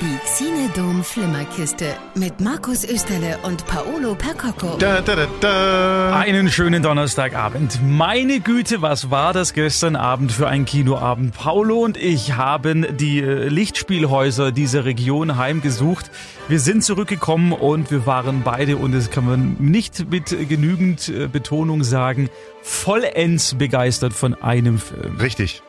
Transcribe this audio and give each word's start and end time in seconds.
Die 0.00 0.18
Xinedom 0.24 1.02
Flimmerkiste 1.02 1.96
mit 2.14 2.40
Markus 2.40 2.84
Österle 2.84 3.36
und 3.42 3.66
Paolo 3.66 4.14
Percocco. 4.14 4.76
Da, 4.78 5.00
da, 5.00 5.16
da, 5.16 5.26
da. 5.40 6.16
Einen 6.20 6.50
schönen 6.50 6.84
Donnerstagabend. 6.84 7.80
Meine 7.82 8.38
Güte, 8.38 8.80
was 8.80 9.10
war 9.10 9.32
das 9.32 9.54
gestern 9.54 9.96
Abend 9.96 10.30
für 10.30 10.46
ein 10.46 10.66
Kinoabend? 10.66 11.34
Paolo 11.34 11.78
und 11.80 11.96
ich 11.96 12.34
haben 12.34 12.86
die 12.96 13.18
äh, 13.18 13.48
Lichtspielhäuser 13.48 14.52
dieser 14.52 14.84
Region 14.84 15.36
heimgesucht. 15.36 16.12
Wir 16.46 16.60
sind 16.60 16.84
zurückgekommen 16.84 17.50
und 17.52 17.90
wir 17.90 18.06
waren 18.06 18.42
beide, 18.44 18.76
und 18.76 18.92
das 18.92 19.10
kann 19.10 19.26
man 19.26 19.56
nicht 19.58 20.08
mit 20.10 20.48
genügend 20.48 21.08
äh, 21.08 21.26
Betonung 21.26 21.82
sagen, 21.82 22.30
vollends 22.62 23.54
begeistert 23.54 24.12
von 24.12 24.34
einem 24.34 24.78
Film. 24.78 25.16
Richtig. 25.16 25.60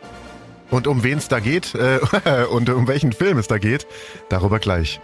Und 0.72 0.88
um 0.88 1.04
wen 1.04 1.18
es 1.18 1.28
da 1.28 1.40
geht 1.40 1.76
äh, 1.76 2.00
und 2.52 2.70
um 2.70 2.88
welchen 2.88 3.12
Film 3.12 3.38
es 3.38 3.48
da 3.48 3.58
geht, 3.58 3.88
darüber 4.30 4.60
gleich. 4.60 5.00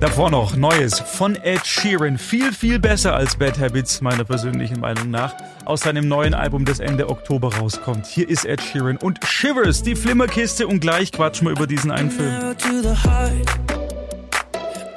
Davor 0.00 0.30
noch 0.30 0.56
Neues 0.56 0.98
von 1.00 1.36
Ed 1.36 1.64
Sheeran. 1.64 2.18
Viel, 2.18 2.52
viel 2.52 2.78
besser 2.78 3.14
als 3.14 3.36
Bad 3.36 3.58
Habits, 3.58 4.00
meiner 4.00 4.24
persönlichen 4.24 4.80
Meinung 4.80 5.10
nach. 5.10 5.34
Aus 5.64 5.80
seinem 5.80 6.08
neuen 6.08 6.34
Album, 6.34 6.64
das 6.64 6.80
Ende 6.80 7.08
Oktober 7.08 7.54
rauskommt. 7.54 8.06
Hier 8.06 8.28
ist 8.28 8.44
Ed 8.44 8.60
Sheeran 8.60 8.96
und 8.96 9.24
Shivers, 9.24 9.82
die 9.82 9.94
Flimmerkiste. 9.94 10.66
Und 10.66 10.80
gleich 10.80 11.12
quatschen 11.12 11.46
wir 11.46 11.52
über 11.52 11.66
diesen 11.66 11.90
einen 11.90 12.10
Film. 12.10 12.28
Narrow 12.28 12.54
to 12.54 12.82
the 12.82 13.08
heart. 13.08 13.32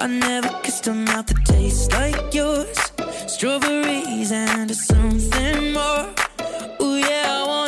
I 0.00 0.06
never 0.06 0.48
kissed 0.62 0.88
a 0.88 0.94
mouth 0.94 1.26
that 1.26 1.44
tastes 1.44 1.88
like 1.92 2.34
yours. 2.34 2.76
Strawberries 3.26 4.30
and 4.32 4.74
something 4.74 5.72
more. 5.72 6.06
Ooh 6.80 6.96
yeah, 6.96 7.42
I 7.42 7.46
want. 7.46 7.67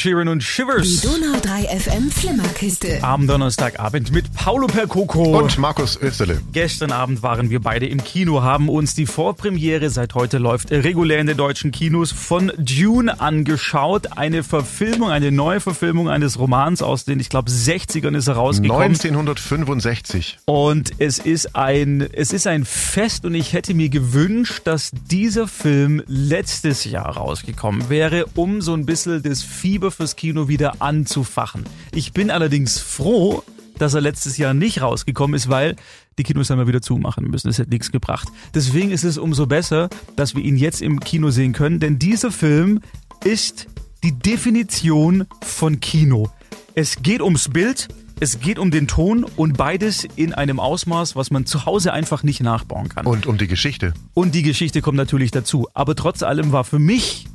Sheeran 0.00 0.28
und 0.28 0.38
Die 0.38 0.46
Shivers. 0.46 1.02
Donau 1.02 1.38
3 1.42 1.78
FM 1.78 2.10
Flimmerkiste. 2.10 3.00
Am 3.02 3.26
Donnerstagabend 3.26 4.10
mit 4.12 4.32
Paolo 4.32 4.66
Percoco. 4.66 5.38
Und 5.38 5.58
Markus 5.58 5.98
Österle. 6.00 6.40
Gestern 6.54 6.90
Abend 6.90 7.22
waren 7.22 7.50
wir 7.50 7.60
beide 7.60 7.86
im 7.86 8.02
Kino, 8.02 8.40
haben 8.40 8.70
uns 8.70 8.94
die 8.94 9.04
Vorpremiere, 9.04 9.90
seit 9.90 10.14
heute 10.14 10.38
läuft 10.38 10.70
regulär 10.70 11.18
in 11.18 11.26
den 11.26 11.36
deutschen 11.36 11.70
Kinos, 11.70 12.12
von 12.12 12.50
Dune 12.56 13.20
angeschaut. 13.20 14.16
Eine 14.16 14.42
Verfilmung, 14.42 15.10
eine 15.10 15.32
neue 15.32 15.60
Verfilmung 15.60 16.08
eines 16.08 16.38
Romans 16.38 16.80
aus 16.80 17.04
den, 17.04 17.20
ich 17.20 17.28
glaube, 17.28 17.50
60ern 17.50 18.16
ist 18.16 18.26
er 18.26 18.36
rausgekommen. 18.36 18.82
1965. 18.82 20.38
Und 20.46 20.92
es 20.96 21.18
ist 21.18 21.54
ein, 21.54 22.08
es 22.10 22.32
ist 22.32 22.46
ein 22.46 22.64
Fest 22.64 23.26
und 23.26 23.34
ich 23.34 23.52
hätte 23.52 23.74
mir 23.74 23.90
gewünscht, 23.90 24.62
dass 24.64 24.92
dieser 25.10 25.46
Film 25.46 26.02
letztes 26.06 26.86
Jahr 26.86 27.18
rausgekommen 27.18 27.90
wäre, 27.90 28.24
um 28.34 28.62
so 28.62 28.72
ein 28.72 28.86
bisschen 28.86 29.22
das 29.22 29.42
Fieber 29.42 29.89
fürs 29.92 30.16
Kino 30.16 30.48
wieder 30.48 30.80
anzufachen. 30.82 31.64
Ich 31.92 32.12
bin 32.12 32.30
allerdings 32.30 32.78
froh, 32.78 33.42
dass 33.78 33.94
er 33.94 34.00
letztes 34.00 34.36
Jahr 34.36 34.54
nicht 34.54 34.82
rausgekommen 34.82 35.34
ist, 35.34 35.48
weil 35.48 35.76
die 36.18 36.22
Kinos 36.22 36.50
haben 36.50 36.58
wir 36.58 36.66
wieder 36.66 36.82
zumachen 36.82 37.28
müssen. 37.30 37.48
Das 37.48 37.58
hätte 37.58 37.70
nichts 37.70 37.90
gebracht. 37.90 38.28
Deswegen 38.54 38.90
ist 38.90 39.04
es 39.04 39.16
umso 39.16 39.46
besser, 39.46 39.88
dass 40.16 40.34
wir 40.34 40.42
ihn 40.42 40.56
jetzt 40.56 40.82
im 40.82 41.00
Kino 41.00 41.30
sehen 41.30 41.52
können, 41.52 41.80
denn 41.80 41.98
dieser 41.98 42.30
Film 42.30 42.80
ist 43.24 43.66
die 44.04 44.12
Definition 44.12 45.26
von 45.42 45.80
Kino. 45.80 46.30
Es 46.74 47.02
geht 47.02 47.22
ums 47.22 47.48
Bild, 47.48 47.88
es 48.20 48.40
geht 48.40 48.58
um 48.58 48.70
den 48.70 48.86
Ton 48.86 49.24
und 49.24 49.56
beides 49.56 50.06
in 50.16 50.34
einem 50.34 50.60
Ausmaß, 50.60 51.16
was 51.16 51.30
man 51.30 51.46
zu 51.46 51.64
Hause 51.64 51.92
einfach 51.94 52.22
nicht 52.22 52.42
nachbauen 52.42 52.90
kann. 52.90 53.06
Und 53.06 53.26
um 53.26 53.38
die 53.38 53.46
Geschichte. 53.46 53.94
Und 54.12 54.34
die 54.34 54.42
Geschichte 54.42 54.82
kommt 54.82 54.98
natürlich 54.98 55.30
dazu. 55.30 55.68
Aber 55.72 55.96
trotz 55.96 56.22
allem 56.22 56.52
war 56.52 56.64
für 56.64 56.78
mich 56.78 57.26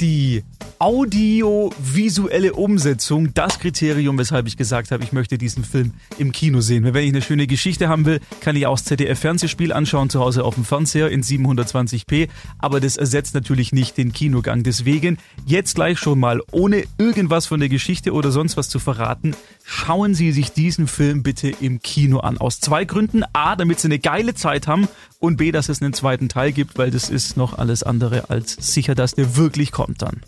die 0.00 0.42
audiovisuelle 0.78 2.52
Umsetzung 2.52 3.34
das 3.34 3.58
Kriterium, 3.58 4.18
weshalb 4.18 4.46
ich 4.46 4.56
gesagt 4.56 4.90
habe, 4.90 5.02
ich 5.02 5.12
möchte 5.12 5.38
diesen 5.38 5.64
Film 5.64 5.92
im 6.18 6.32
Kino 6.32 6.60
sehen. 6.60 6.84
Wenn 6.84 7.04
ich 7.04 7.10
eine 7.10 7.22
schöne 7.22 7.46
Geschichte 7.46 7.88
haben 7.88 8.04
will, 8.04 8.20
kann 8.40 8.54
ich 8.54 8.66
auch 8.66 8.78
das 8.78 8.84
ZDF-Fernsehspiel 8.84 9.72
anschauen, 9.72 10.10
zu 10.10 10.20
Hause 10.20 10.44
auf 10.44 10.54
dem 10.54 10.64
Fernseher 10.64 11.10
in 11.10 11.22
720p. 11.22 12.28
Aber 12.58 12.80
das 12.80 12.96
ersetzt 12.96 13.34
natürlich 13.34 13.72
nicht 13.72 13.96
den 13.96 14.12
Kinogang. 14.12 14.62
Deswegen 14.62 15.18
jetzt 15.46 15.74
gleich 15.74 15.98
schon 15.98 16.20
mal, 16.20 16.40
ohne 16.52 16.84
irgendwas 16.96 17.46
von 17.46 17.60
der 17.60 17.68
Geschichte 17.68 18.12
oder 18.12 18.30
sonst 18.30 18.56
was 18.56 18.68
zu 18.68 18.78
verraten, 18.78 19.34
schauen 19.64 20.14
Sie 20.14 20.32
sich 20.32 20.52
diesen 20.52 20.86
Film 20.86 21.22
bitte 21.22 21.52
im 21.60 21.80
Kino 21.82 22.20
an. 22.20 22.38
Aus 22.38 22.60
zwei 22.60 22.84
Gründen. 22.84 23.24
A, 23.32 23.56
damit 23.56 23.80
Sie 23.80 23.88
eine 23.88 23.98
geile 23.98 24.34
Zeit 24.34 24.68
haben 24.68 24.88
und 25.18 25.38
B, 25.38 25.50
dass 25.50 25.68
es 25.68 25.82
einen 25.82 25.92
zweiten 25.92 26.28
Teil 26.28 26.52
gibt, 26.52 26.78
weil 26.78 26.90
das 26.90 27.10
ist 27.10 27.36
noch 27.36 27.58
alles 27.58 27.82
andere 27.82 28.30
als 28.30 28.56
sicher, 28.60 28.94
dass 28.94 29.14
der 29.14 29.36
wirklich 29.36 29.72
kommt 29.72 30.02
dann. 30.02 30.20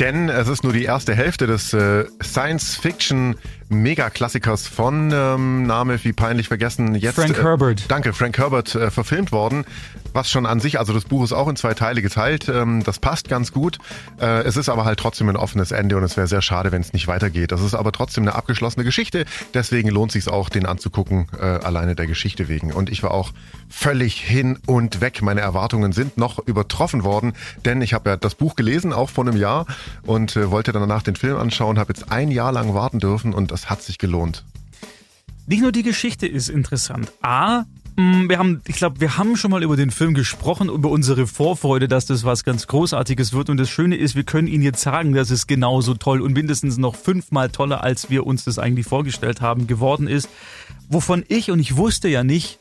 Denn 0.00 0.28
es 0.28 0.48
ist 0.48 0.64
nur 0.64 0.72
die 0.72 0.84
erste 0.84 1.14
Hälfte 1.14 1.46
des 1.46 1.72
äh, 1.72 2.04
Science-Fiction-Megaklassikers 3.68 4.68
von 4.68 5.10
ähm, 5.12 5.66
Name 5.66 6.02
wie 6.04 6.12
peinlich 6.12 6.48
vergessen 6.48 6.94
jetzt. 6.94 7.16
Frank 7.16 7.38
äh, 7.38 7.42
Herbert. 7.42 7.84
Danke, 7.88 8.12
Frank 8.12 8.38
Herbert 8.38 8.74
äh, 8.74 8.90
verfilmt 8.90 9.32
worden. 9.32 9.64
Was 10.12 10.30
schon 10.30 10.46
an 10.46 10.60
sich, 10.60 10.78
also 10.78 10.92
das 10.92 11.06
Buch 11.06 11.24
ist 11.24 11.32
auch 11.32 11.48
in 11.48 11.56
zwei 11.56 11.74
Teile 11.74 12.00
geteilt. 12.00 12.48
Ähm, 12.48 12.82
das 12.84 12.98
passt 12.98 13.28
ganz 13.28 13.52
gut. 13.52 13.78
Äh, 14.20 14.42
es 14.44 14.56
ist 14.56 14.68
aber 14.68 14.84
halt 14.84 14.98
trotzdem 14.98 15.28
ein 15.28 15.36
offenes 15.36 15.72
Ende 15.72 15.96
und 15.96 16.04
es 16.04 16.16
wäre 16.16 16.26
sehr 16.26 16.42
schade, 16.42 16.72
wenn 16.72 16.80
es 16.80 16.92
nicht 16.92 17.08
weitergeht. 17.08 17.52
Das 17.52 17.60
ist 17.60 17.74
aber 17.74 17.90
trotzdem 17.92 18.24
eine 18.24 18.34
abgeschlossene 18.34 18.84
Geschichte. 18.84 19.24
Deswegen 19.54 19.88
lohnt 19.88 20.12
sich 20.12 20.28
auch, 20.28 20.48
den 20.48 20.66
anzugucken, 20.66 21.26
äh, 21.38 21.44
alleine 21.44 21.94
der 21.94 22.06
Geschichte 22.06 22.48
wegen. 22.48 22.72
Und 22.72 22.90
ich 22.90 23.02
war 23.02 23.10
auch 23.10 23.32
völlig 23.68 24.20
hin 24.20 24.58
und 24.66 25.00
weg. 25.00 25.20
Meine 25.22 25.40
Erwartungen 25.40 25.92
sind 25.92 26.16
noch 26.16 26.38
übertroffen 26.38 27.02
worden, 27.02 27.32
denn 27.64 27.82
ich 27.82 27.92
habe 27.92 28.10
ja 28.10 28.16
das 28.16 28.34
Buch 28.36 28.54
gelesen, 28.54 28.92
auch 28.92 29.10
vor 29.10 29.26
einem 29.26 29.36
Jahr 29.36 29.66
und 30.02 30.36
äh, 30.36 30.50
wollte 30.50 30.72
dann 30.72 30.82
danach 30.82 31.02
den 31.02 31.16
Film 31.16 31.36
anschauen, 31.36 31.78
habe 31.78 31.92
jetzt 31.92 32.12
ein 32.12 32.30
Jahr 32.30 32.52
lang 32.52 32.74
warten 32.74 33.00
dürfen 33.00 33.34
und 33.34 33.52
das 33.54 33.70
hat 33.70 33.82
sich 33.82 33.98
gelohnt. 33.98 34.44
Nicht 35.46 35.62
nur 35.62 35.70
die 35.70 35.84
Geschichte 35.84 36.26
ist 36.26 36.48
interessant. 36.48 37.12
A, 37.22 37.66
mh, 37.94 38.28
wir 38.28 38.38
haben, 38.38 38.62
ich 38.66 38.74
glaube, 38.74 39.00
wir 39.00 39.16
haben 39.16 39.36
schon 39.36 39.52
mal 39.52 39.62
über 39.62 39.76
den 39.76 39.92
Film 39.92 40.14
gesprochen, 40.14 40.68
über 40.68 40.90
unsere 40.90 41.28
Vorfreude, 41.28 41.86
dass 41.86 42.06
das 42.06 42.24
was 42.24 42.42
ganz 42.42 42.66
Großartiges 42.66 43.32
wird. 43.32 43.50
Und 43.50 43.58
das 43.58 43.70
Schöne 43.70 43.94
ist, 43.94 44.16
wir 44.16 44.24
können 44.24 44.48
Ihnen 44.48 44.64
jetzt 44.64 44.80
sagen, 44.80 45.12
dass 45.12 45.30
es 45.30 45.46
genauso 45.46 45.94
toll 45.94 46.20
und 46.20 46.32
mindestens 46.32 46.78
noch 46.78 46.96
fünfmal 46.96 47.48
toller, 47.48 47.84
als 47.84 48.10
wir 48.10 48.26
uns 48.26 48.42
das 48.42 48.58
eigentlich 48.58 48.86
vorgestellt 48.86 49.40
haben, 49.40 49.68
geworden 49.68 50.08
ist. 50.08 50.28
Wovon 50.88 51.24
ich, 51.28 51.52
und 51.52 51.60
ich 51.60 51.76
wusste 51.76 52.08
ja 52.08 52.24
nicht, 52.24 52.58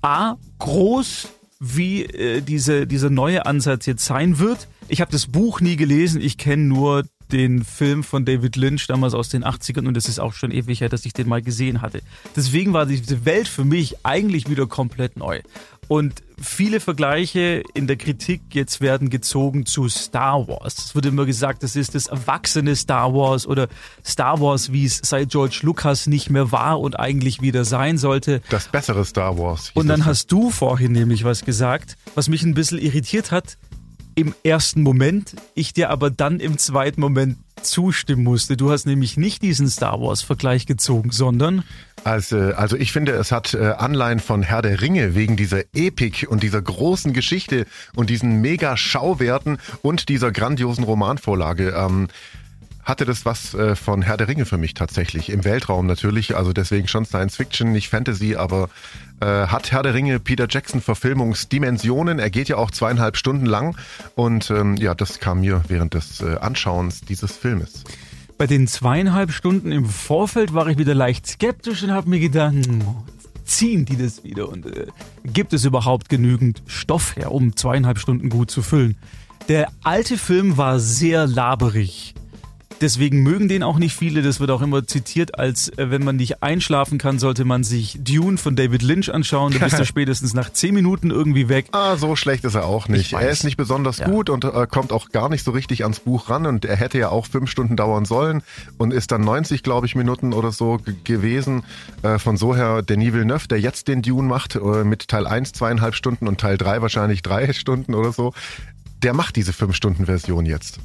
A, 0.00 0.36
groß 0.60 1.28
wie 1.58 2.04
äh, 2.04 2.40
diese, 2.40 2.86
dieser 2.86 3.10
neue 3.10 3.46
Ansatz 3.46 3.86
jetzt 3.86 4.04
sein 4.04 4.38
wird. 4.38 4.68
Ich 4.86 5.00
habe 5.00 5.10
das 5.10 5.26
Buch 5.26 5.60
nie 5.60 5.76
gelesen, 5.76 6.20
ich 6.20 6.38
kenne 6.38 6.62
nur 6.62 7.04
den 7.32 7.64
Film 7.64 8.02
von 8.02 8.24
David 8.24 8.56
Lynch 8.56 8.86
damals 8.86 9.14
aus 9.14 9.28
den 9.28 9.44
80ern 9.44 9.86
und 9.86 9.96
es 9.96 10.08
ist 10.08 10.18
auch 10.18 10.32
schon 10.32 10.50
ewig 10.50 10.80
her, 10.80 10.88
dass 10.88 11.04
ich 11.04 11.12
den 11.12 11.28
mal 11.28 11.42
gesehen 11.42 11.82
hatte. 11.82 12.00
Deswegen 12.36 12.72
war 12.72 12.86
diese 12.86 13.24
Welt 13.24 13.48
für 13.48 13.64
mich 13.64 13.96
eigentlich 14.04 14.48
wieder 14.48 14.66
komplett 14.66 15.16
neu. 15.16 15.40
Und 15.88 16.22
viele 16.40 16.80
Vergleiche 16.80 17.62
in 17.74 17.86
der 17.86 17.96
Kritik 17.96 18.42
jetzt 18.52 18.80
werden 18.80 19.10
gezogen 19.10 19.66
zu 19.66 19.88
Star 19.88 20.48
Wars. 20.48 20.78
Es 20.78 20.94
wird 20.94 21.06
immer 21.06 21.26
gesagt, 21.26 21.62
das 21.62 21.76
ist 21.76 21.94
das 21.94 22.06
erwachsene 22.06 22.74
Star 22.74 23.12
Wars 23.12 23.46
oder 23.46 23.68
Star 24.04 24.40
Wars, 24.40 24.72
wie 24.72 24.86
es 24.86 25.00
seit 25.04 25.30
George 25.30 25.60
Lucas 25.62 26.06
nicht 26.06 26.30
mehr 26.30 26.52
war 26.52 26.80
und 26.80 26.98
eigentlich 26.98 27.42
wieder 27.42 27.64
sein 27.64 27.98
sollte. 27.98 28.40
Das 28.48 28.68
bessere 28.68 29.04
Star 29.04 29.38
Wars. 29.38 29.72
Und 29.74 29.88
dann 29.88 30.04
hast 30.04 30.32
du 30.32 30.50
vorhin 30.50 30.92
nämlich 30.92 31.24
was 31.24 31.44
gesagt, 31.44 31.96
was 32.14 32.28
mich 32.28 32.42
ein 32.42 32.54
bisschen 32.54 32.78
irritiert 32.78 33.30
hat 33.30 33.58
im 34.14 34.34
ersten 34.44 34.82
Moment, 34.82 35.36
ich 35.54 35.72
dir 35.72 35.90
aber 35.90 36.10
dann 36.10 36.40
im 36.40 36.58
zweiten 36.58 37.00
Moment 37.00 37.36
zustimmen 37.62 38.24
musste. 38.24 38.56
Du 38.56 38.70
hast 38.70 38.86
nämlich 38.86 39.16
nicht 39.16 39.42
diesen 39.42 39.68
Star 39.68 40.00
Wars-Vergleich 40.00 40.66
gezogen, 40.66 41.10
sondern 41.10 41.64
Also, 42.04 42.36
also 42.36 42.76
ich 42.76 42.92
finde, 42.92 43.12
es 43.12 43.32
hat 43.32 43.54
äh, 43.54 43.74
Anleihen 43.78 44.20
von 44.20 44.42
Herr 44.42 44.62
der 44.62 44.80
Ringe 44.80 45.14
wegen 45.14 45.36
dieser 45.36 45.62
Epik 45.72 46.26
und 46.28 46.42
dieser 46.42 46.60
großen 46.60 47.12
Geschichte 47.12 47.66
und 47.94 48.10
diesen 48.10 48.40
mega 48.40 48.76
Schauwerten 48.76 49.58
und 49.82 50.08
dieser 50.08 50.30
grandiosen 50.30 50.84
Romanvorlage. 50.84 51.70
Ähm, 51.70 52.08
hatte 52.84 53.06
das 53.06 53.24
was 53.24 53.54
äh, 53.54 53.76
von 53.76 54.02
Herr 54.02 54.16
der 54.16 54.28
Ringe 54.28 54.44
für 54.44 54.58
mich 54.58 54.74
tatsächlich. 54.74 55.30
Im 55.30 55.44
Weltraum 55.44 55.86
natürlich, 55.86 56.36
also 56.36 56.52
deswegen 56.52 56.86
schon 56.86 57.06
Science 57.06 57.36
Fiction, 57.36 57.72
nicht 57.72 57.88
Fantasy, 57.88 58.36
aber 58.36 58.68
hat 59.20 59.72
Herr 59.72 59.82
der 59.82 59.94
Ringe 59.94 60.20
Peter 60.20 60.46
Jackson 60.48 60.80
Verfilmungsdimensionen. 60.80 62.18
Er 62.18 62.30
geht 62.30 62.48
ja 62.48 62.56
auch 62.56 62.70
zweieinhalb 62.70 63.16
Stunden 63.16 63.46
lang 63.46 63.76
und 64.14 64.50
ähm, 64.50 64.76
ja, 64.76 64.94
das 64.94 65.20
kam 65.20 65.40
mir 65.40 65.62
während 65.68 65.94
des 65.94 66.20
äh, 66.20 66.36
Anschauens 66.36 67.00
dieses 67.02 67.32
Filmes. 67.36 67.84
bei 68.38 68.46
den 68.46 68.66
zweieinhalb 68.66 69.30
Stunden 69.32 69.72
im 69.72 69.86
Vorfeld 69.86 70.54
war 70.54 70.66
ich 70.66 70.78
wieder 70.78 70.94
leicht 70.94 71.26
skeptisch 71.26 71.82
und 71.82 71.92
habe 71.92 72.10
mir 72.10 72.20
gedacht, 72.20 72.52
hm, 72.54 72.82
ziehen 73.44 73.84
die 73.84 73.96
das 73.96 74.24
wieder 74.24 74.48
und 74.48 74.66
äh, 74.66 74.86
gibt 75.24 75.52
es 75.52 75.64
überhaupt 75.64 76.08
genügend 76.08 76.62
Stoff 76.66 77.16
her, 77.16 77.32
um 77.32 77.56
zweieinhalb 77.56 77.98
Stunden 77.98 78.28
gut 78.28 78.50
zu 78.50 78.62
füllen? 78.62 78.96
Der 79.48 79.68
alte 79.82 80.16
Film 80.16 80.56
war 80.56 80.78
sehr 80.80 81.26
laberig. 81.26 82.14
Deswegen 82.84 83.22
mögen 83.22 83.48
den 83.48 83.62
auch 83.62 83.78
nicht 83.78 83.96
viele. 83.96 84.20
Das 84.20 84.40
wird 84.40 84.50
auch 84.50 84.60
immer 84.60 84.86
zitiert, 84.86 85.38
als 85.38 85.70
äh, 85.78 85.90
wenn 85.90 86.04
man 86.04 86.16
nicht 86.16 86.42
einschlafen 86.42 86.98
kann, 86.98 87.18
sollte 87.18 87.46
man 87.46 87.64
sich 87.64 87.98
Dune 88.04 88.36
von 88.36 88.56
David 88.56 88.82
Lynch 88.82 89.10
anschauen. 89.10 89.54
Da 89.54 89.60
bist 89.64 89.78
du 89.78 89.86
spätestens 89.86 90.34
nach 90.34 90.52
zehn 90.52 90.74
Minuten 90.74 91.10
irgendwie 91.10 91.48
weg. 91.48 91.68
Ah, 91.72 91.96
so 91.96 92.14
schlecht 92.14 92.44
ist 92.44 92.54
er 92.56 92.66
auch 92.66 92.86
nicht. 92.88 93.14
Er 93.14 93.30
ist 93.30 93.42
nicht 93.42 93.56
besonders 93.56 94.00
Ja. 94.00 94.06
gut 94.10 94.28
und 94.28 94.44
äh, 94.44 94.66
kommt 94.70 94.92
auch 94.92 95.08
gar 95.08 95.30
nicht 95.30 95.44
so 95.44 95.52
richtig 95.52 95.84
ans 95.84 96.00
Buch 96.00 96.28
ran 96.28 96.44
und 96.44 96.66
er 96.66 96.76
hätte 96.76 96.98
ja 96.98 97.08
auch 97.08 97.24
fünf 97.24 97.50
Stunden 97.50 97.74
dauern 97.74 98.04
sollen 98.04 98.42
und 98.76 98.92
ist 98.92 99.12
dann 99.12 99.22
90, 99.22 99.62
glaube 99.62 99.86
ich, 99.86 99.94
Minuten 99.94 100.34
oder 100.34 100.52
so 100.52 100.78
gewesen. 101.04 101.62
Äh, 102.02 102.18
von 102.18 102.36
so 102.36 102.54
her 102.54 102.82
Denis 102.82 103.14
Villeneuve, 103.14 103.48
der 103.48 103.60
jetzt 103.60 103.88
den 103.88 104.02
Dune 104.02 104.28
macht, 104.28 104.56
äh, 104.56 104.84
mit 104.84 105.08
Teil 105.08 105.26
1 105.26 105.52
zweieinhalb 105.52 105.94
Stunden 105.94 106.28
und 106.28 106.38
Teil 106.38 106.58
3 106.58 106.82
wahrscheinlich 106.82 107.22
drei 107.22 107.50
Stunden 107.54 107.94
oder 107.94 108.12
so, 108.12 108.34
der 109.02 109.14
macht 109.14 109.36
diese 109.36 109.54
fünf 109.54 109.74
Stunden 109.74 110.04
Version 110.04 110.44
jetzt. 110.44 110.80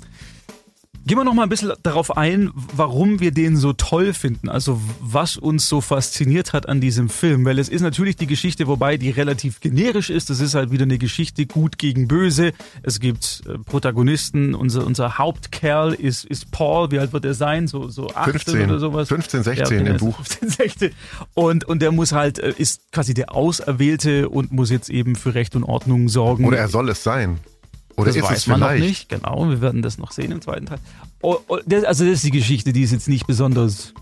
Gehen 1.06 1.18
wir 1.18 1.24
noch 1.24 1.34
mal 1.34 1.44
ein 1.44 1.50
bisschen 1.50 1.72
darauf 1.82 2.18
ein, 2.18 2.52
warum 2.76 3.20
wir 3.20 3.32
den 3.32 3.58
so 3.58 3.74
toll 3.74 4.14
finden. 4.14 4.50
Also 4.50 4.80
was 5.00 5.38
uns 5.38 5.68
so 5.68 5.82
fasziniert 5.82 6.54
hat 6.54 6.70
an 6.70 6.82
diesem 6.82 7.10
Film. 7.10 7.46
Weil 7.46 7.58
es 7.58 7.70
ist 7.70 7.82
natürlich 7.82 8.16
die 8.16 8.28
Geschichte, 8.28 8.68
wobei 8.68 8.98
die 8.98 9.10
relativ 9.10 9.60
generisch 9.60 10.10
ist. 10.10 10.30
Es 10.30 10.40
ist 10.40 10.56
halt 10.56 10.72
wieder 10.72 10.84
eine 10.84 10.98
Geschichte 10.98 11.46
gut 11.46 11.78
gegen 11.78 12.08
böse. 12.08 12.52
Es 12.84 13.00
gibt 13.00 13.42
äh, 13.48 13.58
Protagonisten. 13.58 14.54
Unser, 14.54 14.86
unser 14.86 15.18
Hauptkerl 15.18 15.94
ist, 15.94 16.26
ist 16.26 16.52
Paul. 16.52 16.92
Wie 16.92 17.00
alt 17.00 17.14
wird 17.14 17.26
er 17.26 17.34
sein? 17.34 17.68
So, 17.68 17.88
so 17.88 18.10
18 18.10 18.40
15, 18.40 18.70
oder 18.70 18.80
sowas? 18.80 19.08
15, 19.08 19.44
16 19.44 19.86
Ja, 19.86 19.92
im 19.94 19.98
Buch. 19.98 20.16
15, 20.18 20.50
16. 20.50 20.92
Und, 21.34 21.66
und 21.66 21.82
der 21.82 21.92
muss 21.92 22.12
halt, 22.12 22.40
äh, 22.40 22.54
ist 22.58 22.92
quasi 22.92 23.14
der 23.14 23.34
Auserwählte 23.34 24.30
und 24.30 24.52
muss 24.52 24.70
jetzt 24.70 24.90
eben 24.90 25.16
für 25.16 25.34
Recht 25.34 25.56
und 25.56 25.64
Ordnung 25.64 26.10
sorgen. 26.10 26.46
Oder 26.46 26.58
er 26.58 26.68
soll 26.68 26.90
es 26.90 27.04
sein. 27.04 27.40
Oder 28.00 28.08
Das 28.08 28.16
ist 28.18 28.24
weiß 28.24 28.38
es 28.38 28.48
man 28.48 28.60
noch 28.60 28.68
vielleicht? 28.70 28.86
nicht, 28.88 29.10
genau. 29.10 29.48
Wir 29.50 29.62
werden 29.62 29.82
das 29.82 29.98
noch 29.98 30.12
sehen 30.12 30.32
im 30.32 30.42
zweiten 30.42 30.66
Teil. 30.66 30.80
Oh, 31.22 31.38
oh, 31.48 31.58
das, 31.66 31.84
also 31.84 32.04
das 32.06 32.16
ist 32.16 32.24
die 32.24 32.32
Geschichte, 32.32 32.74
die 32.74 32.82
ist 32.84 32.92
jetzt 32.92 33.08
nicht 33.10 33.28
besonders 33.28 33.94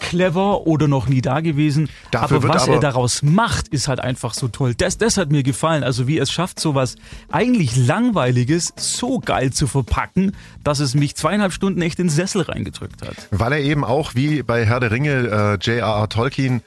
clever 0.00 0.66
oder 0.66 0.88
noch 0.88 1.06
nie 1.08 1.20
da 1.22 1.40
gewesen. 1.40 1.88
Dafür 2.10 2.38
aber 2.38 2.48
was 2.48 2.64
aber- 2.64 2.74
er 2.74 2.80
daraus 2.80 3.22
macht, 3.22 3.68
ist 3.68 3.86
halt 3.88 4.00
einfach 4.00 4.34
so 4.34 4.48
toll. 4.48 4.74
Das, 4.74 4.98
das 4.98 5.16
hat 5.16 5.30
mir 5.30 5.42
gefallen. 5.42 5.84
Also 5.84 6.06
wie 6.08 6.18
er 6.18 6.24
es 6.24 6.32
schafft, 6.32 6.58
sowas 6.60 6.96
eigentlich 7.30 7.76
Langweiliges 7.76 8.72
so 8.76 9.20
geil 9.20 9.52
zu 9.52 9.66
verpacken, 9.66 10.32
dass 10.64 10.80
es 10.80 10.94
mich 10.94 11.14
zweieinhalb 11.14 11.52
Stunden 11.52 11.80
echt 11.80 11.98
in 12.00 12.06
den 12.08 12.10
Sessel 12.10 12.42
reingedrückt 12.42 13.02
hat. 13.06 13.14
Weil 13.30 13.52
er 13.52 13.60
eben 13.60 13.84
auch 13.84 14.14
wie 14.14 14.42
bei 14.42 14.66
Herr 14.66 14.80
der 14.80 14.90
Ringe 14.90 15.10
äh, 15.10 15.64
J.R.R. 15.64 16.08
Tolkien 16.08 16.62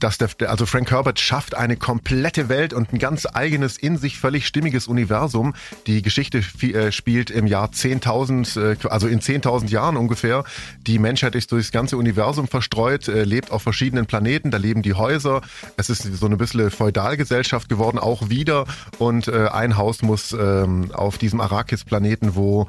dass 0.00 0.18
der, 0.18 0.28
also 0.50 0.66
Frank 0.66 0.90
Herbert 0.90 1.20
schafft 1.20 1.54
eine 1.54 1.76
komplette 1.76 2.48
Welt 2.48 2.72
und 2.72 2.92
ein 2.92 2.98
ganz 2.98 3.26
eigenes, 3.26 3.76
in 3.76 3.96
sich 3.96 4.18
völlig 4.18 4.46
stimmiges 4.46 4.88
Universum. 4.88 5.54
Die 5.86 6.02
Geschichte 6.02 6.42
äh, 6.62 6.92
spielt 6.92 7.30
im 7.30 7.46
Jahr 7.46 7.68
10.000, 7.68 8.60
äh, 8.60 8.88
also 8.88 9.06
in 9.08 9.20
10.000 9.20 9.68
Jahren 9.68 9.96
ungefähr. 9.96 10.44
Die 10.86 10.98
Menschheit 10.98 11.34
ist 11.34 11.52
durchs 11.52 11.72
ganze 11.72 11.96
Universum 11.96 12.48
verstreut, 12.48 13.08
äh, 13.08 13.24
lebt 13.24 13.50
auf 13.50 13.62
verschiedenen 13.62 14.06
Planeten, 14.06 14.50
da 14.50 14.58
leben 14.58 14.82
die 14.82 14.94
Häuser. 14.94 15.42
Es 15.76 15.90
ist 15.90 16.02
so 16.02 16.26
eine 16.26 16.36
bisschen 16.36 16.70
Feudalgesellschaft 16.70 17.68
geworden, 17.68 17.98
auch 17.98 18.28
wieder. 18.28 18.66
Und 18.98 19.28
ein 19.28 19.76
Haus 19.76 20.02
muss 20.02 20.32
ähm, 20.32 20.90
auf 20.92 21.18
diesem 21.18 21.40
Arrakis-Planeten, 21.40 22.34
wo 22.34 22.68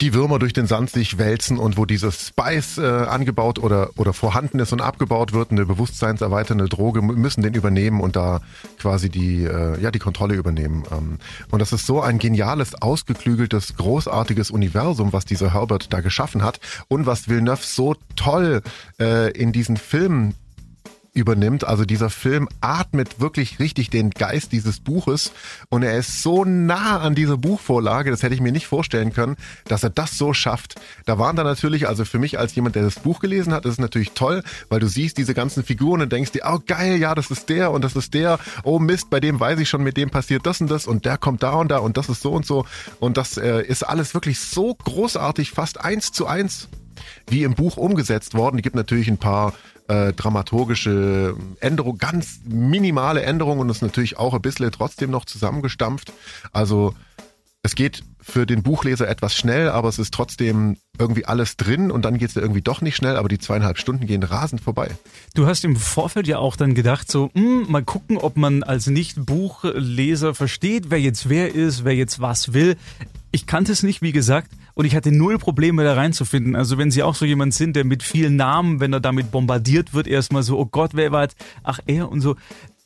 die 0.00 0.14
Würmer 0.14 0.38
durch 0.38 0.52
den 0.52 0.66
Sand 0.66 0.90
sich 0.90 1.18
wälzen 1.18 1.58
und 1.58 1.76
wo 1.76 1.84
dieses 1.84 2.28
Spice 2.28 2.78
äh, 2.78 2.82
angebaut 2.86 3.58
oder, 3.58 3.90
oder 3.96 4.12
vorhanden 4.12 4.58
ist 4.58 4.72
und 4.72 4.80
abgebaut 4.80 5.32
wird, 5.32 5.50
eine 5.50 5.64
bewusstseinserweiternde 5.64 6.68
Droge, 6.68 7.02
müssen 7.02 7.42
den 7.42 7.54
übernehmen 7.54 8.00
und 8.00 8.16
da 8.16 8.40
quasi 8.78 9.08
die, 9.08 9.44
äh, 9.44 9.80
ja, 9.80 9.90
die 9.90 9.98
Kontrolle 9.98 10.34
übernehmen. 10.34 10.84
Ähm, 10.90 11.18
und 11.50 11.60
das 11.60 11.72
ist 11.72 11.86
so 11.86 12.00
ein 12.00 12.18
geniales, 12.18 12.80
ausgeklügeltes, 12.80 13.76
großartiges 13.76 14.50
Universum, 14.50 15.12
was 15.12 15.24
dieser 15.24 15.54
Herbert 15.54 15.92
da 15.92 16.00
geschaffen 16.00 16.42
hat 16.42 16.60
und 16.88 17.06
was 17.06 17.28
Villeneuve 17.28 17.62
so 17.62 17.96
toll 18.16 18.62
äh, 19.00 19.30
in 19.32 19.52
diesen 19.52 19.76
Film 19.76 20.34
übernimmt. 21.16 21.64
Also 21.64 21.84
dieser 21.84 22.10
Film 22.10 22.48
atmet 22.60 23.20
wirklich 23.20 23.58
richtig 23.58 23.90
den 23.90 24.10
Geist 24.10 24.52
dieses 24.52 24.80
Buches 24.80 25.32
und 25.68 25.82
er 25.82 25.96
ist 25.96 26.22
so 26.22 26.44
nah 26.44 27.00
an 27.00 27.14
dieser 27.14 27.38
Buchvorlage, 27.38 28.10
das 28.10 28.22
hätte 28.22 28.34
ich 28.34 28.40
mir 28.40 28.52
nicht 28.52 28.66
vorstellen 28.66 29.12
können, 29.12 29.36
dass 29.64 29.82
er 29.82 29.90
das 29.90 30.18
so 30.18 30.34
schafft. 30.34 30.74
Da 31.06 31.18
waren 31.18 31.36
da 31.36 31.44
natürlich, 31.44 31.88
also 31.88 32.04
für 32.04 32.18
mich 32.18 32.38
als 32.38 32.54
jemand, 32.54 32.76
der 32.76 32.82
das 32.82 32.96
Buch 33.00 33.20
gelesen 33.20 33.52
hat, 33.52 33.64
ist 33.64 33.72
es 33.72 33.78
natürlich 33.78 34.12
toll, 34.12 34.42
weil 34.68 34.80
du 34.80 34.88
siehst 34.88 35.18
diese 35.18 35.34
ganzen 35.34 35.64
Figuren 35.64 36.02
und 36.02 36.12
denkst 36.12 36.32
dir, 36.32 36.42
oh 36.46 36.58
geil, 36.64 36.96
ja, 36.96 37.14
das 37.14 37.30
ist 37.30 37.48
der 37.48 37.70
und 37.70 37.82
das 37.82 37.96
ist 37.96 38.14
der, 38.14 38.38
oh 38.62 38.78
Mist, 38.78 39.08
bei 39.10 39.20
dem 39.20 39.40
weiß 39.40 39.58
ich 39.58 39.68
schon, 39.68 39.82
mit 39.82 39.96
dem 39.96 40.10
passiert 40.10 40.46
das 40.46 40.60
und 40.60 40.70
das 40.70 40.86
und 40.86 41.06
der 41.06 41.16
kommt 41.16 41.42
da 41.42 41.52
und 41.52 41.70
da 41.70 41.78
und 41.78 41.96
das 41.96 42.08
ist 42.08 42.20
so 42.20 42.32
und 42.32 42.44
so 42.44 42.66
und 43.00 43.16
das 43.16 43.38
äh, 43.38 43.62
ist 43.62 43.82
alles 43.82 44.12
wirklich 44.12 44.38
so 44.38 44.74
großartig, 44.74 45.50
fast 45.50 45.80
eins 45.80 46.12
zu 46.12 46.26
eins 46.26 46.68
wie 47.28 47.42
im 47.42 47.54
Buch 47.54 47.76
umgesetzt 47.76 48.34
worden. 48.34 48.56
Es 48.56 48.62
gibt 48.62 48.76
natürlich 48.76 49.08
ein 49.08 49.18
paar 49.18 49.54
äh, 49.88 50.12
dramaturgische 50.12 51.36
Änderungen, 51.60 51.98
ganz 51.98 52.40
minimale 52.44 53.22
Änderungen 53.22 53.60
und 53.60 53.70
ist 53.70 53.82
natürlich 53.82 54.18
auch 54.18 54.34
ein 54.34 54.42
bisschen 54.42 54.70
trotzdem 54.72 55.10
noch 55.10 55.24
zusammengestampft. 55.24 56.12
Also 56.52 56.94
es 57.62 57.74
geht 57.74 58.04
für 58.20 58.46
den 58.46 58.62
Buchleser 58.62 59.08
etwas 59.08 59.36
schnell, 59.36 59.68
aber 59.68 59.88
es 59.88 59.98
ist 59.98 60.14
trotzdem 60.14 60.76
irgendwie 60.98 61.24
alles 61.24 61.56
drin 61.56 61.90
und 61.90 62.04
dann 62.04 62.18
geht 62.18 62.28
es 62.28 62.34
ja 62.34 62.42
irgendwie 62.42 62.62
doch 62.62 62.80
nicht 62.80 62.96
schnell, 62.96 63.16
aber 63.16 63.28
die 63.28 63.38
zweieinhalb 63.38 63.78
Stunden 63.78 64.06
gehen 64.06 64.22
rasend 64.22 64.60
vorbei. 64.60 64.90
Du 65.34 65.46
hast 65.46 65.64
im 65.64 65.76
Vorfeld 65.76 66.26
ja 66.26 66.38
auch 66.38 66.56
dann 66.56 66.74
gedacht, 66.74 67.10
so, 67.10 67.30
hm, 67.34 67.66
mal 67.68 67.84
gucken, 67.84 68.18
ob 68.18 68.36
man 68.36 68.62
als 68.62 68.86
Nicht-Buchleser 68.86 70.34
versteht, 70.34 70.90
wer 70.90 71.00
jetzt 71.00 71.28
wer 71.28 71.54
ist, 71.54 71.84
wer 71.84 71.94
jetzt 71.94 72.20
was 72.20 72.52
will. 72.52 72.76
Ich 73.30 73.46
kannte 73.46 73.72
es 73.72 73.82
nicht, 73.82 74.02
wie 74.02 74.12
gesagt, 74.12 74.50
und 74.76 74.84
ich 74.84 74.94
hatte 74.94 75.10
null 75.10 75.38
Probleme 75.38 75.84
da 75.84 75.94
reinzufinden. 75.94 76.54
Also 76.54 76.76
wenn 76.76 76.90
Sie 76.90 77.02
auch 77.02 77.14
so 77.14 77.24
jemand 77.24 77.54
sind, 77.54 77.76
der 77.76 77.84
mit 77.84 78.02
vielen 78.02 78.36
Namen, 78.36 78.78
wenn 78.78 78.92
er 78.92 79.00
damit 79.00 79.30
bombardiert 79.30 79.94
wird, 79.94 80.06
erstmal 80.06 80.42
so, 80.42 80.58
oh 80.58 80.66
Gott, 80.66 80.90
wer 80.92 81.10
war 81.12 81.22
jetzt? 81.22 81.36
Ach, 81.62 81.80
er 81.86 82.10
und 82.12 82.20
so 82.20 82.36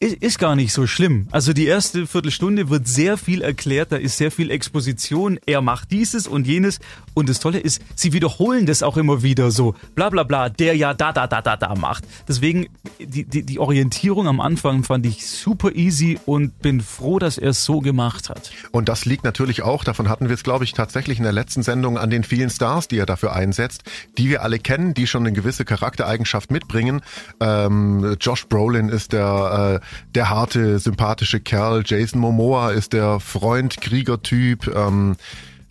ist, 0.00 0.38
gar 0.38 0.56
nicht 0.56 0.72
so 0.72 0.86
schlimm. 0.86 1.28
Also 1.30 1.52
die 1.52 1.66
erste 1.66 2.06
Viertelstunde 2.06 2.70
wird 2.70 2.88
sehr 2.88 3.18
viel 3.18 3.42
erklärt, 3.42 3.92
da 3.92 3.96
ist 3.96 4.16
sehr 4.16 4.30
viel 4.30 4.50
Exposition. 4.50 5.38
Er 5.44 5.60
macht 5.60 5.90
dieses 5.90 6.26
und 6.26 6.46
jenes. 6.46 6.80
Und 7.12 7.28
das 7.28 7.38
Tolle 7.38 7.58
ist, 7.58 7.82
sie 7.94 8.14
wiederholen 8.14 8.64
das 8.64 8.82
auch 8.82 8.96
immer 8.96 9.22
wieder 9.22 9.50
so. 9.50 9.74
Bla 9.94 10.08
bla 10.08 10.22
bla, 10.22 10.48
der 10.48 10.74
ja 10.74 10.94
da 10.94 11.12
da 11.12 11.26
da 11.26 11.42
da 11.42 11.58
da 11.58 11.74
macht. 11.74 12.04
Deswegen, 12.26 12.68
die, 12.98 13.24
die, 13.24 13.42
die 13.42 13.58
Orientierung 13.58 14.26
am 14.26 14.40
Anfang 14.40 14.84
fand 14.84 15.04
ich 15.04 15.26
super 15.26 15.72
easy 15.74 16.18
und 16.24 16.62
bin 16.62 16.80
froh, 16.80 17.18
dass 17.18 17.36
er 17.36 17.50
es 17.50 17.64
so 17.64 17.80
gemacht 17.80 18.30
hat. 18.30 18.52
Und 18.70 18.88
das 18.88 19.04
liegt 19.04 19.24
natürlich 19.24 19.62
auch, 19.62 19.84
davon 19.84 20.08
hatten 20.08 20.28
wir 20.28 20.34
es, 20.34 20.44
glaube 20.44 20.64
ich, 20.64 20.72
tatsächlich 20.72 21.18
in 21.18 21.24
der 21.24 21.32
letzten 21.32 21.62
Sendung 21.62 21.98
an 21.98 22.08
den 22.08 22.24
vielen 22.24 22.48
Stars, 22.48 22.88
die 22.88 22.96
er 22.96 23.06
dafür 23.06 23.34
einsetzt, 23.34 23.82
die 24.16 24.30
wir 24.30 24.42
alle 24.42 24.60
kennen, 24.60 24.94
die 24.94 25.06
schon 25.06 25.26
eine 25.26 25.32
gewisse 25.32 25.66
Charaktereigenschaft 25.66 26.50
mitbringen. 26.50 27.02
Ähm, 27.40 28.16
Josh 28.18 28.46
Brolin 28.46 28.88
ist 28.88 29.12
der, 29.12 29.80
äh, 29.82 29.89
der 30.14 30.30
harte, 30.30 30.78
sympathische 30.78 31.40
Kerl. 31.40 31.82
Jason 31.84 32.20
Momoa 32.20 32.70
ist 32.70 32.92
der 32.92 33.20
Freund, 33.20 33.80
Kriegertyp. 33.80 34.66
Ähm, 34.74 35.16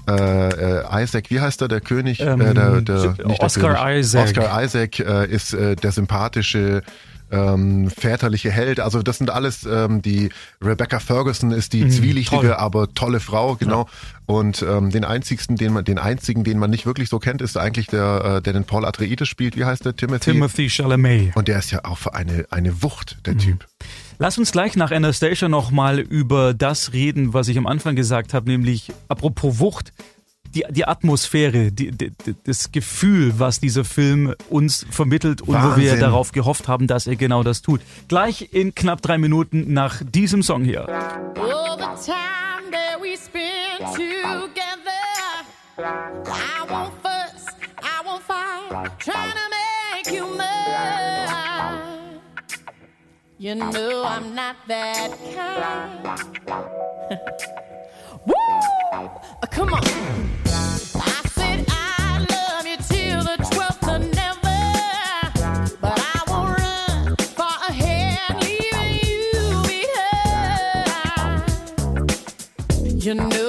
äh, 0.08 0.80
äh, 0.82 1.04
Isaac, 1.04 1.30
wie 1.30 1.40
heißt 1.40 1.62
er, 1.62 1.68
der 1.68 1.82
König? 1.82 2.20
Ähm, 2.20 2.42
äh, 2.42 2.54
der, 2.54 2.82
der, 2.82 3.16
nicht 3.28 3.42
Oscar 3.42 3.74
der 3.74 3.78
König. 3.84 4.00
Isaac. 4.00 4.24
Oscar 4.28 4.64
Isaac 4.64 5.00
äh, 5.00 5.26
ist 5.28 5.54
äh, 5.54 5.76
der 5.76 5.92
sympathische 5.92 6.82
ähm, 7.32 7.92
väterliche 7.92 8.50
Held. 8.50 8.80
Also 8.80 9.04
das 9.04 9.20
sind 9.20 9.30
alles 9.30 9.64
ähm, 9.64 10.02
die 10.02 10.30
Rebecca 10.64 11.00
Ferguson 11.00 11.52
ist 11.52 11.74
die 11.74 11.84
Mhm, 11.86 11.92
zwielichtige, 11.92 12.42
toll. 12.48 12.54
aber 12.56 12.92
tolle 12.96 13.20
Frau, 13.20 13.56
genau. 13.56 13.88
Und 14.26 14.64
ähm, 14.68 14.90
den 14.90 15.06
einzigsten, 15.06 15.56
den 15.56 15.74
man, 15.74 15.86
den 15.86 16.00
einzigen, 16.00 16.44
den 16.44 16.58
man 16.58 16.72
nicht 16.72 16.88
wirklich 16.88 17.08
so 17.10 17.20
kennt, 17.20 17.44
ist 17.44 17.56
eigentlich 17.56 17.86
der, 17.86 18.38
äh, 18.38 18.42
der 18.42 18.54
den 18.54 18.64
Paul 18.64 18.84
Atreides 18.84 19.28
spielt. 19.28 19.58
Wie 19.58 19.66
heißt 19.66 19.86
der? 19.86 19.96
Timothy. 19.96 20.32
Timothy 20.32 20.70
Chalamet. 20.70 21.36
Und 21.36 21.48
der 21.48 21.60
ist 21.60 21.70
ja 21.70 21.86
auch 21.86 22.08
eine 22.08 22.46
eine 22.50 22.82
Wucht, 22.82 23.18
der 23.28 23.38
Typ. 23.38 23.64
Lass 24.22 24.38
uns 24.38 24.52
gleich 24.52 24.76
nach 24.76 24.92
Anastasia 24.92 25.48
nochmal 25.48 26.00
über 26.00 26.54
das 26.54 26.92
reden, 26.92 27.34
was 27.34 27.48
ich 27.48 27.58
am 27.58 27.66
Anfang 27.66 27.96
gesagt 27.96 28.34
habe, 28.34 28.50
nämlich 28.50 28.92
apropos 29.08 29.60
Wucht, 29.60 29.94
die, 30.54 30.66
die 30.70 30.86
Atmosphäre, 30.86 31.72
die, 31.72 31.92
die, 31.92 32.12
das 32.44 32.74
Gefühl, 32.74 33.40
was 33.40 33.62
dieser 33.62 33.86
Film 33.86 34.36
uns 34.50 34.86
vermittelt 34.92 35.42
und 35.42 35.56
wo 35.56 35.78
wir 35.78 35.92
Wahnsinn. 35.92 36.00
darauf 36.02 36.34
gehofft 36.34 36.68
haben, 36.68 36.86
dass 36.86 37.08
er 37.08 37.16
genau 37.16 37.44
das 37.44 37.62
tut. 37.62 37.80
Gleich 38.10 38.50
in 38.52 38.76
knapp 38.76 39.02
drei 39.02 39.18
Minuten 39.18 39.72
nach 39.72 40.02
diesem 40.04 40.44
Song 40.44 40.66
hier. 40.66 40.90
All 40.90 41.78
the 41.78 42.12
time 42.12 42.72
that 42.72 43.00
we 43.02 43.16
spend 43.16 43.90
together. 43.94 45.00
I 45.78 46.68
won't 46.68 46.92
fuss, 47.02 47.46
I 47.82 48.06
won't 48.06 48.22
fight, 48.24 49.00
trying 49.00 49.32
to 49.32 49.49
You 53.42 53.56
know 53.56 54.04
I'm 54.04 54.36
not 54.36 54.58
that 54.68 55.12
kind. 55.34 56.04
Woo! 58.26 58.36
Come 59.50 59.74
on. 59.74 59.82
I 60.96 61.22
said 61.30 61.66
I 61.70 62.26
love 62.30 62.68
you 62.68 62.76
till 62.76 63.24
the 63.24 63.38
twelfth 63.50 63.88
of 63.88 64.02
never, 64.14 65.72
but 65.80 65.98
I 66.04 66.22
won't 66.28 66.60
run 66.60 67.16
far 67.16 67.60
ahead, 67.70 68.44
leaving 68.44 69.00
you 69.08 69.64
behind. 72.76 73.06
You 73.06 73.14
know 73.14 73.49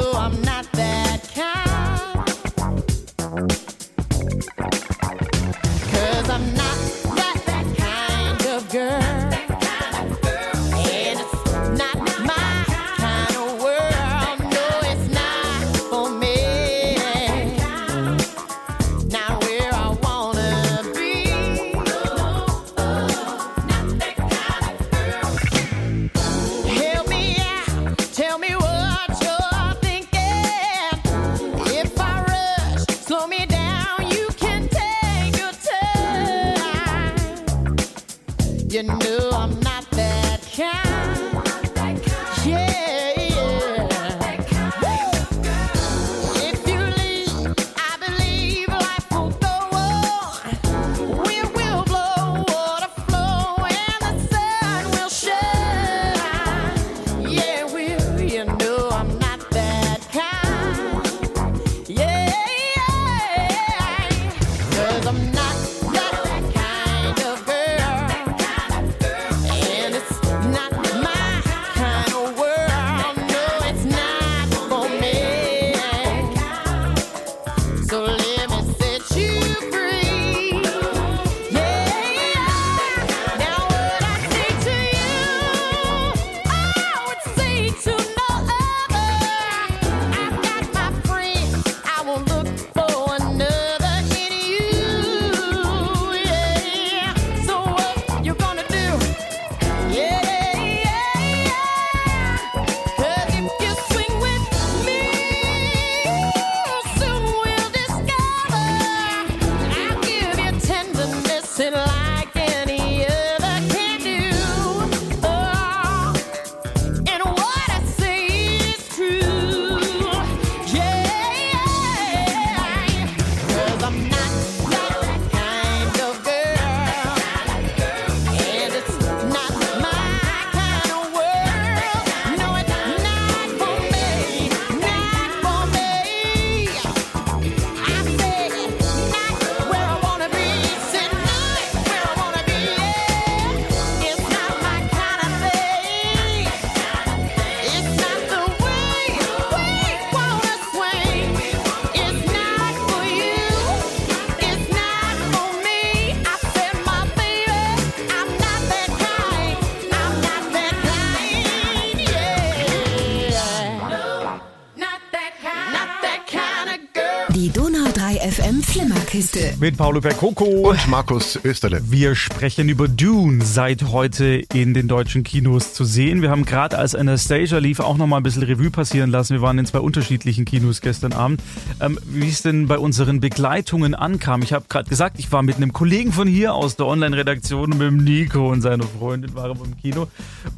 Mit 169.61 169.77
Paolo 169.77 170.01
Percoco. 170.01 170.71
Und 170.71 170.89
Markus 170.89 171.39
Österle. 171.45 171.83
Wir 171.85 172.15
sprechen 172.15 172.71
über 172.71 172.89
Dune, 172.89 173.45
seit 173.45 173.83
heute 173.83 174.43
in 174.55 174.73
den 174.73 174.89
deutschen 174.89 175.23
Kinos 175.23 175.75
zu 175.75 175.85
sehen. 175.85 176.23
Wir 176.23 176.31
haben 176.31 176.47
gerade 176.47 176.79
als 176.79 176.95
Anastasia 176.95 177.59
lief 177.59 177.79
auch 177.79 177.99
noch 177.99 178.07
mal 178.07 178.17
ein 178.17 178.23
bisschen 178.23 178.43
Revue 178.43 178.71
passieren 178.71 179.11
lassen. 179.11 179.35
Wir 179.35 179.43
waren 179.43 179.59
in 179.59 179.67
zwei 179.67 179.81
unterschiedlichen 179.81 180.47
Kinos 180.47 180.81
gestern 180.81 181.13
Abend. 181.13 181.43
Ähm, 181.79 181.99
wie 182.07 182.31
es 182.31 182.41
denn 182.41 182.69
bei 182.69 182.79
unseren 182.79 183.21
Begleitungen 183.21 183.95
ankam. 183.95 184.41
Ich 184.41 184.55
habe 184.55 184.65
gerade 184.67 184.89
gesagt, 184.89 185.19
ich 185.19 185.31
war 185.31 185.43
mit 185.43 185.57
einem 185.57 185.75
Kollegen 185.75 186.11
von 186.11 186.27
hier 186.27 186.55
aus 186.55 186.77
der 186.77 186.87
Online-Redaktion, 186.87 187.69
mit 187.69 187.83
dem 187.83 187.99
Nico 187.99 188.51
und 188.51 188.63
seiner 188.63 188.85
Freundin 188.85 189.35
waren 189.35 189.59
wir 189.59 189.67
im 189.67 189.77
Kino. 189.77 190.07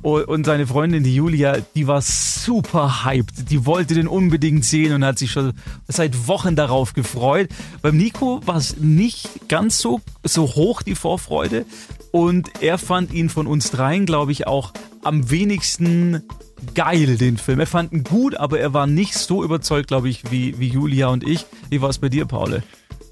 Und 0.03 0.25
und 0.25 0.45
seine 0.45 0.67
Freundin, 0.67 1.05
die 1.05 1.15
Julia, 1.15 1.59
die 1.75 1.87
war 1.87 2.03
super 2.03 3.05
hyped. 3.05 3.51
Die 3.51 3.65
wollte 3.67 3.95
den 3.95 4.09
unbedingt 4.09 4.65
sehen 4.65 4.93
und 4.93 5.05
hat 5.05 5.19
sich 5.19 5.31
schon 5.31 5.53
seit 5.89 6.27
Wochen 6.27 6.57
darauf 6.57 6.93
gefreut. 6.93 7.49
Beim 7.81 7.97
Nico 7.97 8.41
war 8.45 8.57
es 8.57 8.77
nicht 8.79 9.49
ganz 9.49 9.79
so, 9.79 10.01
so 10.25 10.55
hoch, 10.55 10.83
die 10.83 10.95
Vorfreude. 10.97 11.65
Und 12.11 12.51
er 12.61 12.79
fand 12.79 13.13
ihn 13.13 13.29
von 13.29 13.47
uns 13.47 13.71
dreien, 13.71 14.05
glaube 14.05 14.33
ich, 14.33 14.47
auch 14.47 14.73
am 15.03 15.31
wenigsten 15.31 16.23
geil, 16.75 17.17
den 17.17 17.39
Film. 17.39 17.61
Er 17.61 17.67
fand 17.67 17.93
ihn 17.93 18.05
gut, 18.05 18.37
aber 18.37 18.61
er 18.61 18.75
war 18.75 18.87
nicht 18.87 19.15
so 19.15 19.43
überzeugt, 19.43 19.89
glaube 19.89 20.09
ich, 20.09 20.31
wie, 20.31 20.59
wie 20.59 20.69
Julia 20.69 21.09
und 21.09 21.27
ich. 21.27 21.47
Wie 21.71 21.81
war 21.81 21.91
es 21.91 21.99
bei 21.99 22.09
dir, 22.09 22.27
Paul? 22.27 22.63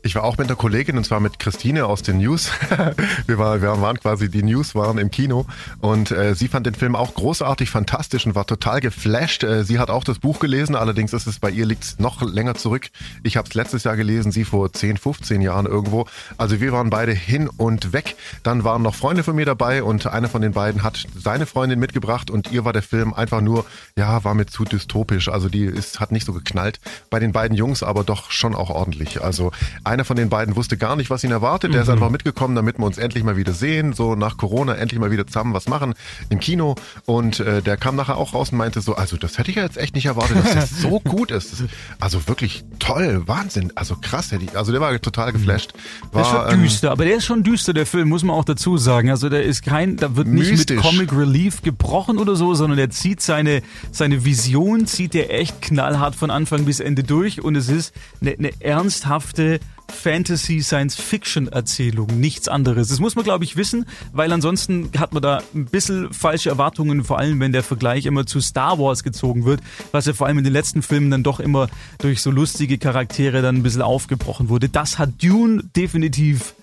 Ich 0.03 0.15
war 0.15 0.25
auch 0.25 0.39
mit 0.39 0.47
einer 0.47 0.57
Kollegin 0.57 0.97
und 0.97 1.05
zwar 1.05 1.21
mit 1.21 1.39
Christine 1.39 1.85
aus 1.85 2.03
den 2.03 2.19
News. 2.19 2.51
wir, 3.27 3.37
war, 3.39 3.61
wir 3.61 3.81
waren 3.83 4.01
quasi, 4.01 4.31
die 4.31 4.43
News 4.43 4.75
waren 4.75 4.97
im 4.97 5.11
Kino 5.11 5.45
und 5.81 6.11
äh, 6.11 6.35
sie 6.35 6.49
fand 6.49 6.67
den 6.67 6.75
Film 6.75 6.97
auch 6.97 7.15
großartig, 7.15 7.69
fantastisch 7.69 8.25
und 8.25 8.35
war 8.35 8.47
total 8.47 8.81
geflasht. 8.81 9.45
Äh, 9.45 9.63
sie 9.63 9.79
hat 9.79 9.91
auch 9.91 10.03
das 10.03 10.19
Buch 10.19 10.39
gelesen, 10.39 10.75
allerdings 10.75 11.13
ist 11.13 11.27
es 11.27 11.39
bei 11.39 11.51
ihr 11.51 11.67
liegt 11.67 12.01
noch 12.01 12.23
länger 12.23 12.55
zurück. 12.55 12.89
Ich 13.23 13.37
habe 13.37 13.47
es 13.47 13.55
letztes 13.55 13.85
Jahr 13.85 13.97
gelesen, 13.97 14.33
sie 14.33 14.45
vor 14.45 14.73
10, 14.73 14.97
15 14.97 15.43
Jahren 15.43 15.67
irgendwo. 15.67 16.07
Also 16.39 16.63
wir 16.63 16.73
waren 16.73 16.89
beide 16.89 17.13
hin 17.13 17.51
und 17.55 17.93
weg. 17.93 18.17
Dann 18.43 18.65
waren 18.65 18.81
noch 18.81 18.95
Freunde 18.95 19.23
von 19.23 19.37
mir 19.37 19.45
dabei 19.45 19.83
und 19.83 20.07
einer 20.07 20.31
von 20.31 20.41
den 20.41 20.53
beiden 20.53 20.83
hat 20.83 21.05
seine 21.15 21.45
Freundin 21.45 21.79
mitgebracht 21.79 22.31
und 22.31 22.51
ihr 22.53 22.65
war 22.65 22.73
der 22.73 22.83
Film 22.83 23.13
einfach 23.13 23.43
nur, 23.43 23.67
ja, 23.97 24.25
war 24.25 24.33
mir 24.33 24.47
zu 24.47 24.65
dystopisch. 24.65 25.29
Also 25.29 25.51
die 25.51 25.65
ist, 25.65 26.01
hat 26.01 26.11
nicht 26.11 26.25
so 26.25 26.33
geknallt. 26.33 26.81
Bei 27.11 27.19
den 27.19 27.33
beiden 27.33 27.55
Jungs 27.55 27.83
aber 27.83 28.03
doch 28.03 28.31
schon 28.31 28.55
auch 28.55 28.71
ordentlich. 28.71 29.23
Also 29.23 29.53
einer 29.91 30.05
von 30.05 30.17
den 30.17 30.29
beiden 30.29 30.57
wusste 30.57 30.77
gar 30.77 30.97
nicht, 30.97 31.11
was 31.11 31.25
ihn 31.25 31.33
erwartet. 31.33 31.75
Der 31.75 31.83
ist 31.83 31.89
einfach 31.89 32.11
mitgekommen, 32.11 32.55
damit 32.55 32.79
wir 32.79 32.87
uns 32.87 32.97
endlich 32.97 33.25
mal 33.25 33.37
wieder 33.37 33.53
sehen. 33.53 33.93
So 33.93 34.15
nach 34.15 34.37
Corona 34.37 34.75
endlich 34.75 35.01
mal 35.01 35.11
wieder 35.11 35.27
zusammen 35.27 35.53
was 35.53 35.69
machen 35.69 35.95
im 36.29 36.39
Kino. 36.39 36.77
Und 37.07 37.41
äh, 37.41 37.61
der 37.61 37.77
kam 37.77 37.97
nachher 37.97 38.17
auch 38.17 38.33
raus 38.33 38.51
und 38.53 38.59
meinte 38.59 38.81
so, 38.81 38.95
also 38.95 39.17
das 39.17 39.39
hätte 39.39 39.51
ich 39.51 39.57
ja 39.57 39.65
jetzt 39.65 39.77
echt 39.77 39.95
nicht 39.95 40.07
erwartet, 40.07 40.37
dass 40.37 40.55
das 40.55 40.81
so 40.81 41.01
gut 41.05 41.31
ist. 41.31 41.65
Also 41.99 42.29
wirklich 42.29 42.65
toll, 42.79 43.23
Wahnsinn. 43.27 43.73
Also 43.75 43.97
krass 43.97 44.31
hätte 44.31 44.45
ich. 44.45 44.57
Also 44.57 44.73
der 44.73 44.81
war 44.81 44.99
total 45.01 45.33
geflasht. 45.33 45.73
Der 46.15 46.23
ist 46.23 46.33
War, 46.33 46.45
schon 46.45 46.55
ähm, 46.55 46.63
düster, 46.63 46.91
aber 46.93 47.05
der 47.05 47.17
ist 47.17 47.25
schon 47.25 47.43
düster, 47.43 47.73
der 47.73 47.87
Film, 47.87 48.09
muss 48.09 48.23
man 48.23 48.37
auch 48.37 48.45
dazu 48.45 48.79
sagen. 48.79 49.11
Also 49.11 49.29
der 49.29 49.43
ist 49.43 49.63
kein, 49.63 49.97
da 49.97 50.15
wird 50.17 50.29
nicht 50.29 50.51
Mystisch. 50.51 50.77
mit 50.77 50.85
Comic 50.85 51.13
Relief 51.13 51.63
gebrochen 51.63 52.19
oder 52.19 52.37
so, 52.37 52.55
sondern 52.55 52.77
der 52.77 52.91
zieht 52.91 53.21
seine, 53.21 53.63
seine 53.91 54.25
Vision, 54.25 54.87
zieht 54.87 55.15
der 55.15 55.35
echt 55.35 55.61
knallhart 55.61 56.15
von 56.15 56.31
Anfang 56.31 56.65
bis 56.65 56.79
Ende 56.79 57.03
durch 57.03 57.43
und 57.43 57.57
es 57.57 57.69
ist 57.69 57.93
eine, 58.21 58.33
eine 58.33 58.51
ernsthafte 58.61 59.59
Fantasy-Science-Fiction-Erzählung, 59.91 62.09
nichts 62.19 62.49
anderes. 62.49 62.89
Das 62.89 63.01
muss 63.01 63.17
man, 63.17 63.25
glaube 63.25 63.45
ich, 63.45 63.57
wissen, 63.57 63.87
weil 64.13 64.33
ansonsten 64.33 64.91
hat 64.99 65.13
man 65.13 65.23
da 65.23 65.43
ein 65.55 65.67
bisschen 65.67 66.13
falsche 66.13 66.51
Erwartungen, 66.51 67.05
vor 67.05 67.19
allem 67.19 67.41
wenn 67.41 67.53
der 67.53 67.63
Vergleich 67.63 68.07
immer 68.07 68.27
zu 68.27 68.41
Star 68.41 68.79
Wars 68.79 69.03
gezogen 69.03 69.45
wird, 69.45 69.61
was 69.93 70.07
ja 70.07 70.13
vor 70.13 70.27
allem 70.27 70.39
in 70.39 70.45
den 70.45 70.53
letzten 70.53 70.83
Filmen 70.83 71.11
dann 71.11 71.23
doch 71.23 71.41
immer 71.41 71.69
durch 71.99 72.23
so 72.23 72.31
lustige 72.31 72.79
Charaktere 72.79 73.43
dann 73.43 73.57
ein 73.57 73.63
bisschen 73.63 73.83
aufgebrochen 73.83 74.49
wurde. 74.49 74.69
Das 74.69 74.99
hat 74.99 75.23
Dune 75.23 75.63
definitiv 75.77 76.55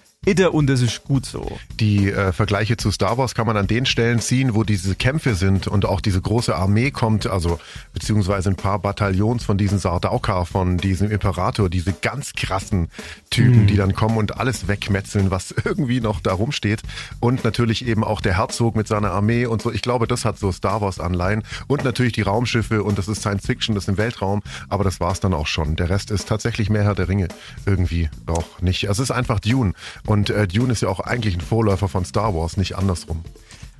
und 0.51 0.67
das 0.67 0.81
ist 0.81 1.05
gut 1.05 1.25
so. 1.25 1.57
Die 1.79 2.11
äh, 2.11 2.33
Vergleiche 2.33 2.75
zu 2.75 2.91
Star 2.91 3.17
Wars 3.17 3.33
kann 3.33 3.47
man 3.47 3.55
an 3.55 3.67
den 3.67 3.85
Stellen 3.85 4.19
ziehen, 4.19 4.55
wo 4.55 4.65
diese 4.65 4.95
Kämpfe 4.95 5.35
sind 5.35 5.67
und 5.67 5.85
auch 5.85 6.01
diese 6.01 6.19
große 6.19 6.53
Armee 6.53 6.91
kommt, 6.91 7.27
also 7.27 7.59
beziehungsweise 7.93 8.49
ein 8.49 8.57
paar 8.57 8.79
Bataillons 8.79 9.45
von 9.45 9.57
diesen 9.57 9.79
Sardaukar, 9.79 10.45
von 10.45 10.77
diesem 10.77 11.11
Imperator, 11.11 11.69
diese 11.69 11.93
ganz 11.93 12.33
krassen 12.33 12.89
Typen, 13.29 13.67
die 13.67 13.77
dann 13.77 13.93
kommen 13.93 14.17
und 14.17 14.37
alles 14.37 14.67
wegmetzeln, 14.67 15.31
was 15.31 15.51
irgendwie 15.63 16.01
noch 16.01 16.19
da 16.19 16.33
rumsteht. 16.33 16.81
Und 17.21 17.45
natürlich 17.45 17.87
eben 17.87 18.03
auch 18.03 18.19
der 18.19 18.37
Herzog 18.37 18.75
mit 18.75 18.87
seiner 18.89 19.11
Armee 19.11 19.45
und 19.45 19.61
so. 19.61 19.71
Ich 19.71 19.81
glaube, 19.81 20.07
das 20.07 20.25
hat 20.25 20.37
so 20.37 20.51
Star 20.51 20.81
Wars 20.81 20.99
Anleihen. 20.99 21.43
Und 21.67 21.85
natürlich 21.85 22.13
die 22.13 22.21
Raumschiffe 22.23 22.83
und 22.83 22.97
das 22.97 23.07
ist 23.07 23.21
Science 23.21 23.45
Fiction, 23.45 23.75
das 23.75 23.85
ist 23.85 23.89
im 23.89 23.97
Weltraum, 23.97 24.41
aber 24.67 24.83
das 24.83 24.99
war's 24.99 25.21
dann 25.21 25.33
auch 25.33 25.47
schon. 25.47 25.77
Der 25.77 25.89
Rest 25.89 26.11
ist 26.11 26.27
tatsächlich 26.27 26.69
mehr 26.69 26.83
Herr 26.83 26.95
der 26.95 27.07
Ringe. 27.07 27.29
Irgendwie 27.65 28.09
auch 28.25 28.61
nicht. 28.61 28.89
Also 28.89 29.03
es 29.03 29.09
ist 29.09 29.15
einfach 29.15 29.39
Dune. 29.39 29.73
Und 30.05 30.16
äh, 30.25 30.47
Dune 30.47 30.71
ist 30.71 30.81
ja 30.81 30.89
auch 30.89 30.99
eigentlich 30.99 31.35
ein 31.35 31.41
Vorläufer 31.41 31.87
von 31.87 32.05
Star 32.05 32.35
Wars, 32.35 32.57
nicht 32.57 32.75
andersrum. 32.75 33.23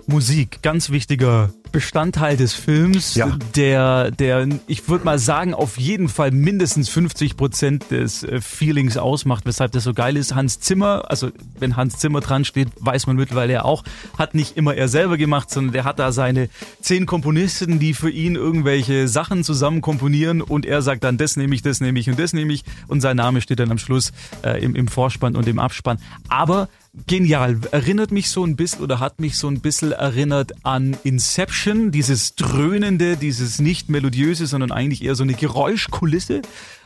Musik, 0.07 0.59
ganz 0.61 0.89
wichtiger 0.89 1.51
Bestandteil 1.73 2.37
des 2.37 2.53
Films, 2.53 3.15
Ja. 3.15 3.37
der, 3.55 4.09
der, 4.11 4.47
ich 4.67 4.87
würde 4.87 5.03
mal 5.03 5.19
sagen, 5.19 5.53
auf 5.53 5.77
jeden 5.77 6.07
Fall 6.07 6.31
mindestens 6.31 6.87
50 6.87 7.35
Prozent 7.35 7.91
des 7.91 8.23
äh, 8.23 8.39
Feelings 8.39 8.95
ausmacht, 8.97 9.45
weshalb 9.45 9.73
das 9.73 9.83
so 9.83 9.93
geil 9.93 10.15
ist. 10.15 10.33
Hans 10.33 10.61
Zimmer, 10.61 11.03
also 11.09 11.29
wenn 11.59 11.75
Hans 11.75 11.97
Zimmer 11.99 12.21
dran 12.21 12.45
steht, 12.45 12.69
weiß 12.79 13.05
man 13.07 13.17
mittlerweile 13.17 13.51
ja 13.51 13.65
auch, 13.65 13.83
hat 14.17 14.33
nicht 14.33 14.55
immer 14.55 14.75
er 14.75 14.87
selber 14.87 15.17
gemacht, 15.17 15.49
sondern 15.51 15.73
der 15.73 15.83
hat 15.83 15.99
da 15.99 16.13
seine 16.13 16.47
zehn 16.81 17.05
Komponisten, 17.05 17.77
die 17.79 17.93
für 17.93 18.09
ihn 18.09 18.35
irgendwelche 18.35 19.09
Sachen 19.09 19.43
zusammen 19.43 19.81
komponieren 19.81 20.41
und 20.41 20.65
er 20.65 20.81
sagt 20.81 21.03
dann, 21.03 21.17
das 21.17 21.35
nehme 21.35 21.53
ich, 21.53 21.61
das 21.63 21.81
nehme 21.81 21.99
ich 21.99 22.09
und 22.09 22.17
das 22.17 22.31
nehme 22.31 22.53
ich 22.53 22.63
und 22.87 23.01
sein 23.01 23.17
Name 23.17 23.41
steht 23.41 23.59
dann 23.59 23.71
am 23.71 23.77
Schluss 23.77 24.13
äh, 24.43 24.63
im, 24.63 24.73
im 24.73 24.87
Vorspann 24.87 25.35
und 25.35 25.47
im 25.49 25.59
Abspann. 25.59 25.97
Aber 26.29 26.69
genial. 27.05 27.59
Erinnert 27.71 28.11
mich 28.11 28.29
so 28.29 28.43
ein 28.43 28.55
bisschen 28.55 28.81
oder 28.81 28.99
hat 28.99 29.19
mich 29.19 29.37
so 29.37 29.47
ein 29.47 29.61
bisschen 29.61 29.91
erinnert 29.91 30.53
an 30.63 30.97
Inception, 31.03 31.91
dieses 31.91 32.35
dröhnende, 32.35 33.17
dieses 33.17 33.59
nicht 33.59 33.89
melodiöse, 33.89 34.47
sondern 34.47 34.71
eigentlich 34.71 35.03
eher 35.03 35.15
so 35.15 35.23
eine 35.23 35.33
Geräuschkulisse, 35.33 36.41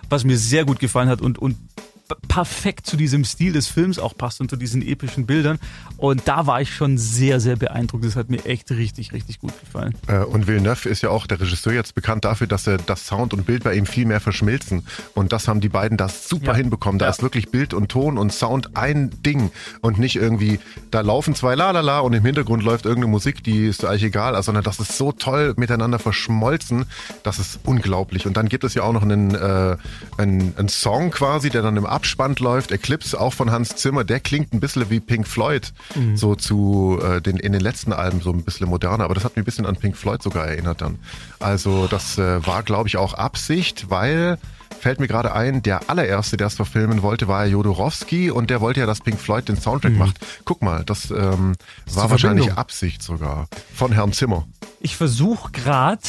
was 0.09 0.23
mir 0.23 0.37
sehr 0.37 0.65
gut 0.65 0.79
gefallen 0.79 1.09
hat 1.09 1.21
und, 1.21 1.39
und 1.39 1.57
perfekt 2.27 2.85
zu 2.87 2.97
diesem 2.97 3.23
Stil 3.25 3.53
des 3.53 3.67
Films 3.67 3.99
auch 3.99 4.15
passt 4.15 4.41
und 4.41 4.49
zu 4.49 4.55
diesen 4.55 4.81
epischen 4.81 5.25
Bildern. 5.25 5.59
Und 5.97 6.27
da 6.27 6.47
war 6.47 6.61
ich 6.61 6.73
schon 6.73 6.97
sehr, 6.97 7.39
sehr 7.39 7.55
beeindruckt. 7.55 8.03
Das 8.05 8.15
hat 8.15 8.29
mir 8.29 8.43
echt 8.45 8.71
richtig, 8.71 9.13
richtig 9.13 9.39
gut 9.39 9.53
gefallen. 9.59 9.95
Äh, 10.07 10.19
Und 10.19 10.47
Villeneuve 10.47 10.89
ist 10.89 11.01
ja 11.03 11.09
auch 11.09 11.27
der 11.27 11.39
Regisseur 11.39 11.73
jetzt 11.73 11.93
bekannt 11.95 12.25
dafür, 12.25 12.47
dass 12.47 12.65
er 12.67 12.77
das 12.77 13.05
Sound 13.05 13.33
und 13.33 13.45
Bild 13.45 13.63
bei 13.63 13.75
ihm 13.75 13.85
viel 13.85 14.05
mehr 14.05 14.19
verschmilzen. 14.19 14.85
Und 15.13 15.31
das 15.31 15.47
haben 15.47 15.61
die 15.61 15.69
beiden 15.69 15.97
das 15.97 16.27
super 16.27 16.47
Ja. 16.51 16.55
hinbekommen. 16.55 16.99
Da 16.99 17.05
Ja. 17.05 17.11
ist 17.11 17.21
wirklich 17.21 17.49
Bild 17.49 17.73
und 17.73 17.89
Ton 17.89 18.17
und 18.17 18.33
Sound 18.33 18.75
ein 18.75 19.11
Ding 19.23 19.51
und 19.81 19.99
nicht 19.99 20.15
irgendwie, 20.15 20.59
da 20.89 21.01
laufen 21.01 21.35
zwei 21.35 21.55
Lalala 21.55 21.99
und 21.99 22.13
im 22.13 22.25
Hintergrund 22.25 22.63
läuft 22.63 22.85
irgendeine 22.85 23.11
Musik, 23.11 23.43
die 23.43 23.67
ist 23.67 23.85
eigentlich 23.85 24.03
egal, 24.03 24.41
sondern 24.41 24.63
das 24.63 24.79
ist 24.79 24.97
so 24.97 25.11
toll 25.11 25.53
miteinander 25.57 25.99
verschmolzen, 25.99 26.85
das 27.23 27.39
ist 27.39 27.59
unglaublich. 27.63 28.25
Und 28.25 28.37
dann 28.37 28.47
gibt 28.49 28.63
es 28.63 28.73
ja 28.73 28.83
auch 28.83 28.93
noch 28.93 29.03
einen, 29.03 29.35
äh, 29.35 29.77
einen, 30.17 30.53
einen 30.57 30.69
Song 30.69 31.11
quasi, 31.11 31.49
der 31.49 31.61
dann 31.61 31.77
im 31.77 31.85
Abspann 32.01 32.33
läuft, 32.39 32.71
Eclipse, 32.71 33.19
auch 33.19 33.31
von 33.31 33.51
Hans 33.51 33.75
Zimmer, 33.75 34.03
der 34.03 34.19
klingt 34.19 34.53
ein 34.53 34.59
bisschen 34.59 34.89
wie 34.89 34.99
Pink 34.99 35.27
Floyd, 35.27 35.71
so 36.15 36.33
zu 36.33 36.99
äh, 36.99 37.21
den 37.21 37.37
in 37.37 37.51
den 37.51 37.61
letzten 37.61 37.93
Alben 37.93 38.21
so 38.21 38.31
ein 38.31 38.43
bisschen 38.43 38.67
moderner, 38.67 39.03
aber 39.03 39.13
das 39.13 39.23
hat 39.23 39.35
mich 39.35 39.43
ein 39.43 39.45
bisschen 39.45 39.67
an 39.67 39.75
Pink 39.75 39.95
Floyd 39.95 40.23
sogar 40.23 40.47
erinnert 40.47 40.81
dann. 40.81 40.97
Also 41.39 41.85
das 41.85 42.17
äh, 42.17 42.45
war, 42.45 42.63
glaube 42.63 42.87
ich, 42.87 42.97
auch 42.97 43.13
Absicht, 43.13 43.91
weil 43.91 44.39
fällt 44.79 44.99
mir 44.99 45.07
gerade 45.07 45.35
ein, 45.35 45.61
der 45.61 45.91
allererste, 45.91 46.37
der 46.37 46.47
es 46.47 46.55
verfilmen 46.55 47.03
wollte, 47.03 47.27
war 47.27 47.45
ja 47.45 47.51
Jodorowsky 47.51 48.31
und 48.31 48.49
der 48.49 48.61
wollte 48.61 48.79
ja, 48.79 48.87
dass 48.87 49.01
Pink 49.01 49.19
Floyd 49.19 49.47
den 49.47 49.61
Soundtrack 49.61 49.95
macht. 49.95 50.19
Guck 50.43 50.63
mal, 50.63 50.83
das 50.83 51.11
ähm, 51.11 51.55
war 51.93 52.09
wahrscheinlich 52.09 52.45
Verbindung. 52.45 52.57
Absicht 52.57 53.03
sogar 53.03 53.47
von 53.75 53.91
Herrn 53.91 54.11
Zimmer. 54.11 54.47
Ich 54.79 54.97
versuche 54.97 55.51
gerade 55.51 56.01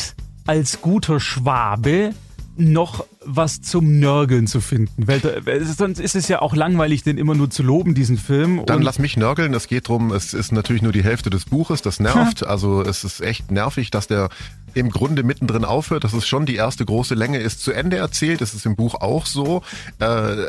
als 0.46 0.80
guter 0.80 1.20
Schwabe 1.20 2.14
noch 2.56 3.04
was 3.24 3.60
zum 3.62 3.98
Nörgeln 4.00 4.46
zu 4.46 4.60
finden. 4.60 5.06
Weil, 5.06 5.20
sonst 5.64 5.98
ist 6.00 6.14
es 6.16 6.28
ja 6.28 6.42
auch 6.42 6.54
langweilig, 6.54 7.02
den 7.02 7.18
immer 7.18 7.34
nur 7.34 7.50
zu 7.50 7.62
loben, 7.62 7.94
diesen 7.94 8.18
Film. 8.18 8.62
Dann 8.66 8.78
Und- 8.78 8.82
lass 8.82 8.98
mich 8.98 9.16
nörgeln. 9.16 9.54
Es 9.54 9.66
geht 9.68 9.88
drum. 9.88 10.12
es 10.12 10.34
ist 10.34 10.52
natürlich 10.52 10.82
nur 10.82 10.92
die 10.92 11.04
Hälfte 11.04 11.30
des 11.30 11.44
Buches, 11.44 11.82
das 11.82 12.00
nervt. 12.00 12.46
Also 12.46 12.82
es 12.82 13.04
ist 13.04 13.20
echt 13.20 13.50
nervig, 13.50 13.90
dass 13.90 14.06
der 14.06 14.28
im 14.74 14.90
Grunde 14.90 15.22
mittendrin 15.22 15.64
aufhört. 15.64 16.04
Das 16.04 16.14
ist 16.14 16.26
schon 16.26 16.46
die 16.46 16.56
erste 16.56 16.84
große 16.84 17.14
Länge, 17.14 17.38
ist 17.38 17.62
zu 17.62 17.72
Ende 17.72 17.96
erzählt. 17.96 18.40
Das 18.40 18.54
ist 18.54 18.66
im 18.66 18.76
Buch 18.76 18.94
auch 18.96 19.26
so. 19.26 19.62
Äh, 20.00 20.04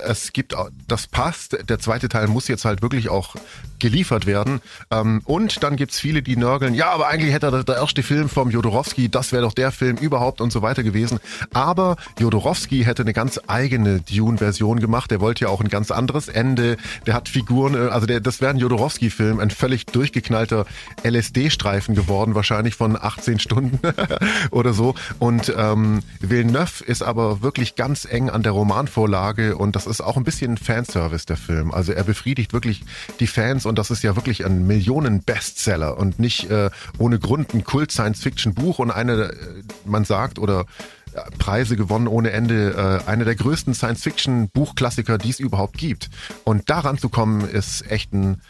es 0.06 0.34
gibt, 0.34 0.56
das 0.88 1.08
passt. 1.08 1.58
Der 1.70 1.80
zweite 1.80 2.10
Teil 2.10 2.28
muss 2.28 2.48
jetzt 2.48 2.66
halt 2.66 2.82
wirklich 2.82 3.10
auch 3.10 3.36
geliefert 3.80 4.26
werden. 4.26 4.62
Ähm, 4.92 5.22
und 5.26 5.62
dann 5.64 5.76
gibt's 5.76 6.00
viele, 6.00 6.22
die 6.22 6.38
nörgeln. 6.38 6.74
Ja, 6.74 6.92
aber 6.92 7.08
eigentlich 7.08 7.34
hätte 7.34 7.52
der, 7.52 7.64
der 7.64 7.76
erste 7.76 8.02
Film 8.02 8.30
vom 8.30 8.50
Jodorowsky, 8.50 9.10
das 9.10 9.32
wäre 9.32 9.44
doch 9.44 9.54
der 9.54 9.72
Film 9.72 9.98
überhaupt 9.98 10.40
und 10.40 10.52
so 10.52 10.62
weiter 10.62 10.84
gewesen. 10.84 11.20
Aber 11.54 11.98
Jodorowsky 12.18 12.84
hätte 12.86 13.02
eine 13.02 13.14
ganz 13.14 13.40
eigene 13.48 14.00
Dune-Version 14.00 14.80
gemacht. 14.80 15.12
Der 15.12 15.20
wollte 15.20 15.46
ja 15.46 15.50
auch 15.50 15.62
ein 15.62 15.68
ganz 15.68 15.92
anderes 15.92 16.30
Ende. 16.30 16.78
Der 17.06 17.14
hat 17.14 17.28
Figuren, 17.28 17.76
äh, 17.76 17.90
also 17.90 18.08
der, 18.08 18.22
das 18.22 18.40
wäre 18.40 18.52
ein 18.52 18.58
Jodorowsky-Film, 18.58 19.40
ein 19.40 19.52
völlig 19.52 19.86
durchgeknallter 19.88 20.66
LSD-Streifen 21.04 21.94
geworden, 21.94 22.36
wahrscheinlich 22.36 22.76
von 22.76 22.98
18 23.00 23.40
Stunden. 23.40 23.80
oder 24.52 24.74
so. 24.74 24.96
Und 25.20 25.54
ähm, 25.56 26.02
Villeneuve 26.20 26.84
ist 26.84 27.04
aber 27.04 27.42
wirklich 27.42 27.76
ganz 27.76 28.06
eng 28.06 28.30
an 28.30 28.44
der 28.44 28.52
Romanvorlage 28.52 29.56
und 29.58 29.76
das 29.76 29.88
ist 29.88 30.02
auch 30.02 30.18
ein 30.18 30.24
bisschen 30.24 30.58
Fanservice 30.58 31.26
der 31.26 31.38
Film. 31.38 31.72
Also 31.72 31.92
er 31.94 32.04
befriedigt 32.04 32.54
wirklich 32.54 32.84
die 33.20 33.28
Fans 33.28 33.66
und 33.66 33.78
das 33.78 33.92
ist 33.92 34.04
ja 34.04 34.16
wirklich 34.16 34.46
ein 34.46 34.68
Millionen-Bestseller 34.68 35.98
und 35.98 36.20
nicht 36.20 36.50
äh, 36.50 36.70
ohne 36.98 37.20
Grund 37.20 37.54
ein 37.54 37.64
Kult-Science-Fiction-Buch 37.64 38.80
und 38.80 38.92
eine, 38.92 39.14
äh, 39.14 39.64
man 39.86 40.06
sagt 40.06 40.40
oder 40.40 40.66
äh, 41.14 41.22
Preise 41.38 41.76
gewonnen 41.76 42.08
ohne 42.08 42.32
Ende, 42.32 43.02
äh, 43.06 43.10
eine 43.10 43.26
der 43.26 43.36
größten 43.36 43.74
Science-Fiction-Buchklassiker, 43.74 45.18
die 45.18 45.30
es 45.30 45.40
überhaupt 45.40 45.78
gibt. 45.78 46.10
Und 46.44 46.70
daran 46.70 46.98
zu 46.98 47.10
kommen, 47.10 47.48
ist 47.48 47.90
echt 47.90 48.14
ein, 48.14 48.42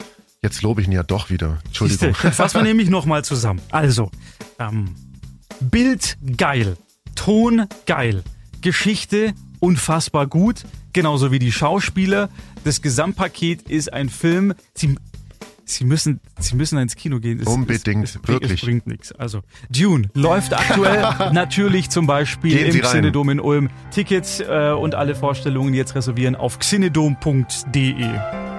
jetzt 0.41 0.62
lobe 0.62 0.82
ich 0.82 0.88
ihn 0.88 0.93
ja 0.93 1.04
doch 1.04 1.30
wieder, 1.30 1.60
Entschuldigung. 1.65 2.13
Siehste, 2.13 2.32
fassen 2.32 2.56
wir 2.56 2.63
nämlich 2.63 2.89
nochmal 2.89 3.23
zusammen. 3.26 3.62
Also, 3.71 4.12
ähm, 4.60 4.95
Bild 5.69 6.17
geil, 6.38 6.78
Ton 7.15 7.67
geil, 7.86 8.23
Geschichte 8.62 9.34
unfassbar 9.63 10.28
gut, 10.28 10.65
genauso 10.91 11.32
wie 11.32 11.39
die 11.39 11.52
Schauspieler. 11.52 12.30
Das 12.65 12.82
Gesamtpaket 12.82 13.62
ist 13.63 13.93
ein 13.93 14.10
Film. 14.10 14.54
Sie, 14.73 14.95
Sie 15.63 15.86
müssen, 15.86 16.19
Sie 16.38 16.56
müssen 16.56 16.78
ins 16.78 16.97
Kino 16.97 17.19
gehen. 17.19 17.39
Es, 17.39 17.47
Unbedingt, 17.47 18.04
es, 18.04 18.15
es, 18.15 18.28
wirklich. 18.28 18.60
Es 18.60 18.62
bringt 18.62 18.88
nichts. 18.88 19.13
Also 19.13 19.41
Dune 19.69 20.10
läuft 20.13 20.54
aktuell 20.54 21.02
natürlich 21.34 21.89
zum 21.89 22.08
Beispiel 22.08 22.58
Gehen 22.58 22.76
im. 22.76 22.82
Xinedom 22.82 23.30
in 23.30 23.39
Ulm. 23.39 23.69
Tickets 23.91 24.41
äh, 24.41 24.73
und 24.78 24.95
alle 24.95 25.15
Vorstellungen 25.15 25.73
jetzt 25.73 25.95
reservieren 25.95 26.36
auf 26.36 26.60
xinedom.de. 26.60 28.53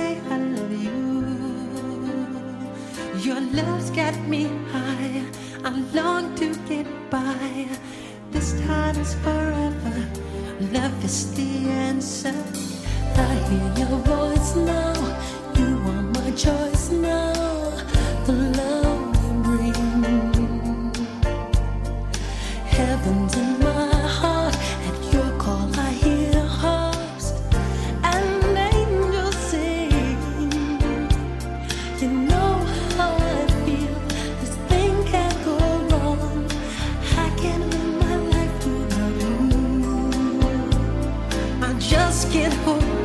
say 0.00 0.20
I 0.34 0.36
love 0.56 0.74
you. 0.86 1.00
Your 3.26 3.40
love's 3.58 3.90
got 4.00 4.16
me 4.32 4.42
high. 4.72 5.22
I 5.64 5.70
long 5.98 6.24
to 6.40 6.48
get 6.70 6.88
by. 7.10 7.68
This 8.34 8.48
time 8.66 8.96
is 9.04 9.14
forever. 9.24 9.96
Love 10.76 11.04
is 11.08 11.18
the 11.38 11.52
answer. 11.88 12.38
I 13.28 13.34
hear 13.48 13.68
your 13.82 13.98
voice 14.14 14.50
now. 14.72 14.96
You 15.58 15.70
are 15.92 16.04
my 16.16 16.28
choice 16.44 16.86
now. 16.90 17.49
que 42.30 42.48
dor 42.64 42.99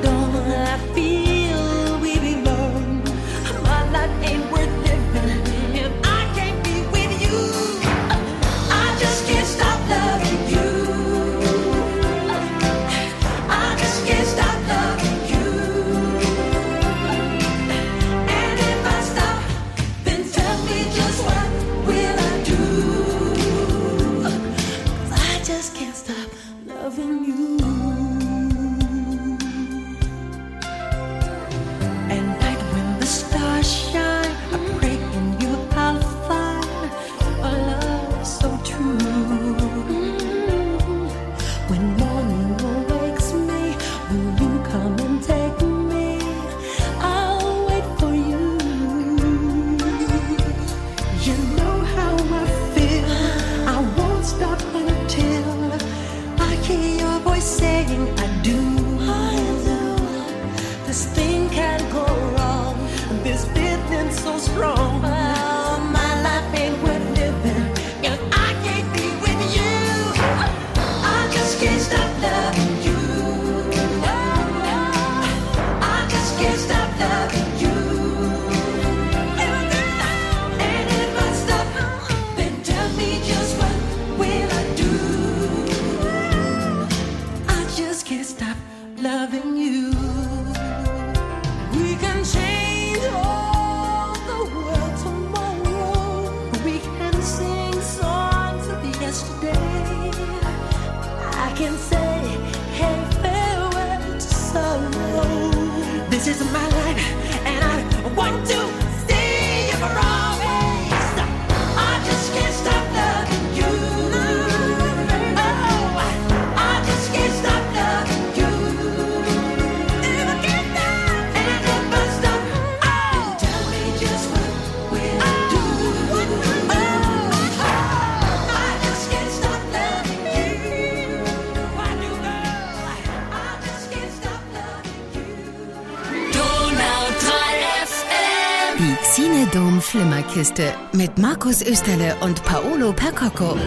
mit 140.95 141.17
Markus 141.17 141.61
Österle 141.61 142.15
und 142.21 142.43
Paolo 142.45 142.93
Percocco. 142.93 143.57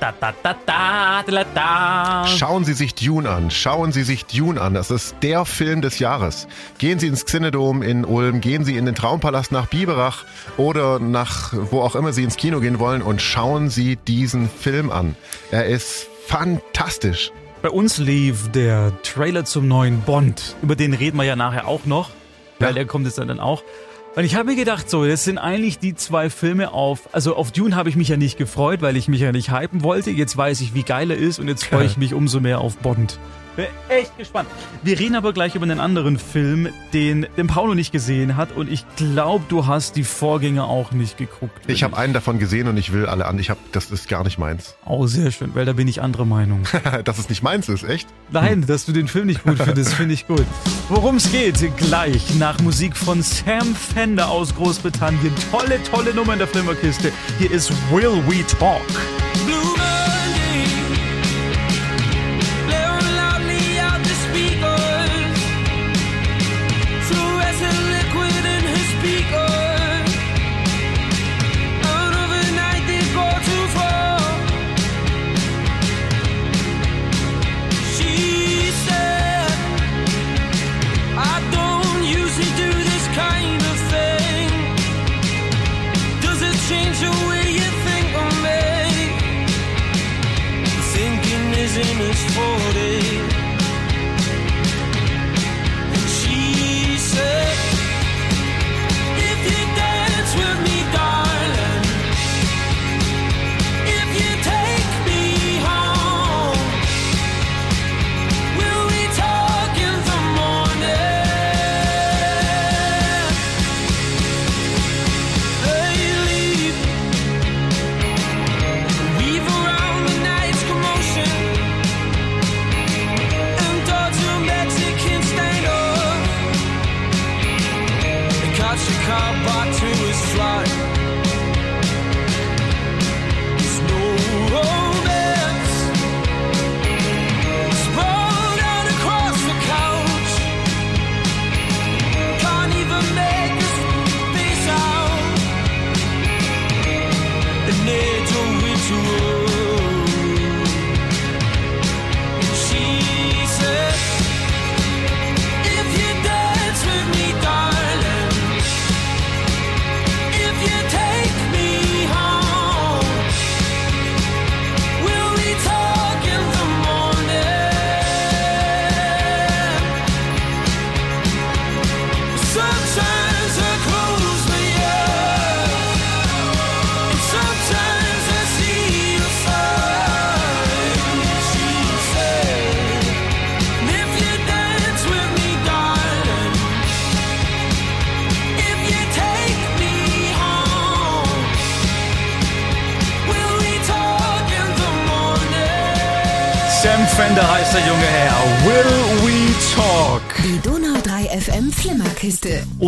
Da, 0.00 0.12
da, 0.20 0.32
da, 0.42 0.54
da, 0.66 1.22
da, 1.26 1.44
da. 1.54 2.26
Schauen 2.26 2.64
Sie 2.64 2.74
sich 2.74 2.94
Dune 2.94 3.28
an. 3.30 3.50
Schauen 3.50 3.92
Sie 3.92 4.02
sich 4.02 4.26
Dune 4.26 4.60
an. 4.60 4.74
Das 4.74 4.90
ist 4.90 5.16
der 5.22 5.44
Film 5.46 5.80
des 5.80 5.98
Jahres. 5.98 6.48
Gehen 6.78 6.98
Sie 6.98 7.06
ins 7.06 7.24
Xinedom 7.24 7.82
in 7.82 8.04
Ulm, 8.04 8.40
gehen 8.40 8.64
Sie 8.64 8.76
in 8.76 8.84
den 8.84 8.94
Traumpalast 8.94 9.52
nach 9.52 9.66
Biberach 9.66 10.24
oder 10.58 10.98
nach 10.98 11.52
wo 11.70 11.80
auch 11.80 11.96
immer 11.96 12.12
Sie 12.12 12.24
ins 12.24 12.36
Kino 12.36 12.60
gehen 12.60 12.78
wollen 12.78 13.00
und 13.02 13.22
schauen 13.22 13.70
Sie 13.70 13.96
diesen 13.96 14.50
Film 14.50 14.90
an. 14.90 15.16
Er 15.50 15.66
ist 15.66 16.06
fantastisch. 16.26 17.30
Bei 17.62 17.70
uns 17.70 17.96
lief 17.98 18.50
der 18.52 18.92
Trailer 19.02 19.44
zum 19.44 19.66
neuen 19.66 20.02
Bond. 20.02 20.56
Über 20.62 20.76
den 20.76 20.92
reden 20.92 21.16
wir 21.16 21.24
ja 21.24 21.36
nachher 21.36 21.66
auch 21.66 21.86
noch, 21.86 22.10
weil 22.58 22.68
Ja. 22.68 22.74
der 22.74 22.84
kommt 22.86 23.06
jetzt 23.06 23.18
dann 23.18 23.40
auch. 23.40 23.62
Und 24.16 24.24
ich 24.24 24.34
habe 24.34 24.48
mir 24.48 24.56
gedacht, 24.56 24.88
so, 24.88 25.04
das 25.04 25.24
sind 25.24 25.36
eigentlich 25.36 25.78
die 25.78 25.94
zwei 25.94 26.30
Filme 26.30 26.72
auf. 26.72 27.10
Also 27.12 27.36
auf 27.36 27.52
Dune 27.52 27.76
habe 27.76 27.90
ich 27.90 27.96
mich 27.96 28.08
ja 28.08 28.16
nicht 28.16 28.38
gefreut, 28.38 28.80
weil 28.80 28.96
ich 28.96 29.08
mich 29.08 29.20
ja 29.20 29.30
nicht 29.30 29.52
hypen 29.52 29.82
wollte. 29.82 30.10
Jetzt 30.10 30.34
weiß 30.34 30.62
ich, 30.62 30.72
wie 30.72 30.84
geil 30.84 31.10
er 31.10 31.18
ist 31.18 31.38
und 31.38 31.48
jetzt 31.48 31.66
freue 31.66 31.84
ich 31.84 31.98
mich 31.98 32.14
umso 32.14 32.40
mehr 32.40 32.62
auf 32.62 32.78
Bond. 32.78 33.18
Bin 33.56 33.66
echt 33.88 34.16
gespannt. 34.18 34.48
Wir 34.82 34.98
reden 34.98 35.14
aber 35.14 35.32
gleich 35.32 35.54
über 35.54 35.64
einen 35.64 35.80
anderen 35.80 36.18
Film, 36.18 36.68
den, 36.92 37.26
den 37.36 37.46
Paulo 37.46 37.74
nicht 37.74 37.90
gesehen 37.90 38.36
hat 38.36 38.52
und 38.52 38.70
ich 38.70 38.84
glaube, 38.96 39.46
du 39.48 39.66
hast 39.66 39.96
die 39.96 40.04
Vorgänger 40.04 40.64
auch 40.68 40.92
nicht 40.92 41.16
geguckt. 41.16 41.64
Ich 41.66 41.82
habe 41.82 41.96
einen 41.96 42.12
davon 42.12 42.38
gesehen 42.38 42.68
und 42.68 42.76
ich 42.76 42.92
will 42.92 43.06
alle 43.06 43.24
an. 43.26 43.38
Ich 43.38 43.48
habe, 43.48 43.60
das 43.72 43.90
ist 43.90 44.08
gar 44.08 44.24
nicht 44.24 44.38
meins. 44.38 44.76
Oh, 44.84 45.06
sehr 45.06 45.30
schön, 45.30 45.54
weil 45.54 45.64
da 45.64 45.72
bin 45.72 45.88
ich 45.88 46.02
anderer 46.02 46.26
Meinung. 46.26 46.64
Dass 47.04 47.18
es 47.18 47.28
nicht 47.28 47.42
meins 47.42 47.68
ist, 47.68 47.84
echt? 47.84 48.08
Nein, 48.30 48.66
dass 48.66 48.86
du 48.86 48.92
den 48.92 49.08
Film 49.08 49.26
nicht 49.26 49.44
gut 49.44 49.58
findest, 49.58 49.94
finde 49.94 50.14
ich 50.14 50.26
gut. 50.26 50.44
Worum 50.88 51.16
es 51.16 51.30
geht, 51.30 51.56
gleich 51.76 52.34
nach 52.36 52.60
Musik 52.60 52.96
von 52.96 53.22
Sam 53.22 53.74
Fender 53.74 54.28
aus 54.28 54.54
Großbritannien. 54.54 55.32
Tolle, 55.50 55.82
tolle 55.82 56.12
Nummer 56.14 56.34
in 56.34 56.40
der 56.40 56.48
Flimmerkiste. 56.48 57.12
Hier 57.38 57.50
ist 57.50 57.72
Will 57.90 58.22
We 58.26 58.44
Talk. 58.58 58.82
Blue 59.46 59.75
recorded 92.56 93.02
eh? 93.02 93.05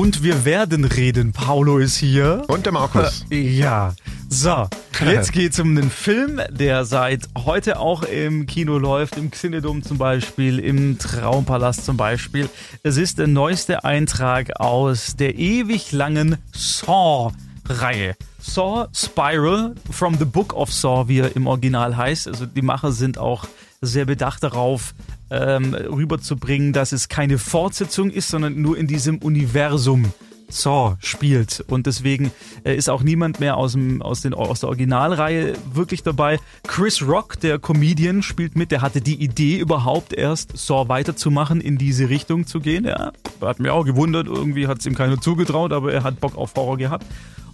Und 0.08 0.22
wir 0.22 0.46
werden 0.46 0.86
reden. 0.86 1.34
Paulo 1.34 1.76
ist 1.76 1.98
hier. 1.98 2.42
Und 2.48 2.64
der 2.64 2.72
Markus. 2.72 3.26
Ja. 3.28 3.94
So, 4.30 4.66
jetzt 5.04 5.32
geht's 5.34 5.60
um 5.60 5.76
einen 5.76 5.90
Film, 5.90 6.40
der 6.48 6.86
seit 6.86 7.28
heute 7.36 7.78
auch 7.78 8.04
im 8.04 8.46
Kino 8.46 8.78
läuft, 8.78 9.18
im 9.18 9.30
Xinedom 9.30 9.82
zum 9.82 9.98
Beispiel, 9.98 10.60
im 10.60 10.98
Traumpalast 10.98 11.84
zum 11.84 11.98
Beispiel. 11.98 12.48
Es 12.82 12.96
ist 12.96 13.18
der 13.18 13.26
neueste 13.26 13.84
Eintrag 13.84 14.58
aus 14.58 15.14
der 15.14 15.38
ewig 15.38 15.92
langen 15.92 16.38
Saw-Reihe. 16.52 18.16
Saw 18.40 18.86
Spiral 18.94 19.74
from 19.90 20.16
the 20.16 20.24
Book 20.24 20.54
of 20.54 20.72
Saw, 20.72 21.06
wie 21.08 21.18
er 21.18 21.36
im 21.36 21.46
Original 21.46 21.98
heißt. 21.98 22.28
Also 22.28 22.46
die 22.46 22.62
Macher 22.62 22.92
sind 22.92 23.18
auch 23.18 23.46
sehr 23.82 24.06
bedacht 24.06 24.42
darauf, 24.42 24.94
ähm, 25.30 25.74
rüberzubringen, 25.74 26.72
dass 26.72 26.92
es 26.92 27.08
keine 27.08 27.38
Fortsetzung 27.38 28.10
ist, 28.10 28.28
sondern 28.28 28.60
nur 28.60 28.76
in 28.76 28.86
diesem 28.86 29.18
Universum 29.18 30.12
Saw 30.48 30.96
spielt. 31.00 31.64
Und 31.68 31.86
deswegen 31.86 32.32
äh, 32.64 32.74
ist 32.74 32.88
auch 32.88 33.02
niemand 33.02 33.38
mehr 33.40 33.56
aus, 33.56 33.72
dem, 33.72 34.02
aus, 34.02 34.22
den, 34.22 34.34
aus 34.34 34.60
der 34.60 34.68
Originalreihe 34.68 35.54
wirklich 35.72 36.02
dabei. 36.02 36.38
Chris 36.66 37.06
Rock, 37.06 37.38
der 37.40 37.58
Comedian, 37.58 38.22
spielt 38.22 38.56
mit. 38.56 38.70
Der 38.70 38.80
hatte 38.80 39.00
die 39.00 39.22
Idee 39.22 39.58
überhaupt 39.58 40.12
erst, 40.12 40.56
Saw 40.56 40.88
weiterzumachen, 40.88 41.60
in 41.60 41.78
diese 41.78 42.08
Richtung 42.08 42.46
zu 42.46 42.60
gehen. 42.60 42.84
Ja, 42.84 43.12
hat 43.40 43.60
mir 43.60 43.74
auch 43.74 43.84
gewundert. 43.84 44.26
Irgendwie 44.26 44.66
hat 44.66 44.80
es 44.80 44.86
ihm 44.86 44.94
keiner 44.94 45.20
zugetraut, 45.20 45.72
aber 45.72 45.92
er 45.92 46.02
hat 46.02 46.20
Bock 46.20 46.36
auf 46.36 46.54
Horror 46.56 46.78
gehabt. 46.78 47.06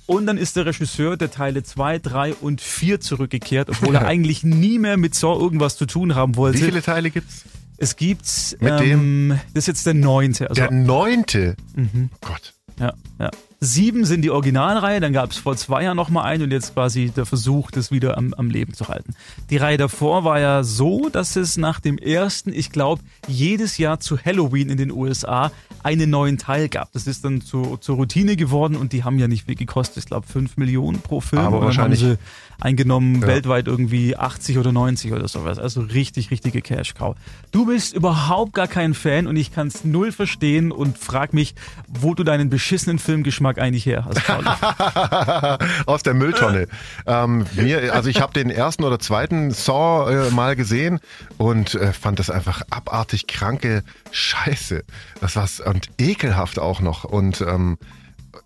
Und 0.06 0.26
dann 0.26 0.36
ist 0.36 0.56
der 0.56 0.66
Regisseur 0.66 1.16
der 1.16 1.30
Teile 1.30 1.62
2, 1.62 1.98
3 1.98 2.34
und 2.34 2.60
4 2.60 3.00
zurückgekehrt, 3.00 3.70
obwohl 3.70 3.94
er 3.94 4.06
eigentlich 4.06 4.44
nie 4.44 4.78
mehr 4.78 4.96
mit 4.96 5.14
Saw 5.14 5.40
irgendwas 5.40 5.76
zu 5.76 5.86
tun 5.86 6.14
haben 6.14 6.36
wollte. 6.36 6.58
Wie 6.58 6.64
viele 6.64 6.82
Teile 6.82 7.10
gibt's? 7.10 7.44
Es 7.76 7.96
gibt, 7.96 8.56
Mit 8.60 8.80
ähm, 8.80 9.38
das 9.52 9.64
ist 9.64 9.66
jetzt 9.68 9.86
der 9.86 9.94
neunte. 9.94 10.48
Also 10.48 10.60
Der 10.60 10.70
neunte. 10.70 11.56
Mhm. 11.74 12.10
Gott. 12.20 12.54
ja, 12.78 12.92
ja. 13.18 13.30
Sieben 13.60 14.04
sind 14.04 14.22
die 14.22 14.30
Originalreihe, 14.30 15.00
dann 15.00 15.14
gab 15.14 15.30
es 15.30 15.38
vor 15.38 15.56
zwei 15.56 15.84
Jahren 15.84 15.96
nochmal 15.96 16.26
einen 16.26 16.44
und 16.44 16.50
jetzt 16.50 16.74
quasi 16.74 17.10
der 17.16 17.24
Versuch, 17.24 17.70
das 17.70 17.90
wieder 17.90 18.18
am, 18.18 18.34
am 18.34 18.50
Leben 18.50 18.74
zu 18.74 18.88
halten. 18.88 19.14
Die 19.48 19.56
Reihe 19.56 19.78
davor 19.78 20.24
war 20.24 20.38
ja 20.38 20.62
so, 20.62 21.08
dass 21.08 21.34
es 21.36 21.56
nach 21.56 21.80
dem 21.80 21.96
ersten, 21.96 22.52
ich 22.52 22.70
glaube, 22.70 23.02
jedes 23.26 23.78
Jahr 23.78 24.00
zu 24.00 24.18
Halloween 24.22 24.68
in 24.68 24.76
den 24.76 24.92
USA 24.92 25.50
einen 25.84 26.10
neuen 26.10 26.38
Teil 26.38 26.68
gab. 26.68 26.90
Das 26.92 27.06
ist 27.06 27.24
dann 27.24 27.40
zu, 27.42 27.76
zur 27.76 27.96
Routine 27.96 28.36
geworden 28.36 28.76
und 28.76 28.92
die 28.92 29.04
haben 29.04 29.18
ja 29.18 29.28
nicht 29.28 29.46
viel 29.46 29.54
gekostet. 29.54 29.98
Ich 29.98 30.06
glaube, 30.06 30.26
5 30.26 30.56
Millionen 30.56 31.00
pro 31.00 31.20
Film. 31.20 31.42
Aber 31.42 31.60
wahrscheinlich- 31.60 32.02
haben 32.02 32.12
sie 32.12 32.18
eingenommen 32.60 33.20
Ja. 33.20 33.26
weltweit 33.26 33.66
irgendwie 33.66 34.16
80 34.16 34.58
oder 34.58 34.72
90 34.72 35.12
oder 35.12 35.26
sowas. 35.28 35.58
Also 35.58 35.80
richtig, 35.82 36.30
richtige 36.30 36.62
Cash-Cow. 36.62 37.16
Du 37.50 37.66
bist 37.66 37.94
überhaupt 37.94 38.54
gar 38.54 38.68
kein 38.68 38.94
Fan 38.94 39.26
und 39.26 39.36
ich 39.36 39.52
kann 39.52 39.66
es 39.66 39.84
null 39.84 40.12
verstehen 40.12 40.70
und 40.72 40.96
frag 40.96 41.34
mich, 41.34 41.54
wo 41.88 42.14
du 42.14 42.22
deinen 42.24 42.48
beschissenen 42.50 42.98
Filmgeschmack 42.98 43.58
eigentlich 43.58 43.84
her 43.86 44.04
hast. 44.06 44.24
Pauli. 44.24 44.48
Aus 45.86 46.02
der 46.02 46.14
Mülltonne. 46.14 46.68
ähm, 47.06 47.44
mir, 47.54 47.92
also 47.92 48.08
ich 48.08 48.20
habe 48.20 48.32
den 48.32 48.50
ersten 48.50 48.84
oder 48.84 48.98
zweiten 48.98 49.50
Saw 49.50 50.28
äh, 50.28 50.30
mal 50.30 50.56
gesehen 50.56 51.00
und 51.38 51.74
äh, 51.74 51.92
fand 51.92 52.18
das 52.18 52.30
einfach 52.30 52.62
abartig 52.70 53.26
kranke 53.26 53.82
Scheiße. 54.12 54.84
Das 55.20 55.36
war's 55.36 55.60
und 55.74 55.90
ekelhaft 55.98 56.58
auch 56.58 56.80
noch 56.80 57.04
und 57.04 57.40
ähm, 57.40 57.78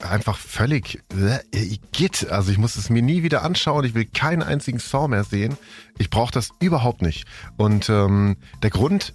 einfach 0.00 0.38
völlig 0.38 1.02
äh, 1.14 1.76
Git. 1.92 2.30
Also 2.30 2.50
ich 2.50 2.58
muss 2.58 2.76
es 2.76 2.88
mir 2.88 3.02
nie 3.02 3.22
wieder 3.22 3.42
anschauen. 3.42 3.84
Ich 3.84 3.94
will 3.94 4.06
keinen 4.06 4.42
einzigen 4.42 4.78
Saw 4.78 5.08
mehr 5.08 5.24
sehen. 5.24 5.56
Ich 5.98 6.08
brauche 6.08 6.32
das 6.32 6.50
überhaupt 6.60 7.02
nicht. 7.02 7.26
Und 7.56 7.90
ähm, 7.90 8.36
der 8.62 8.70
Grund, 8.70 9.12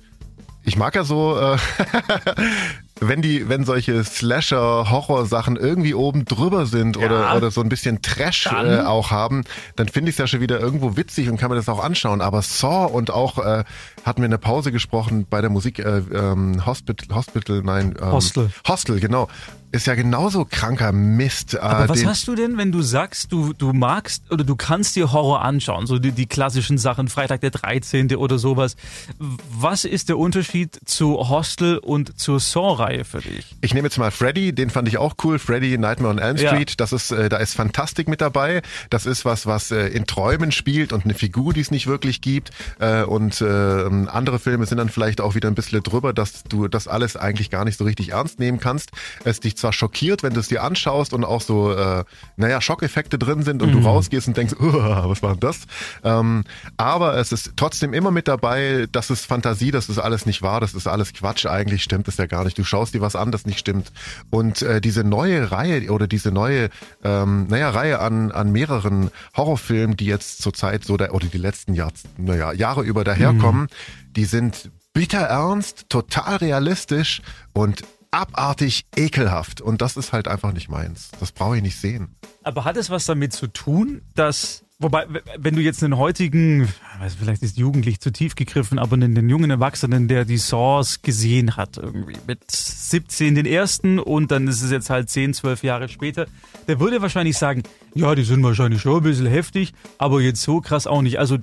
ich 0.64 0.78
mag 0.78 0.96
ja 0.96 1.04
so, 1.04 1.38
äh, 1.40 1.58
wenn 3.08 3.22
die, 3.22 3.50
wenn 3.50 3.64
solche 3.66 4.04
Slasher-Horror-Sachen 4.04 5.56
irgendwie 5.58 5.94
oben 5.94 6.26
drüber 6.26 6.66
sind 6.66 6.98
oder, 6.98 7.22
Ja. 7.22 7.36
oder 7.36 7.52
so 7.52 7.62
ein 7.62 7.70
bisschen 7.70 8.02
Trash 8.02 8.48
äh, 8.48 8.80
auch 8.82 9.12
haben, 9.12 9.44
dann 9.76 9.88
finde 9.88 10.10
ich 10.10 10.16
es 10.16 10.20
ja 10.20 10.28
schon 10.28 10.42
wieder 10.42 10.60
irgendwo 10.60 10.96
witzig 10.98 11.30
und 11.30 11.38
kann 11.38 11.50
mir 11.50 11.56
das 11.56 11.70
auch 11.70 11.84
anschauen. 11.84 12.22
Aber 12.22 12.42
Saw 12.42 12.86
und 12.92 13.12
auch 13.12 13.38
äh, 13.40 13.64
hatten 14.06 14.22
wir 14.22 14.26
in 14.26 14.32
der 14.32 14.38
Pause 14.38 14.72
gesprochen 14.72 15.26
bei 15.30 15.42
der 15.42 15.50
Musik 15.50 15.80
äh, 15.80 16.00
ähm, 16.14 16.66
Hospital, 16.66 17.16
Hospital, 17.16 17.62
nein, 17.64 17.96
ähm, 18.02 18.12
Hostel. 18.12 18.52
Hostel, 18.68 19.00
genau. 19.00 19.28
Ist 19.72 19.88
ja 19.88 19.96
genauso 19.96 20.46
kranker 20.46 20.92
Mist. 20.92 21.56
Äh, 21.56 21.58
Aber 21.58 21.90
was 21.90 21.98
den- 22.00 22.08
hast 22.08 22.28
du 22.28 22.36
denn, 22.36 22.60
wenn 22.60 22.72
du 22.72 22.84
sagst, 22.84 23.32
du, 23.32 23.54
du 23.54 23.74
magst 23.74 24.32
oder 24.32 24.44
du 24.44 24.56
kannst 24.56 24.96
dir 24.96 25.12
Horror 25.12 25.42
anschauen, 25.42 25.88
so 25.88 25.98
die, 25.98 26.12
die 26.12 26.28
klassischen 26.28 26.78
Sachen, 26.78 27.08
Freitag 27.08 27.42
der 27.42 27.50
13. 27.50 28.16
oder 28.16 28.38
sowas. 28.38 28.76
Was 29.18 29.84
ist 29.86 30.10
der 30.10 30.20
Unterschied 30.20 30.80
zu 30.86 31.28
Hostel 31.28 31.80
und 31.80 32.20
zur 32.20 32.40
Saw-Reihe 32.40 32.93
für 33.04 33.20
dich? 33.22 33.56
Ich 33.62 33.74
nehme 33.74 33.88
jetzt 33.88 33.98
mal 33.98 34.12
Freddy, 34.12 34.54
den 34.54 34.70
fand 34.70 34.88
ich 34.88 34.98
auch 34.98 35.16
cool. 35.24 35.40
Freddy 35.40 35.78
Nightmare 35.78 36.12
on 36.14 36.20
Elm 36.20 36.38
Ja. 36.38 36.50
Street, 36.50 36.80
das 36.80 36.94
ist, 36.94 37.12
äh, 37.12 37.30
da 37.30 37.38
ist 37.38 37.56
Fantastik 37.56 38.08
mit 38.08 38.22
dabei. 38.22 38.62
Das 38.90 39.06
ist 39.06 39.26
was, 39.26 39.46
was 39.46 39.72
äh, 39.72 39.88
in 39.88 40.06
Träumen 40.06 40.52
spielt 40.52 40.94
und 40.94 41.04
eine 41.06 41.14
Figur, 41.14 41.54
die 41.54 41.62
es 41.62 41.72
nicht 41.72 41.88
wirklich 41.88 42.22
gibt. 42.22 42.52
Äh, 42.80 43.04
und 43.04 43.42
äh, 43.42 43.46
andere 43.46 44.40
Filme 44.40 44.66
sind 44.66 44.78
dann 44.78 44.90
vielleicht 44.90 45.22
auch 45.22 45.36
wieder 45.36 45.48
ein 45.50 45.56
bisschen 45.56 45.82
drüber, 45.84 46.14
dass 46.14 46.44
du 46.44 46.68
das 46.68 46.88
alles 46.88 47.16
eigentlich 47.18 47.50
gar 47.50 47.66
nicht 47.66 47.78
so 47.78 47.84
richtig 47.86 48.10
ernst 48.10 48.40
nehmen 48.40 48.60
kannst. 48.60 48.92
Es 49.24 49.40
dich 49.40 49.58
zwar 49.58 49.74
schockiert, 49.74 50.22
wenn 50.24 50.34
du 50.34 50.40
es 50.40 50.48
dir 50.50 50.64
anschaust 50.64 51.14
und 51.14 51.24
auch 51.24 51.42
so, 51.42 51.74
äh, 51.76 52.04
naja, 52.36 52.62
Schockeffekte 52.62 53.18
drin 53.18 53.44
sind 53.44 53.62
und 53.62 53.72
du 53.72 53.80
rausgehst 53.80 54.28
und 54.28 54.38
denkst, 54.38 54.54
"Uah, 54.60 55.10
was 55.10 55.22
war 55.24 55.32
denn 55.32 55.40
das? 55.40 55.62
Ähm, 56.04 56.44
aber 56.78 57.18
es 57.18 57.32
ist 57.32 57.54
trotzdem 57.56 57.94
immer 57.94 58.12
mit 58.12 58.28
dabei, 58.28 58.88
das 58.92 59.10
ist 59.10 59.26
Fantasie, 59.26 59.72
das 59.72 59.90
ist 59.90 60.00
alles 60.00 60.26
nicht 60.26 60.42
wahr, 60.42 60.60
das 60.60 60.74
ist 60.74 60.88
alles 60.88 61.14
Quatsch, 61.14 61.46
eigentlich 61.46 61.84
stimmt 61.84 62.08
es 62.08 62.18
ja 62.18 62.26
gar 62.26 62.44
nicht. 62.44 62.58
Du 62.58 62.64
schaust 62.64 62.83
dir 62.92 63.02
was 63.02 63.16
an, 63.16 63.32
das 63.32 63.46
nicht 63.46 63.60
stimmt. 63.60 63.92
Und 64.30 64.62
äh, 64.62 64.82
diese 64.82 65.04
neue 65.04 65.52
Reihe 65.52 65.92
oder 65.92 66.08
diese 66.08 66.32
neue, 66.32 66.70
ähm, 67.04 67.48
naja, 67.48 67.70
Reihe 67.70 68.00
an, 68.00 68.32
an 68.32 68.52
mehreren 68.52 69.12
Horrorfilmen, 69.36 69.98
die 69.98 70.06
jetzt 70.06 70.42
zurzeit 70.42 70.84
so 70.84 70.98
der, 70.98 71.14
oder 71.14 71.28
die 71.28 71.38
letzten 71.38 71.74
Jahr, 71.74 71.92
naja, 72.18 72.54
Jahre 72.54 72.84
über 72.84 73.04
daherkommen, 73.04 73.68
die 74.16 74.26
sind 74.26 74.72
bitter 74.94 75.22
ernst, 75.22 75.86
total 75.90 76.38
realistisch 76.38 77.22
und 77.52 77.84
abartig 78.12 78.86
ekelhaft. 78.96 79.60
Und 79.60 79.82
das 79.82 79.98
ist 79.98 80.14
halt 80.14 80.28
einfach 80.28 80.54
nicht 80.54 80.70
meins. 80.70 81.10
Das 81.20 81.32
brauche 81.32 81.58
ich 81.58 81.64
nicht 81.64 81.80
sehen. 81.80 82.16
Aber 82.44 82.64
hat 82.64 82.78
es 82.78 82.90
was 82.90 83.06
damit 83.06 83.34
zu 83.34 83.48
tun, 83.48 84.02
dass, 84.14 84.64
wobei, 84.84 85.08
wenn 85.38 85.56
du 85.56 85.62
jetzt 85.62 85.84
einen 85.84 85.98
heutigen, 85.98 86.68
weiß, 87.00 87.16
vielleicht 87.16 87.42
ist 87.42 87.58
jugendlich 87.58 88.00
zu 88.00 88.12
tief 88.12 88.36
gegriffen, 88.36 88.78
aber 88.78 88.94
einen, 88.94 89.16
den 89.16 89.30
jungen 89.30 89.50
Erwachsenen, 89.50 90.08
der 90.08 90.26
die 90.26 90.38
Saws 90.38 91.02
gesehen 91.02 91.58
hat, 91.58 91.78
irgendwie 91.78 92.18
mit 92.28 92.52
17 92.52 93.36
den 93.36 93.46
ersten 93.46 94.00
und 94.00 94.32
dann 94.32 94.48
ist 94.48 94.62
es 94.62 94.72
jetzt 94.72 94.90
halt 94.90 95.10
10, 95.10 95.34
12 95.34 95.64
Jahre 95.64 95.90
später, 95.90 96.28
der 96.68 96.80
würde 96.80 97.02
wahrscheinlich 97.02 97.38
sagen, 97.38 97.64
ja, 97.96 98.14
die 98.14 98.24
sind 98.24 98.44
wahrscheinlich 98.44 98.82
schon 98.82 98.98
ein 98.98 99.04
bisschen 99.04 99.26
heftig, 99.26 99.74
aber 99.98 100.22
jetzt 100.22 100.42
so 100.42 100.62
krass 100.62 100.86
auch 100.86 101.02
nicht. 101.02 101.18
Also 101.18 101.38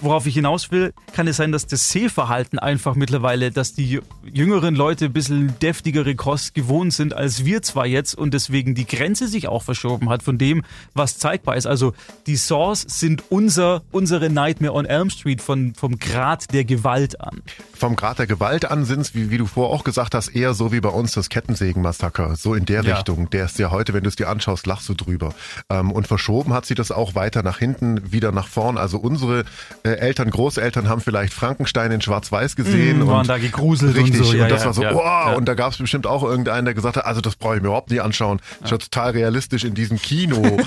worauf 0.00 0.26
ich 0.26 0.34
hinaus 0.34 0.70
will, 0.70 0.92
kann 1.14 1.26
es 1.26 1.36
sein, 1.36 1.52
dass 1.52 1.66
das 1.66 1.90
Sehverhalten 1.90 2.58
einfach 2.58 2.94
mittlerweile, 2.94 3.50
dass 3.50 3.72
die 3.74 4.00
jüngeren 4.24 4.74
Leute 4.74 5.06
ein 5.06 5.12
bisschen 5.12 5.58
deftigere 5.60 6.14
Kost 6.14 6.54
gewohnt 6.54 6.92
sind 6.92 7.14
als 7.14 7.44
wir 7.44 7.62
zwar 7.62 7.86
jetzt 7.86 8.14
und 8.14 8.34
deswegen 8.34 8.74
die 8.74 8.86
Grenze 8.86 9.28
sich 9.28 9.48
auch 9.48 9.62
verschoben 9.62 10.08
hat 10.10 10.22
von 10.22 10.38
dem, 10.38 10.62
was 10.94 11.18
zeigbar 11.18 11.56
ist. 11.56 11.66
Also 11.66 11.94
die 12.26 12.36
Saws 12.36 12.82
sind 12.82 13.24
unser, 13.30 13.82
unsere 13.90 14.28
Nightmare 14.30 14.74
on 14.74 14.84
Elm 14.84 15.10
Street 15.10 15.40
von, 15.40 15.74
vom 15.74 15.98
Grad 15.98 16.52
der 16.52 16.64
Gewalt 16.64 17.20
an. 17.20 17.42
Vom 17.74 17.96
Grad 17.96 18.18
der 18.18 18.26
Gewalt 18.26 18.70
an 18.70 18.84
sind 18.84 19.00
es, 19.00 19.14
wie, 19.14 19.30
wie 19.30 19.38
du 19.38 19.46
vorher 19.46 19.74
auch 19.74 19.84
gesagt 19.84 20.14
hast, 20.14 20.28
eher 20.28 20.54
so 20.54 20.72
wie 20.72 20.80
bei 20.80 20.88
uns 20.88 21.12
das 21.12 21.28
Kettensägen-Massaker. 21.28 22.36
So 22.36 22.54
in 22.54 22.64
der 22.64 22.82
Ja. 22.84 22.96
Richtung. 22.96 23.30
Der 23.30 23.44
ist 23.46 23.58
ja 23.58 23.70
heute, 23.70 23.92
wenn 23.94 24.02
du 24.02 24.08
es 24.08 24.16
dir 24.16 24.28
anschaust, 24.28 24.66
lachst 24.66 24.88
du 24.88 24.94
drüber. 24.94 25.34
Ähm, 25.70 25.90
und 25.90 26.06
verschoben 26.06 26.52
hat 26.52 26.66
sie 26.66 26.74
das 26.74 26.90
auch 26.90 27.14
weiter 27.14 27.42
nach 27.42 27.58
hinten, 27.58 28.12
wieder 28.12 28.32
nach 28.32 28.48
vorn. 28.48 28.78
Also 28.78 28.98
unsere 28.98 29.44
Eltern, 29.94 30.30
Großeltern 30.30 30.88
haben 30.88 31.00
vielleicht 31.00 31.32
Frankenstein 31.32 31.92
in 31.92 32.00
Schwarz-Weiß 32.00 32.56
gesehen. 32.56 33.00
Mm, 33.00 33.06
waren 33.06 33.20
und 33.20 33.28
da 33.28 33.38
gegruselt 33.38 33.96
und 33.96 34.02
richtig, 34.02 34.24
so, 34.24 34.32
ja, 34.32 34.44
und 34.44 34.50
das 34.50 34.62
ja, 34.62 34.66
war 34.66 34.74
so, 34.74 34.82
ja, 34.82 34.92
ja. 34.92 35.34
und 35.34 35.46
da 35.46 35.54
gab 35.54 35.72
es 35.72 35.78
bestimmt 35.78 36.06
auch 36.06 36.22
irgendeinen, 36.22 36.64
der 36.64 36.74
gesagt 36.74 36.96
hat, 36.96 37.04
also 37.04 37.20
das 37.20 37.36
brauche 37.36 37.56
ich 37.56 37.62
mir 37.62 37.68
überhaupt 37.68 37.90
nicht 37.90 38.02
anschauen. 38.02 38.40
Das 38.60 38.66
ist 38.66 38.70
ja 38.72 38.78
total 38.78 39.10
realistisch 39.12 39.64
in 39.64 39.74
diesem 39.74 39.98
Kino. 40.00 40.42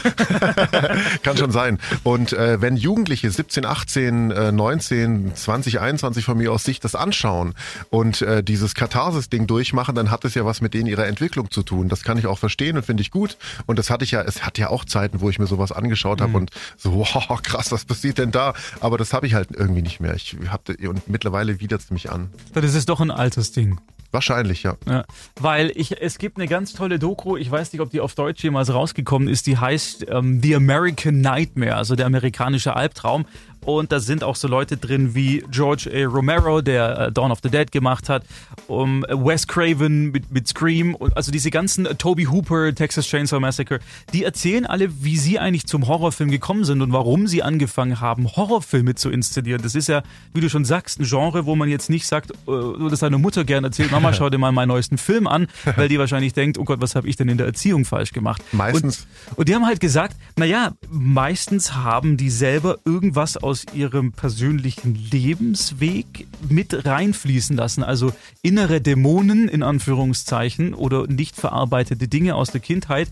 Kann 1.23 1.38
schon 1.38 1.51
sein. 1.51 1.79
Und 2.03 2.34
äh, 2.34 2.62
wenn 2.62 2.77
Jugendliche 2.77 3.29
17, 3.29 3.65
18, 3.65 4.32
äh, 4.32 4.51
19, 4.51 5.36
20, 5.36 5.79
21 5.79 6.25
von 6.25 6.38
mir 6.38 6.51
aus 6.51 6.63
sich 6.63 6.79
das 6.79 6.95
anschauen 6.95 7.53
und 7.89 8.21
äh, 8.21 8.43
dieses 8.43 8.75
Katharsis-Ding 8.75 9.47
durchmachen, 9.47 9.95
dann 9.95 10.12
hat 10.12 10.25
es 10.25 10.36
ja 10.36 10.45
was 10.45 10.62
mit 10.62 10.73
denen 10.73 10.88
ihrer 10.88 11.08
Entwicklung 11.08 11.51
zu 11.51 11.63
tun. 11.63 11.89
Das 11.89 12.03
kann 12.03 12.17
ich 12.17 12.27
auch 12.27 12.39
verstehen 12.39 12.77
und 12.77 12.86
finde 12.86 13.01
ich 13.01 13.12
gut. 13.12 13.38
Und 13.65 13.79
das 13.79 13.89
hatte 13.89 14.03
ich 14.03 14.12
ja, 14.12 14.21
es 14.21 14.45
hat 14.45 14.58
ja 14.58 14.69
auch 14.69 14.86
Zeiten, 14.86 15.21
wo 15.21 15.29
ich 15.29 15.39
mir 15.39 15.47
sowas 15.47 15.71
angeschaut 15.71 16.21
habe 16.21 16.38
und 16.38 16.51
so, 16.77 16.93
wow, 16.95 17.41
krass, 17.41 17.71
was 17.71 17.86
passiert 17.86 18.17
denn 18.17 18.32
da? 18.32 18.53
Aber 18.79 18.97
das 18.97 19.09
habe 19.13 19.28
ich 19.28 19.34
halt 19.34 19.50
irgendwie 19.52 19.82
nicht 19.82 20.00
mehr. 20.00 20.13
Ich 20.15 20.36
hab, 20.50 20.69
und 20.69 21.10
mittlerweile 21.10 21.60
widert 21.60 21.82
es 21.82 21.91
mich 21.91 22.12
an. 22.12 22.30
Das 22.54 22.74
ist 22.74 22.89
doch 22.89 23.00
ein 23.00 23.12
altes 23.12 23.52
Ding. 23.52 23.80
Wahrscheinlich, 24.12 24.63
ja. 24.63 24.76
Ja, 24.88 25.06
weil 25.39 25.72
ich, 25.76 26.02
es 26.02 26.17
gibt 26.17 26.38
eine 26.38 26.48
ganz 26.48 26.74
tolle 26.74 26.98
Doku, 26.98 27.38
ich 27.38 27.50
weiß 27.52 27.72
nicht, 27.74 27.82
ob 27.82 27.91
die 27.91 28.00
auf 28.00 28.15
Deutsch 28.15 28.43
jemals 28.43 28.74
rausgekommen 28.74 29.28
ist, 29.28 29.45
die 29.45 29.58
heißt 29.58 30.08
ähm, 30.10 30.41
The 30.41 30.56
American 30.56 31.22
Nightmare, 31.22 31.76
also 31.76 31.95
der 31.95 32.08
amerikanische 32.08 32.76
Albtraum. 32.76 33.26
Und 33.65 33.91
da 33.91 34.00
sind 34.00 34.24
auch 34.24 34.36
so 34.36 34.48
Leute 34.48 34.78
drin 34.78 35.15
wie 35.15 35.43
George 35.52 35.89
A. 35.93 36.08
Romero, 36.08 36.62
der 36.62 37.00
äh, 37.00 37.12
Dawn 37.12 37.32
of 37.32 37.39
the 37.43 37.50
Dead 37.50 37.72
gemacht 37.72 38.10
hat, 38.10 38.24
um, 38.67 39.04
Wes 39.10 39.48
Craven 39.48 40.12
mit, 40.12 40.32
mit 40.32 40.48
Scream, 40.48 40.95
und 40.95 41.15
also 41.17 41.32
diese 41.32 41.52
ganzen 41.52 41.86
äh, 41.86 41.95
Toby 41.95 42.26
Hooper, 42.26 42.74
Texas 42.74 43.06
Chainsaw 43.08 43.39
Massacre, 43.39 43.80
die 44.13 44.24
erzählen 44.24 44.65
alle, 44.65 45.04
wie 45.04 45.17
sie 45.17 45.39
eigentlich 45.39 45.67
zum 45.67 45.88
Horrorfilm 45.88 46.32
gekommen 46.32 46.63
sind 46.63 46.82
und 46.82 46.93
warum 46.93 47.28
sie 47.28 47.43
angefangen 47.43 48.00
haben, 48.00 48.28
Horrorfilme 48.28 48.95
zu 48.95 49.10
inszenieren. 49.10 49.62
Das 49.62 49.76
ist 49.76 49.88
ja, 49.88 50.04
wie 50.34 50.41
du 50.41 50.50
schon 50.50 50.65
sagst, 50.65 51.00
ein 51.00 51.06
Genre, 51.06 51.45
wo 51.45 51.56
man 51.56 51.69
jetzt 51.69 51.89
nicht 51.89 52.08
sagt, 52.08 52.32
äh, 52.48 52.52
oder 52.52 52.95
seine 52.95 53.17
Mutter 53.17 53.43
gerne 53.43 53.67
erzählt, 53.67 53.91
Mama, 53.91 54.13
schau 54.13 54.30
dir 54.30 54.38
mal 54.38 54.52
meinen 54.52 54.69
neuesten 54.69 54.98
Film 54.98 55.28
an, 55.28 55.48
weil 55.76 55.89
die 55.89 56.00
wahrscheinlich 56.00 56.34
denkt, 56.34 56.58
oh 56.58 56.63
Gott, 56.63 56.82
was 56.82 56.95
habe 56.95 57.08
ich 57.08 57.17
denn 57.17 57.28
in 57.28 57.38
der 57.38 57.48
Erziehung 57.48 57.84
falsch 57.86 58.13
gemacht? 58.13 58.41
Meistens. 58.52 59.08
Und, 59.32 59.39
und 59.39 59.50
die 59.50 59.56
haben 59.56 59.65
halt 59.65 59.80
gesagt, 59.80 60.15
naja, 60.38 60.74
meistens 60.89 61.76
haben 61.76 62.15
die 62.17 62.30
selber 62.30 62.78
irgendwas 62.86 63.38
aus 63.38 63.49
ihrem 63.74 64.12
persönlichen 64.12 64.96
Lebensweg 64.96 66.28
mit 66.50 66.86
reinfließen 66.86 67.56
lassen. 67.56 67.84
Also 67.84 68.12
innere 68.42 68.82
Dämonen 68.82 69.48
in 69.48 69.64
Anführungszeichen 69.64 70.74
oder 70.74 71.08
nicht 71.08 71.36
verarbeitete 71.36 72.08
Dinge 72.08 72.36
aus 72.36 72.52
der 72.52 72.62
Kindheit 72.62 73.10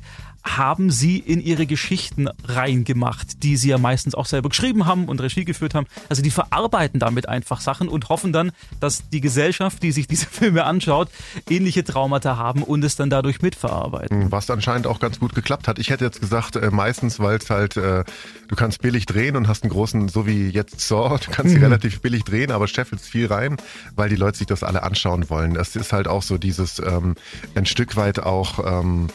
haben 0.55 0.91
sie 0.91 1.17
in 1.17 1.41
ihre 1.41 1.65
Geschichten 1.65 2.29
reingemacht, 2.45 3.43
die 3.43 3.57
sie 3.57 3.69
ja 3.69 3.77
meistens 3.77 4.15
auch 4.15 4.25
selber 4.25 4.49
geschrieben 4.49 4.85
haben 4.85 5.05
und 5.05 5.19
Regie 5.21 5.45
geführt 5.45 5.75
haben. 5.75 5.87
Also 6.09 6.21
die 6.21 6.31
verarbeiten 6.31 6.99
damit 6.99 7.27
einfach 7.27 7.59
Sachen 7.59 7.89
und 7.89 8.09
hoffen 8.09 8.31
dann, 8.31 8.51
dass 8.79 9.09
die 9.09 9.21
Gesellschaft, 9.21 9.83
die 9.83 9.91
sich 9.91 10.07
diese 10.07 10.25
Filme 10.25 10.63
anschaut, 10.63 11.09
ähnliche 11.49 11.83
Traumata 11.83 12.37
haben 12.37 12.63
und 12.63 12.83
es 12.83 12.95
dann 12.95 13.09
dadurch 13.09 13.41
mitverarbeiten. 13.41 14.31
Was 14.31 14.49
anscheinend 14.49 14.87
auch 14.87 14.99
ganz 14.99 15.19
gut 15.19 15.35
geklappt 15.35 15.67
hat. 15.67 15.79
Ich 15.79 15.89
hätte 15.89 16.05
jetzt 16.05 16.21
gesagt, 16.21 16.55
äh, 16.55 16.71
meistens, 16.71 17.19
weil 17.19 17.37
es 17.37 17.49
halt, 17.49 17.77
äh, 17.77 18.03
du 18.47 18.55
kannst 18.55 18.81
billig 18.81 19.05
drehen 19.05 19.35
und 19.35 19.47
hast 19.47 19.63
einen 19.63 19.71
großen, 19.71 20.07
so 20.07 20.27
wie 20.27 20.49
jetzt 20.49 20.79
Saw, 20.79 21.17
du 21.23 21.31
kannst 21.31 21.53
sie 21.53 21.59
relativ 21.59 22.01
billig 22.01 22.23
drehen, 22.23 22.51
aber 22.51 22.67
scheffelst 22.67 23.05
viel 23.05 23.27
rein, 23.27 23.57
weil 23.95 24.09
die 24.09 24.15
Leute 24.15 24.37
sich 24.37 24.47
das 24.47 24.63
alle 24.63 24.83
anschauen 24.83 25.29
wollen. 25.29 25.55
Es 25.55 25.75
ist 25.75 25.93
halt 25.93 26.07
auch 26.07 26.23
so 26.23 26.37
dieses, 26.37 26.79
ähm, 26.79 27.15
ein 27.55 27.65
Stück 27.65 27.95
weit 27.95 28.19
auch, 28.19 28.59
ähm, 28.65 29.07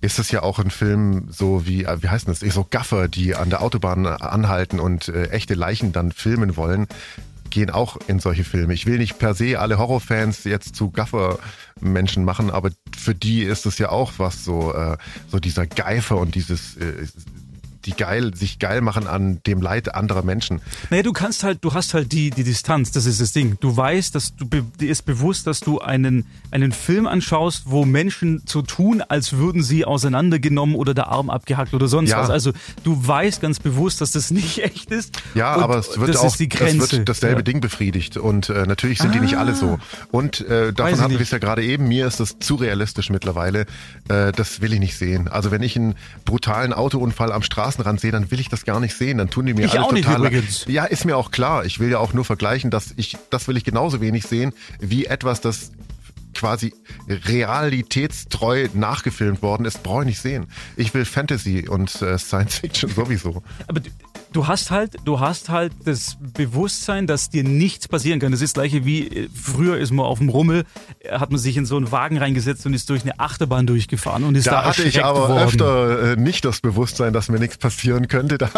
ist 0.00 0.18
es 0.18 0.30
ja 0.30 0.42
auch 0.42 0.58
ein 0.58 0.70
Film 0.70 1.28
so 1.30 1.66
wie, 1.66 1.84
äh, 1.84 2.02
wie 2.02 2.08
heißt 2.08 2.28
das, 2.28 2.40
so 2.40 2.66
Gaffer, 2.68 3.08
die 3.08 3.34
an 3.34 3.50
der 3.50 3.62
Autobahn 3.62 4.06
anhalten 4.06 4.80
und 4.80 5.08
äh, 5.08 5.30
echte 5.30 5.54
Leichen 5.54 5.92
dann 5.92 6.12
filmen 6.12 6.56
wollen, 6.56 6.86
gehen 7.50 7.70
auch 7.70 7.98
in 8.06 8.20
solche 8.20 8.44
Filme. 8.44 8.74
Ich 8.74 8.86
will 8.86 8.98
nicht 8.98 9.18
per 9.18 9.34
se 9.34 9.58
alle 9.58 9.78
Horrorfans 9.78 10.44
jetzt 10.44 10.76
zu 10.76 10.90
Gaffer-Menschen 10.90 12.24
machen, 12.24 12.50
aber 12.50 12.70
für 12.96 13.14
die 13.14 13.42
ist 13.42 13.66
es 13.66 13.78
ja 13.78 13.88
auch 13.88 14.12
was 14.18 14.44
so, 14.44 14.74
äh, 14.74 14.96
so 15.28 15.38
dieser 15.40 15.66
Geifer 15.66 16.18
und 16.18 16.34
dieses, 16.34 16.76
äh, 16.76 17.06
die 17.88 17.96
geil, 17.96 18.34
sich 18.34 18.58
geil 18.58 18.80
machen 18.82 19.06
an 19.06 19.40
dem 19.46 19.62
Leid 19.62 19.94
anderer 19.94 20.22
Menschen. 20.22 20.60
Naja, 20.90 21.02
du 21.02 21.12
kannst 21.12 21.42
halt, 21.42 21.64
du 21.64 21.72
hast 21.72 21.94
halt 21.94 22.12
die, 22.12 22.30
die 22.30 22.44
Distanz, 22.44 22.90
das 22.92 23.06
ist 23.06 23.20
das 23.20 23.32
Ding. 23.32 23.56
Du 23.60 23.74
weißt, 23.76 24.14
dass 24.14 24.36
du, 24.36 24.44
dir 24.44 24.90
ist 24.90 25.02
bewusst, 25.06 25.46
dass 25.46 25.60
du 25.60 25.80
einen, 25.80 26.26
einen 26.50 26.72
Film 26.72 27.06
anschaust, 27.06 27.62
wo 27.66 27.84
Menschen 27.86 28.42
so 28.46 28.60
tun, 28.62 29.02
als 29.08 29.32
würden 29.34 29.62
sie 29.62 29.84
auseinandergenommen 29.84 30.74
oder 30.76 30.92
der 30.92 31.08
Arm 31.08 31.30
abgehackt 31.30 31.72
oder 31.72 31.88
sonst 31.88 32.10
Ja. 32.10 32.20
was. 32.20 32.30
Also 32.30 32.52
du 32.84 33.06
weißt 33.06 33.40
ganz 33.40 33.58
bewusst, 33.58 34.00
dass 34.00 34.10
das 34.10 34.30
nicht 34.30 34.58
echt 34.62 34.90
ist. 34.90 35.20
Ja, 35.34 35.54
aber 35.54 35.78
es 35.78 35.98
wird 35.98 36.10
das 36.10 36.18
auch 36.18 36.36
die 36.36 36.48
Grenze. 36.48 36.84
Es 36.84 36.92
wird 36.92 37.08
dasselbe 37.08 37.40
ja. 37.40 37.42
Ding 37.42 37.60
befriedigt 37.60 38.16
und 38.18 38.50
äh, 38.50 38.66
natürlich 38.66 38.98
sind 38.98 39.14
die 39.14 39.20
nicht 39.20 39.36
alle 39.38 39.54
so. 39.54 39.78
Und 40.10 40.40
äh, 40.42 40.72
davon 40.74 41.00
hatten 41.00 41.12
wir 41.12 41.20
es 41.20 41.30
ja 41.30 41.38
gerade 41.38 41.64
eben. 41.64 41.88
Mir 41.88 42.06
ist 42.06 42.20
das 42.20 42.38
zu 42.38 42.56
realistisch 42.56 43.08
mittlerweile. 43.08 43.66
Äh, 44.08 44.32
das 44.32 44.60
will 44.60 44.72
ich 44.74 44.80
nicht 44.80 44.96
sehen. 44.98 45.28
Also 45.28 45.50
wenn 45.50 45.62
ich 45.62 45.74
einen 45.76 45.94
brutalen 46.26 46.72
Autounfall 46.74 47.32
am 47.32 47.42
Straßenrand 47.78 48.00
sehe, 48.00 48.12
dann 48.12 48.30
will 48.30 48.40
ich 48.40 48.48
das 48.48 48.64
gar 48.64 48.80
nicht 48.80 48.94
sehen. 48.94 49.18
Dann 49.18 49.30
tun 49.30 49.46
die 49.46 49.54
mir 49.54 49.66
Ich 49.66 49.72
alle 49.72 49.84
auch 49.84 49.92
nicht 49.92 50.04
total. 50.04 50.26
übrigens. 50.26 50.64
Ja, 50.68 50.84
ist 50.84 51.04
mir 51.04 51.16
auch 51.16 51.30
klar. 51.30 51.64
Ich 51.64 51.78
will 51.78 51.90
ja 51.90 51.98
auch 51.98 52.12
nur 52.12 52.24
vergleichen, 52.24 52.70
dass 52.70 52.92
ich 52.96 53.16
das 53.30 53.48
will 53.48 53.56
ich 53.56 53.64
genauso 53.64 54.00
wenig 54.00 54.24
sehen 54.26 54.52
wie 54.80 55.06
etwas, 55.06 55.40
das 55.40 55.72
quasi 56.34 56.72
realitätstreu 57.08 58.68
nachgefilmt 58.74 59.42
worden 59.42 59.64
ist, 59.64 59.82
brauche 59.82 60.02
ich 60.02 60.06
nicht 60.08 60.20
sehen. 60.20 60.46
Ich 60.76 60.94
will 60.94 61.04
Fantasy 61.04 61.68
und 61.68 62.00
äh, 62.02 62.18
Science 62.18 62.56
Fiction 62.58 62.90
sowieso. 62.94 63.42
Aber 63.66 63.80
du, 64.32 64.46
hast 64.46 64.70
halt, 64.70 64.96
du 65.04 65.20
hast 65.20 65.48
halt 65.48 65.72
das 65.84 66.16
Bewusstsein, 66.20 67.06
dass 67.06 67.30
dir 67.30 67.44
nichts 67.44 67.88
passieren 67.88 68.20
kann. 68.20 68.32
Das 68.32 68.40
ist 68.40 68.56
das 68.56 68.62
gleiche 68.62 68.84
wie 68.84 69.06
äh, 69.08 69.28
früher 69.34 69.78
ist 69.78 69.90
man 69.92 70.06
auf 70.06 70.18
dem 70.18 70.28
Rummel, 70.28 70.64
äh, 71.00 71.18
hat 71.18 71.30
man 71.30 71.38
sich 71.38 71.56
in 71.56 71.66
so 71.66 71.76
einen 71.76 71.90
Wagen 71.92 72.18
reingesetzt 72.18 72.66
und 72.66 72.74
ist 72.74 72.88
durch 72.90 73.02
eine 73.02 73.18
Achterbahn 73.18 73.66
durchgefahren 73.66 74.24
und 74.24 74.34
ist 74.34 74.46
da, 74.46 74.62
Da 74.62 74.64
hatte 74.64 74.84
ich 74.84 75.04
aber 75.04 75.28
worden. 75.28 75.38
öfter 75.38 76.12
äh, 76.12 76.16
nicht 76.16 76.44
das 76.44 76.60
Bewusstsein, 76.60 77.12
dass 77.12 77.28
mir 77.28 77.38
nichts 77.38 77.58
passieren 77.58 78.08
könnte. 78.08 78.38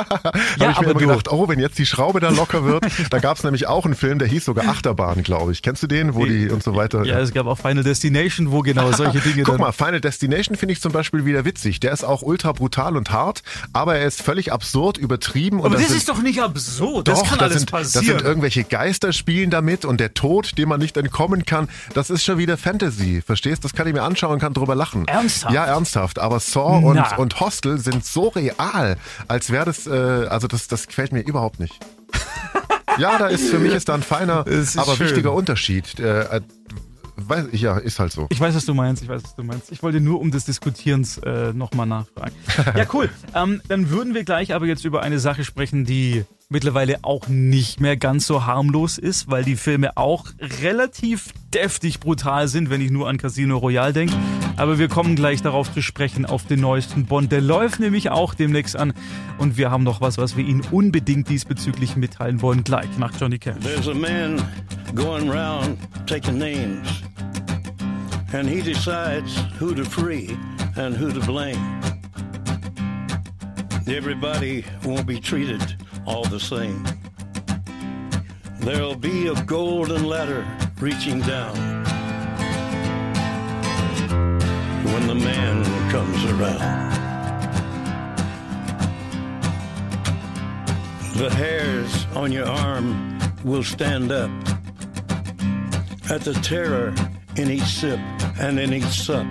Da 0.59 0.67
habe 0.67 0.73
ich 0.73 0.81
mir 0.81 0.91
immer 0.91 1.01
gedacht, 1.01 1.31
oh, 1.31 1.49
wenn 1.49 1.59
jetzt 1.59 1.79
die 1.79 1.87
Schraube 1.87 2.21
da 2.21 2.31
locker 2.31 2.65
wird. 2.65 2.85
da 3.11 3.19
gab 3.19 3.37
es 3.37 3.45
nämlich 3.45 3.67
auch 3.67 3.85
einen 3.85 3.95
Film, 3.95 4.19
der 4.19 4.29
hieß 4.29 4.45
sogar 4.45 4.69
Achterbahn, 4.69 5.23
glaube 5.23 5.53
ich. 5.53 5.63
Kennst 5.63 5.83
du 5.83 5.87
den, 5.87 6.15
wo 6.15 6.27
die 6.27 6.49
und 6.51 6.63
so 6.63 6.75
weiter? 6.75 7.05
Ja, 7.05 7.19
es 7.21 7.33
gab 7.33 7.47
auch 7.47 7.59
Final 7.59 7.83
Destination, 7.83 8.51
wo 8.51 8.61
genau 8.61 8.93
solche 8.93 9.21
Dinge 9.21 9.43
Guck 9.43 9.59
mal, 9.59 9.73
Final 9.73 10.01
Destination 10.01 10.57
finde 10.57 10.73
ich 10.73 10.81
zum 10.81 10.93
Beispiel 10.93 11.25
wieder 11.25 11.45
witzig. 11.45 11.81
Der 11.81 11.93
ist 11.93 12.05
auch 12.05 12.23
ultra 12.23 12.53
brutal 12.53 12.97
und 12.97 13.11
hart, 13.11 13.43
aber 13.73 13.97
er 13.97 14.07
ist 14.07 14.23
völlig 14.23 14.53
absurd, 14.53 14.99
übertrieben. 14.99 15.60
Und 15.61 15.67
aber 15.67 15.77
das 15.77 15.89
sind- 15.89 15.97
ist 15.99 16.09
doch 16.09 16.21
nicht 16.23 16.41
absurd. 16.43 17.09
Das 17.09 17.21
Doch, 17.21 17.29
kann 17.29 17.39
das 17.39 17.45
alles 17.51 17.59
sind, 17.61 17.73
das 17.73 17.93
passieren. 17.93 18.19
sind 18.19 18.23
irgendwelche 18.27 18.65
Geister 18.65 19.13
spielen 19.13 19.51
damit 19.51 19.85
und 19.85 20.01
der 20.01 20.15
Tod, 20.15 20.57
dem 20.59 20.69
man 20.69 20.81
nicht 20.81 20.97
entkommen 20.97 21.45
kann, 21.45 21.69
das 21.95 22.11
ist 22.11 22.25
schon 22.25 22.39
wieder 22.39 22.57
Fantasy. 22.57 23.23
Verstehst? 23.25 23.65
Das 23.65 23.73
kann 23.75 23.87
ich 23.87 23.93
mir 23.95 24.03
anschauen 24.03 24.33
und 24.35 24.39
kann 24.41 24.53
drüber 24.55 24.75
lachen. 24.75 25.07
Ernsthaft? 25.09 25.55
Ja, 25.55 25.65
ernsthaft. 25.67 26.19
Aber 26.19 26.41
Saw 26.41 26.85
und, 26.85 26.97
Na. 26.97 27.17
und 27.17 27.39
Hostel 27.41 27.79
sind 27.79 28.05
so 28.05 28.29
real, 28.29 28.97
als 29.29 29.51
wäre 29.51 29.65
das, 29.65 29.87
äh, 29.87 29.91
also 29.91 30.47
das, 30.47 30.69
das 30.69 30.87
gefällt 30.87 31.13
mir 31.13 31.21
überhaupt 31.21 31.61
nicht. 31.61 31.75
ja, 32.99 33.19
da 33.19 33.27
ist 33.29 33.49
für 33.51 33.59
mich 33.59 33.73
ist 33.75 33.89
da 33.89 33.95
ein 33.95 34.03
feiner, 34.03 34.47
ist 34.47 34.77
aber 34.79 34.95
schön. 34.97 35.07
wichtiger 35.09 35.33
Unterschied. 35.33 35.99
Äh, 36.01 36.37
äh, 36.37 36.41
weiß, 37.29 37.47
ja, 37.53 37.79
ist 37.79 37.99
halt 37.99 38.13
so. 38.13 38.27
Ich 38.31 38.41
weiß, 38.41 38.55
was 38.55 38.65
du 38.65 38.75
meinst, 38.75 39.03
ich 39.03 39.09
weiß, 39.09 39.23
was 39.23 39.35
du 39.35 39.43
meinst. 39.43 39.73
Ich 39.73 39.83
wollte 39.83 40.01
nur 40.01 40.21
um 40.21 40.31
des 40.31 40.45
Diskutierens 40.45 41.19
äh, 41.19 41.53
nochmal 41.53 41.87
nachfragen. 41.87 42.35
Ja, 42.77 42.87
cool. 42.93 43.11
Ähm, 43.35 43.61
dann 43.69 43.91
würden 43.91 44.15
wir 44.15 44.25
gleich 44.25 44.55
aber 44.55 44.67
jetzt 44.67 44.85
über 44.85 45.03
eine 45.03 45.19
Sache 45.19 45.45
sprechen, 45.45 45.85
die 45.85 46.25
mittlerweile 46.51 46.99
auch 47.03 47.29
nicht 47.29 47.81
mehr 47.81 47.97
ganz 47.97 48.27
so 48.27 48.45
harmlos 48.45 48.99
ist, 48.99 49.31
weil 49.31 49.45
die 49.45 49.55
Filme 49.55 49.97
auch 49.97 50.27
relativ 50.61 51.33
deftig 51.55 52.01
brutal 52.01 52.49
sind, 52.49 52.71
wenn 52.71 52.81
ich 52.81 52.91
nur 52.91 53.09
an 53.09 53.19
Casino 53.19 53.57
Royale 53.57 53.93
denke. 53.93 54.15
Aber 54.57 54.79
wir 54.79 54.89
kommen 54.89 55.15
gleich 55.15 55.43
darauf 55.43 55.73
zu 55.73 55.81
sprechen, 55.81 56.27
auf 56.27 56.45
den 56.45 56.61
neuesten 56.61 57.07
Bond. 57.07 57.31
Der 57.31 57.41
läuft 57.41 57.79
nämlich 57.79 58.11
auch 58.11 58.35
demnächst 58.35 58.77
an. 58.77 58.93
Und 59.39 59.57
wir 59.57 59.71
haben 59.71 59.85
noch 59.85 60.01
was, 60.01 60.19
was 60.19 60.37
wir 60.37 60.45
Ihnen 60.45 60.63
unbedingt 60.73 61.29
diesbezüglich 61.29 61.97
mitteilen 61.97 62.43
wollen, 62.43 62.65
gleich 62.65 62.99
nach 62.99 63.13
Johnny 63.19 63.39
Cash. 63.39 63.63
There's 63.63 63.89
a 63.89 63.95
man 63.95 64.43
going 64.95 65.31
round 65.31 65.79
taking 66.07 66.37
names, 66.37 66.89
and 68.33 68.49
he 68.49 68.61
decides 68.61 69.37
who 69.61 69.73
to 69.73 69.85
free 69.85 70.37
and 70.77 70.99
who 71.01 71.13
to 71.13 71.21
blame. 71.21 71.81
Everybody 73.87 74.65
won't 74.83 75.07
be 75.07 75.21
treated 75.21 75.80
all 76.07 76.25
the 76.25 76.41
same. 76.41 76.85
There'll 78.61 78.97
be 78.97 79.29
a 79.29 79.45
golden 79.45 80.05
ladder 80.05 80.47
reaching 80.81 81.21
down 81.21 81.57
when 84.85 85.07
the 85.07 85.15
man 85.15 85.65
comes 85.91 86.25
around. 86.27 86.91
The 91.17 91.31
hairs 91.31 92.07
on 92.15 92.33
your 92.33 92.47
arm 92.47 93.19
will 93.45 93.63
stand 93.63 94.13
up 94.13 94.31
at 96.11 96.23
the 96.23 96.35
terror 96.43 96.95
in 97.37 97.51
each 97.51 97.63
sip 97.63 98.01
and 98.41 98.59
in 98.59 98.73
each 98.73 98.85
sup. 98.85 99.27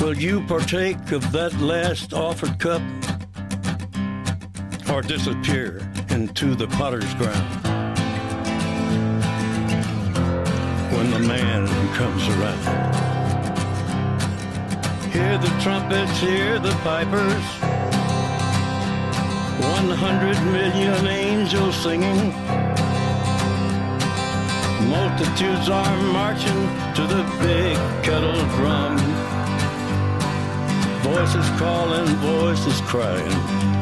Will 0.00 0.16
you 0.16 0.44
partake 0.46 1.12
of 1.12 1.30
that 1.32 1.52
last 1.60 2.12
offered 2.12 2.58
cup 2.58 2.82
or 4.92 5.00
disappear 5.00 5.80
into 6.10 6.54
the 6.54 6.66
potter's 6.66 7.14
ground 7.14 7.48
when 10.92 11.10
the 11.10 11.18
man 11.18 11.66
comes 11.94 12.28
around? 12.28 12.62
Hear 15.10 15.38
the 15.38 15.48
trumpets, 15.62 16.18
hear 16.20 16.58
the 16.58 16.72
pipers. 16.84 17.46
One 19.62 19.96
hundred 19.96 20.38
million 20.52 21.06
angels 21.06 21.74
singing. 21.76 22.34
Multitudes 24.90 25.70
are 25.70 26.02
marching 26.12 26.68
to 26.96 27.06
the 27.06 27.22
big 27.40 27.76
kettle 28.04 28.44
drum. 28.56 28.98
Voices 31.00 31.48
calling, 31.58 32.06
voices 32.16 32.80
crying. 32.82 33.81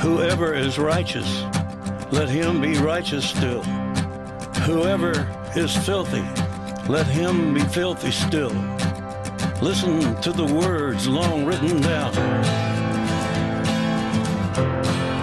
Whoever 0.00 0.54
is 0.54 0.78
righteous, 0.78 1.42
let 2.10 2.30
him 2.30 2.62
be 2.62 2.78
righteous 2.78 3.28
still. 3.28 3.62
Whoever 4.64 5.28
is 5.54 5.76
filthy, 5.76 6.24
let 6.88 7.06
him 7.06 7.52
be 7.52 7.60
filthy 7.60 8.10
still. 8.10 8.52
Listen 9.60 10.18
to 10.22 10.32
the 10.32 10.46
words 10.46 11.06
long 11.06 11.44
written 11.44 11.82
down 11.82 12.14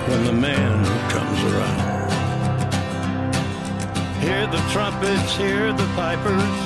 when 0.10 0.26
the 0.26 0.34
man 0.34 0.86
comes 1.10 1.44
around. 1.54 2.12
Hear 4.22 4.46
the 4.46 4.62
trumpets, 4.72 5.36
hear 5.38 5.74
the 5.74 5.88
pipers. 5.96 6.58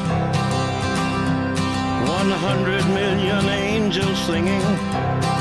One 2.09 2.31
hundred 2.31 2.85
million 2.87 3.45
angels 3.47 4.19
singing. 4.25 5.40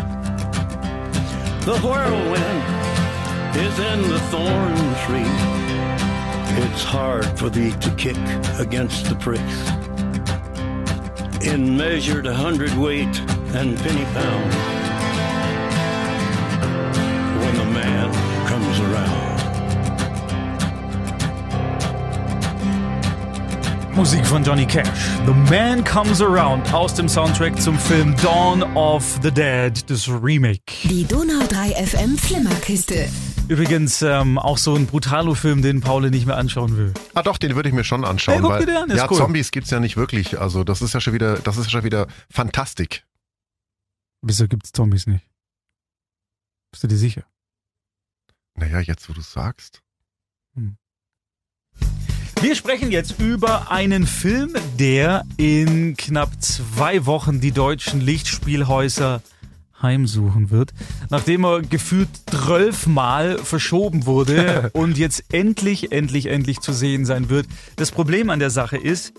The 1.63 1.77
whirlwind 1.81 3.55
is 3.55 3.77
in 3.77 4.01
the 4.09 4.19
thorn 4.31 4.75
tree. 5.05 5.31
It's 6.63 6.83
hard 6.83 7.25
for 7.37 7.51
thee 7.51 7.71
to 7.81 7.91
kick 7.91 8.17
against 8.59 9.05
the 9.05 9.15
pricks. 9.15 9.69
In 11.45 11.77
measured 11.77 12.25
hundredweight 12.25 13.19
and 13.53 13.77
penny 13.77 14.05
pound. 14.05 14.80
Musik 24.01 24.25
von 24.25 24.43
Johnny 24.43 24.65
Cash. 24.65 24.87
The 25.27 25.33
Man 25.51 25.83
Comes 25.83 26.23
Around 26.23 26.73
aus 26.73 26.95
dem 26.95 27.07
Soundtrack 27.07 27.61
zum 27.61 27.77
Film 27.77 28.15
Dawn 28.15 28.63
of 28.75 29.19
the 29.21 29.29
Dead, 29.29 29.87
das 29.91 30.09
Remake. 30.09 30.87
Die 30.89 31.05
Donau 31.05 31.45
3 31.47 31.85
FM 31.85 32.17
Flimmerkiste. 32.17 33.07
Übrigens 33.47 34.01
ähm, 34.01 34.39
auch 34.39 34.57
so 34.57 34.73
ein 34.73 34.87
Brutalo-Film, 34.87 35.61
den 35.61 35.81
Paul 35.81 36.09
nicht 36.09 36.25
mehr 36.25 36.37
anschauen 36.37 36.77
will. 36.77 36.95
Ah 37.13 37.21
doch, 37.21 37.37
den 37.37 37.55
würde 37.55 37.69
ich 37.69 37.75
mir 37.75 37.83
schon 37.83 38.03
anschauen, 38.03 38.33
Hey, 38.33 38.41
guck 38.41 38.67
weil 38.67 38.75
an, 38.75 38.89
ist 38.89 38.97
ja, 38.97 39.07
cool. 39.07 39.17
Zombies 39.17 39.51
gibt's 39.51 39.69
ja 39.69 39.79
nicht 39.79 39.97
wirklich. 39.97 40.39
Also 40.39 40.63
das 40.63 40.81
ist 40.81 40.95
ja 40.95 40.99
schon 40.99 41.13
wieder, 41.13 41.37
das 41.37 41.57
ist 41.57 41.65
ja 41.65 41.69
schon 41.69 41.83
wieder 41.83 42.07
Fantastik. 42.31 43.05
Wieso 44.23 44.47
gibt's 44.47 44.71
Zombies 44.71 45.05
nicht? 45.05 45.27
Bist 46.71 46.83
du 46.83 46.87
dir 46.87 46.97
sicher? 46.97 47.21
Naja, 48.55 48.79
jetzt 48.79 49.07
wo 49.09 49.13
du 49.13 49.21
sagst. 49.21 49.83
Wir 52.39 52.55
sprechen 52.55 52.91
jetzt 52.91 53.19
über 53.19 53.71
einen 53.71 54.07
Film, 54.07 54.53
der 54.79 55.23
in 55.37 55.95
knapp 55.97 56.29
zwei 56.41 57.05
Wochen 57.05 57.41
die 57.41 57.51
deutschen 57.51 58.01
Lichtspielhäuser 58.01 59.21
heimsuchen 59.81 60.51
wird, 60.51 60.73
nachdem 61.09 61.43
er 61.43 61.61
gefühlt 61.61 62.09
zwölfmal 62.29 63.37
verschoben 63.39 64.05
wurde 64.05 64.69
und 64.73 64.97
jetzt 64.97 65.25
endlich, 65.33 65.91
endlich, 65.91 66.27
endlich 66.27 66.59
zu 66.59 66.73
sehen 66.73 67.05
sein 67.05 67.29
wird. 67.29 67.47
Das 67.75 67.91
Problem 67.91 68.29
an 68.29 68.39
der 68.39 68.49
Sache 68.49 68.77
ist, 68.77 69.13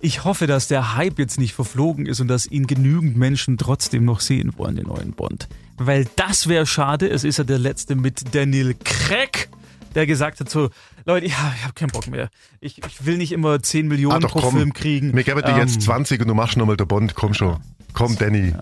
ich 0.00 0.24
hoffe, 0.24 0.46
dass 0.46 0.68
der 0.68 0.96
Hype 0.96 1.18
jetzt 1.18 1.38
nicht 1.38 1.54
verflogen 1.54 2.06
ist 2.06 2.20
und 2.20 2.28
dass 2.28 2.46
ihn 2.46 2.66
genügend 2.66 3.16
Menschen 3.16 3.58
trotzdem 3.58 4.04
noch 4.04 4.20
sehen 4.20 4.52
wollen, 4.56 4.76
den 4.76 4.86
neuen 4.86 5.12
Bond. 5.12 5.48
Weil 5.76 6.06
das 6.16 6.48
wäre 6.48 6.66
schade. 6.66 7.08
Es 7.08 7.24
ist 7.24 7.38
ja 7.38 7.44
der 7.44 7.58
letzte 7.58 7.96
mit 7.96 8.34
Daniel 8.34 8.74
Craig, 8.74 9.48
der 9.94 10.06
gesagt 10.06 10.40
hat 10.40 10.48
so, 10.50 10.70
Leute, 11.04 11.26
ja, 11.26 11.52
ich 11.56 11.62
habe 11.64 11.74
keinen 11.74 11.90
Bock 11.90 12.06
mehr. 12.08 12.28
Ich, 12.60 12.78
ich 12.86 13.04
will 13.06 13.16
nicht 13.18 13.32
immer 13.32 13.62
10 13.62 13.88
Millionen 13.88 14.16
Ah, 14.16 14.20
doch, 14.20 14.30
pro 14.32 14.40
komm. 14.40 14.56
Film 14.56 14.72
kriegen. 14.72 15.12
Mir 15.12 15.24
gäbe 15.24 15.42
dir 15.42 15.50
Ähm, 15.52 15.58
jetzt 15.58 15.82
20 15.82 16.20
und 16.20 16.28
du 16.28 16.34
machst 16.34 16.56
nochmal 16.56 16.76
der 16.76 16.84
Bond. 16.86 17.14
Komm 17.14 17.34
schon. 17.34 17.58
Komm, 17.92 18.16
Danny. 18.18 18.54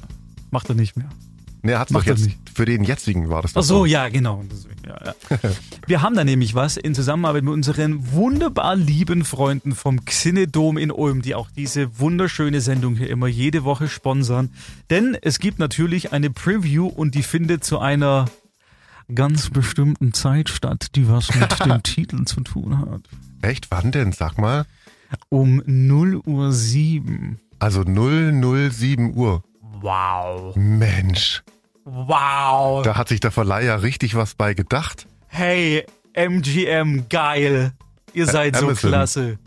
Macht 0.50 0.68
er 0.68 0.74
nicht 0.74 0.96
mehr. 0.96 1.08
Nee, 1.62 1.72
er 1.72 1.80
hat's 1.80 1.92
doch 1.92 2.04
jetzt. 2.04 2.24
nicht. 2.24 2.38
Für 2.54 2.64
den 2.64 2.84
jetzigen 2.84 3.28
war 3.28 3.42
das 3.42 3.52
doch 3.54 3.62
Ach 3.62 3.64
so, 3.64 3.84
ja, 3.86 4.08
genau. 4.08 4.44
Ja, 4.86 4.96
ja. 5.06 5.38
Wir 5.88 6.00
haben 6.02 6.14
da 6.14 6.22
nämlich 6.22 6.54
was 6.54 6.76
in 6.76 6.94
Zusammenarbeit 6.94 7.42
mit 7.42 7.52
unseren 7.52 8.12
wunderbar 8.12 8.76
lieben 8.76 9.24
Freunden 9.24 9.74
vom 9.74 10.04
Xinedom 10.04 10.78
in 10.78 10.92
Ulm, 10.92 11.22
die 11.22 11.34
auch 11.34 11.48
diese 11.50 11.98
wunderschöne 11.98 12.60
Sendung 12.60 12.94
hier 12.94 13.10
immer 13.10 13.26
jede 13.26 13.64
Woche 13.64 13.88
sponsern. 13.88 14.52
Denn 14.90 15.16
es 15.20 15.40
gibt 15.40 15.58
natürlich 15.58 16.12
eine 16.12 16.30
Preview 16.30 16.86
und 16.86 17.16
die 17.16 17.24
findet 17.24 17.64
zu 17.64 17.80
einer 17.80 18.26
ganz 19.14 19.50
bestimmten 19.50 20.12
Zeit 20.12 20.48
statt, 20.48 20.88
die 20.94 21.08
was 21.08 21.34
mit 21.34 21.60
dem 21.64 21.82
Titel 21.82 22.24
zu 22.24 22.40
tun 22.40 22.78
hat. 22.78 23.02
Echt? 23.42 23.70
Wann 23.70 23.92
denn? 23.92 24.12
Sag 24.12 24.38
mal. 24.38 24.64
Um 25.28 25.62
0 25.66 26.16
Uhr 26.26 26.52
7. 26.52 27.38
Also 27.58 27.82
007 27.84 29.14
Uhr. 29.16 29.42
Wow. 29.80 30.56
Mensch. 30.56 31.42
Wow. 31.84 32.82
Da 32.82 32.96
hat 32.96 33.08
sich 33.08 33.20
der 33.20 33.30
Verleiher 33.30 33.82
richtig 33.82 34.16
was 34.16 34.34
bei 34.34 34.54
gedacht. 34.54 35.06
Hey, 35.28 35.84
MGM, 36.14 37.08
geil. 37.08 37.72
Ihr 38.12 38.26
seid 38.26 38.56
so 38.56 38.66
Amazon. 38.66 38.90
klasse. 38.90 39.38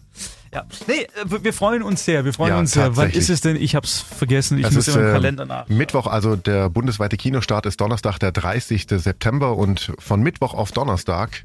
Ja, 0.53 0.65
nee, 0.87 1.03
äh, 1.03 1.43
wir 1.43 1.53
freuen 1.53 1.83
uns 1.83 2.05
sehr. 2.05 2.25
Wir 2.25 2.33
freuen 2.33 2.53
Ja, 2.53 2.59
uns 2.59 2.71
sehr. 2.71 2.95
Wann 2.97 3.11
ist 3.11 3.29
es 3.29 3.41
denn? 3.41 3.55
Ich 3.55 3.75
hab's 3.75 3.99
vergessen. 4.01 4.57
Ich 4.57 4.65
Es 4.65 4.73
muss 4.73 4.87
ist 4.87 4.95
im 4.95 5.03
ähm, 5.05 5.11
Kalender 5.11 5.45
nach. 5.45 5.67
Mittwoch, 5.67 6.07
also 6.07 6.35
der 6.35 6.69
bundesweite 6.69 7.17
Kinostart 7.17 7.65
ist 7.65 7.79
Donnerstag, 7.79 8.17
der 8.19 8.31
30. 8.31 8.87
September 8.89 9.55
und 9.55 9.93
von 9.99 10.21
Mittwoch 10.21 10.53
auf 10.53 10.71
Donnerstag, 10.71 11.43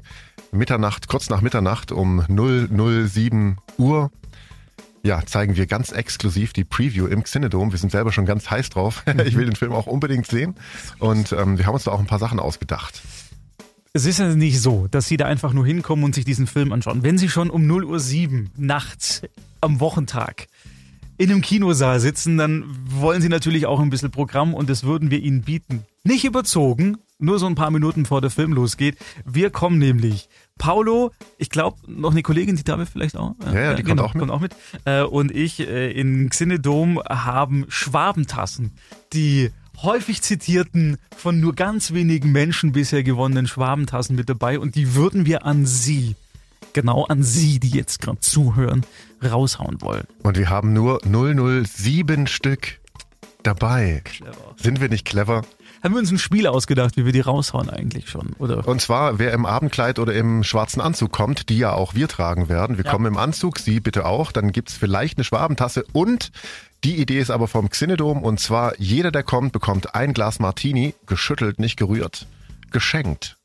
Mitternacht, 0.51 1.07
kurz 1.07 1.29
nach 1.29 1.41
Mitternacht 1.41 1.91
um 1.91 2.23
007 2.27 3.57
Uhr, 3.77 4.11
ja, 5.03 5.23
zeigen 5.23 5.55
wir 5.55 5.67
ganz 5.67 5.91
exklusiv 5.91 6.51
die 6.53 6.63
Preview 6.63 7.05
im 7.05 7.21
Xinedom. 7.21 7.71
Wir 7.71 7.77
sind 7.77 7.91
selber 7.91 8.11
schon 8.11 8.25
ganz 8.25 8.49
heiß 8.49 8.71
drauf. 8.71 9.03
ich 9.25 9.35
will 9.35 9.45
den 9.45 9.55
Film 9.55 9.71
auch 9.73 9.85
unbedingt 9.85 10.25
sehen 10.25 10.55
und 10.97 11.31
ähm, 11.31 11.59
wir 11.59 11.67
haben 11.67 11.75
uns 11.75 11.83
da 11.83 11.91
auch 11.91 11.99
ein 11.99 12.07
paar 12.07 12.17
Sachen 12.17 12.39
ausgedacht. 12.39 13.03
Es 13.95 14.05
ist 14.05 14.19
ja 14.19 14.35
nicht 14.35 14.59
so, 14.59 14.87
dass 14.91 15.07
Sie 15.07 15.15
da 15.15 15.25
einfach 15.25 15.53
nur 15.53 15.65
hinkommen 15.65 16.03
und 16.03 16.13
sich 16.13 16.25
diesen 16.25 16.47
Film 16.47 16.73
anschauen. 16.73 17.01
Wenn 17.01 17.17
Sie 17.17 17.29
schon 17.29 17.49
um 17.49 17.65
0 17.65 17.85
Uhr 17.85 18.01
7 18.01 18.49
nachts 18.57 19.21
am 19.61 19.79
Wochentag 19.79 20.47
in 21.17 21.31
einem 21.31 21.39
Kinosaal 21.39 22.01
sitzen, 22.01 22.37
dann 22.37 22.65
wollen 22.89 23.21
Sie 23.21 23.29
natürlich 23.29 23.67
auch 23.67 23.79
ein 23.79 23.89
bisschen 23.89 24.11
Programm 24.11 24.53
und 24.53 24.69
das 24.69 24.83
würden 24.83 25.11
wir 25.11 25.19
Ihnen 25.19 25.43
bieten. 25.43 25.85
Nicht 26.03 26.25
überzogen, 26.25 26.97
nur 27.19 27.39
so 27.39 27.45
ein 27.45 27.55
paar 27.55 27.71
Minuten 27.71 28.05
vor 28.05 28.19
der 28.19 28.31
Film 28.31 28.51
losgeht. 28.51 28.97
Wir 29.23 29.49
kommen 29.49 29.77
nämlich. 29.77 30.27
Paulo, 30.57 31.11
ich 31.37 31.49
glaube, 31.49 31.77
noch 31.87 32.11
eine 32.11 32.21
Kollegin, 32.21 32.57
die 32.57 32.65
da 32.65 32.77
will 32.77 32.85
vielleicht 32.85 33.15
auch. 33.15 33.35
Ja, 33.45 33.61
ja, 33.61 33.73
die 33.75 33.83
kommt 33.83 34.01
auch 34.01 34.13
mit. 34.13 34.19
Kommt 34.19 34.31
auch 34.33 34.41
mit. 34.41 34.53
Äh, 34.83 35.03
und 35.03 35.31
ich 35.31 35.61
äh, 35.61 35.89
in 35.89 36.29
Xinedom 36.29 37.01
haben 37.07 37.63
Schwabentassen, 37.69 38.73
die 39.13 39.51
häufig 39.83 40.21
zitierten, 40.21 40.97
von 41.15 41.39
nur 41.39 41.53
ganz 41.55 41.93
wenigen 41.93 42.31
Menschen 42.31 42.71
bisher 42.71 43.03
gewonnenen 43.03 43.47
Schwabentassen 43.47 44.15
mit 44.15 44.29
dabei 44.29 44.59
und 44.59 44.75
die 44.75 44.95
würden 44.95 45.25
wir 45.25 45.45
an 45.45 45.65
Sie, 45.65 46.15
genau 46.73 47.05
an 47.05 47.23
Sie, 47.23 47.59
die 47.59 47.69
jetzt 47.69 48.01
gerade 48.01 48.19
zuhören, 48.19 48.85
raushauen 49.23 49.81
wollen. 49.81 50.05
Und 50.23 50.37
wir 50.37 50.49
haben 50.49 50.73
nur 50.73 50.99
007 51.03 52.27
Stück 52.27 52.79
dabei. 53.43 54.01
Sind 54.57 54.81
wir 54.81 54.89
nicht 54.89 55.05
clever? 55.05 55.43
Haben 55.83 55.93
wir 55.93 55.99
uns 55.99 56.11
ein 56.11 56.17
Spiel 56.17 56.47
ausgedacht, 56.47 56.97
wie 56.97 57.05
wir 57.05 57.11
die 57.11 57.19
raushauen 57.19 57.69
eigentlich 57.69 58.09
schon, 58.09 58.29
oder? 58.39 58.67
Und 58.67 58.81
zwar, 58.81 59.19
wer 59.19 59.33
im 59.33 59.45
Abendkleid 59.45 59.99
oder 59.99 60.13
im 60.15 60.43
schwarzen 60.43 60.81
Anzug 60.81 61.11
kommt, 61.11 61.49
die 61.49 61.59
ja 61.59 61.73
auch 61.73 61.93
wir 61.93 62.07
tragen 62.07 62.49
werden. 62.49 62.77
Wir 62.77 62.85
Ja. 62.85 62.91
kommen 62.91 63.05
im 63.05 63.17
Anzug, 63.17 63.59
Sie 63.59 63.79
bitte 63.79 64.05
auch. 64.05 64.31
Dann 64.31 64.51
gibt's 64.51 64.73
vielleicht 64.73 65.17
eine 65.19 65.23
Schwabentasse 65.25 65.85
und 65.93 66.31
die 66.85 67.01
Idee 67.01 67.19
ist 67.19 67.31
aber 67.31 67.47
vom 67.47 67.67
Xinedom 67.67 68.21
und 68.21 68.39
zwar 68.39 68.79
jeder, 68.79 69.11
der 69.11 69.23
kommt, 69.23 69.51
bekommt 69.53 69.95
ein 69.95 70.13
Glas 70.13 70.37
Martini, 70.39 70.93
geschüttelt, 71.07 71.57
nicht 71.57 71.77
gerührt, 71.77 72.27
geschenkt. 72.69 73.37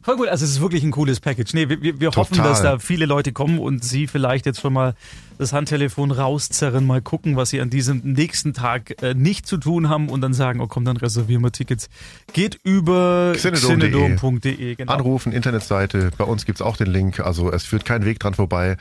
Voll 0.00 0.16
gut, 0.16 0.28
also 0.28 0.42
es 0.46 0.52
ist 0.52 0.62
wirklich 0.62 0.82
ein 0.82 0.90
cooles 0.90 1.20
Package. 1.20 1.52
Nee, 1.52 1.68
wir, 1.68 1.82
wir, 1.82 2.00
wir 2.00 2.10
hoffen, 2.12 2.38
dass 2.38 2.62
da 2.62 2.78
viele 2.78 3.04
Leute 3.04 3.32
kommen 3.32 3.58
und 3.58 3.84
Sie 3.84 4.06
vielleicht 4.06 4.46
jetzt 4.46 4.58
schon 4.58 4.72
mal 4.72 4.94
das 5.36 5.52
Handtelefon 5.52 6.12
rauszerren, 6.12 6.86
mal 6.86 7.02
gucken, 7.02 7.36
was 7.36 7.50
Sie 7.50 7.60
an 7.60 7.68
diesem 7.68 8.00
nächsten 8.04 8.54
Tag 8.54 9.02
äh, 9.02 9.12
nicht 9.12 9.46
zu 9.46 9.58
tun 9.58 9.90
haben 9.90 10.08
und 10.08 10.22
dann 10.22 10.32
sagen, 10.32 10.62
oh 10.62 10.66
komm, 10.66 10.86
dann 10.86 10.96
reservieren 10.96 11.42
wir 11.42 11.52
Tickets. 11.52 11.90
Geht 12.32 12.58
über 12.64 13.34
xenodom.de. 13.36 14.76
Genau. 14.76 14.90
Anrufen, 14.90 15.32
Internetseite, 15.32 16.10
bei 16.16 16.24
uns 16.24 16.46
gibt's 16.46 16.62
auch 16.62 16.78
den 16.78 16.88
Link, 16.88 17.20
also 17.20 17.52
es 17.52 17.64
führt 17.64 17.84
kein 17.84 18.06
Weg 18.06 18.18
dran 18.18 18.32
vorbei. 18.32 18.78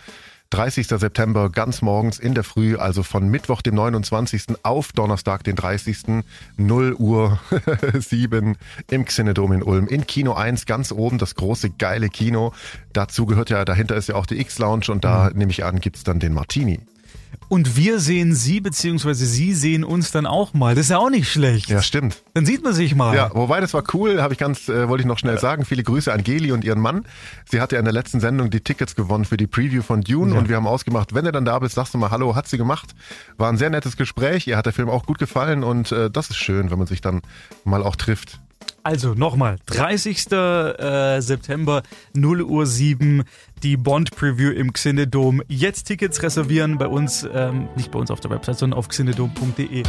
30. 0.49 0.87
September, 0.87 1.49
ganz 1.49 1.81
morgens 1.81 2.19
in 2.19 2.33
der 2.33 2.43
Früh, 2.43 2.77
also 2.77 3.03
von 3.03 3.27
Mittwoch, 3.27 3.61
dem 3.61 3.75
29. 3.75 4.63
auf 4.63 4.93
Donnerstag, 4.93 5.43
den 5.43 5.55
30. 5.55 6.23
0 6.57 6.93
Uhr 6.93 7.39
7 7.99 8.55
im 8.89 9.05
Xenedom 9.05 9.51
in 9.51 9.63
Ulm. 9.63 9.87
In 9.87 10.07
Kino 10.07 10.33
1, 10.33 10.65
ganz 10.65 10.91
oben, 10.91 11.17
das 11.17 11.35
große, 11.35 11.71
geile 11.71 12.09
Kino. 12.09 12.53
Dazu 12.93 13.25
gehört 13.25 13.49
ja, 13.49 13.65
dahinter 13.65 13.95
ist 13.95 14.07
ja 14.09 14.15
auch 14.15 14.25
die 14.25 14.39
X-Lounge 14.39 14.85
und 14.89 15.03
da, 15.03 15.31
nehme 15.33 15.51
ich 15.51 15.65
an, 15.65 15.79
gibt's 15.79 16.03
dann 16.03 16.19
den 16.19 16.33
Martini. 16.33 16.79
Und 17.49 17.77
wir 17.77 17.99
sehen 17.99 18.35
Sie, 18.35 18.59
beziehungsweise 18.59 19.25
Sie 19.25 19.53
sehen 19.53 19.85
uns 19.85 20.11
dann 20.11 20.25
auch 20.25 20.53
mal. 20.53 20.75
Das 20.75 20.85
ist 20.87 20.89
ja 20.89 20.97
auch 20.97 21.09
nicht 21.09 21.31
schlecht. 21.31 21.69
Ja, 21.69 21.81
stimmt. 21.81 22.21
Dann 22.33 22.45
sieht 22.45 22.61
man 22.63 22.73
sich 22.73 22.93
mal. 22.93 23.15
Ja, 23.15 23.31
wobei 23.33 23.61
das 23.61 23.73
war 23.73 23.83
cool, 23.93 24.21
habe 24.21 24.33
ich 24.33 24.39
ganz, 24.39 24.67
äh, 24.67 24.89
wollte 24.89 25.01
ich 25.03 25.07
noch 25.07 25.17
schnell 25.17 25.37
sagen. 25.39 25.63
Viele 25.63 25.83
Grüße 25.83 26.11
an 26.11 26.23
Geli 26.23 26.51
und 26.51 26.65
ihren 26.65 26.79
Mann. 26.81 27.05
Sie 27.49 27.61
hatte 27.61 27.75
ja 27.75 27.79
in 27.79 27.85
der 27.85 27.93
letzten 27.93 28.19
Sendung 28.19 28.49
die 28.49 28.59
Tickets 28.59 28.95
gewonnen 28.95 29.23
für 29.23 29.37
die 29.37 29.47
Preview 29.47 29.81
von 29.81 30.01
Dune 30.01 30.33
Ja. 30.33 30.39
und 30.39 30.49
wir 30.49 30.57
haben 30.57 30.67
ausgemacht, 30.67 31.13
wenn 31.13 31.23
du 31.23 31.31
dann 31.31 31.45
da 31.45 31.57
bist, 31.59 31.75
sagst 31.75 31.93
du 31.93 31.97
mal 31.97 32.11
Hallo, 32.11 32.35
hat 32.35 32.47
sie 32.49 32.57
gemacht. 32.57 32.93
War 33.37 33.49
ein 33.49 33.57
sehr 33.57 33.69
nettes 33.69 33.95
Gespräch, 33.95 34.45
ihr 34.47 34.57
hat 34.57 34.65
der 34.65 34.73
Film 34.73 34.89
auch 34.89 35.05
gut 35.05 35.17
gefallen 35.17 35.63
und 35.63 35.91
äh, 35.93 36.09
das 36.11 36.29
ist 36.29 36.37
schön, 36.37 36.69
wenn 36.69 36.77
man 36.77 36.87
sich 36.87 36.99
dann 36.99 37.21
mal 37.63 37.81
auch 37.81 37.95
trifft. 37.95 38.39
Also 38.83 39.13
nochmal, 39.13 39.57
30. 39.65 40.31
Äh, 40.31 41.21
September, 41.21 41.83
0 42.13 42.41
Uhr 42.41 42.65
7, 42.65 43.23
die 43.63 43.75
Bond-Preview 43.75 44.51
im 44.51 44.73
Xinedom. 44.73 45.41
Jetzt 45.47 45.83
Tickets 45.85 46.21
reservieren 46.23 46.77
bei 46.77 46.87
uns, 46.87 47.27
ähm, 47.33 47.67
nicht 47.75 47.91
bei 47.91 47.99
uns 47.99 48.11
auf 48.11 48.19
der 48.19 48.31
Website, 48.31 48.59
sondern 48.59 48.79
auf 48.79 48.87
xinedom.de. 48.87 49.83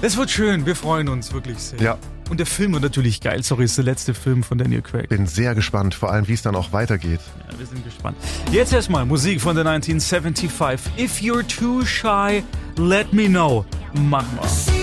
Es 0.00 0.16
wird 0.16 0.30
schön, 0.30 0.66
wir 0.66 0.74
freuen 0.74 1.08
uns 1.08 1.32
wirklich 1.32 1.58
sehr. 1.58 1.80
Ja. 1.80 1.98
Und 2.30 2.38
der 2.38 2.46
Film 2.46 2.72
wird 2.72 2.82
natürlich 2.82 3.20
geil. 3.20 3.42
Sorry, 3.42 3.64
ist 3.64 3.76
der 3.76 3.84
letzte 3.84 4.14
Film 4.14 4.42
von 4.42 4.58
Daniel 4.58 4.82
Craig. 4.82 5.08
Bin 5.08 5.26
sehr 5.26 5.54
gespannt, 5.54 5.94
vor 5.94 6.10
allem 6.10 6.26
wie 6.28 6.32
es 6.32 6.42
dann 6.42 6.56
auch 6.56 6.72
weitergeht. 6.72 7.20
Ja, 7.50 7.58
wir 7.58 7.66
sind 7.66 7.84
gespannt. 7.84 8.16
Jetzt 8.50 8.72
erstmal 8.72 9.04
Musik 9.04 9.40
von 9.40 9.54
der 9.54 9.66
1975. 9.66 10.92
If 10.98 11.20
you're 11.20 11.46
too 11.46 11.84
shy, 11.84 12.42
let 12.76 13.12
me 13.12 13.28
know. 13.28 13.64
Machen 13.94 14.38
wir. 14.40 14.81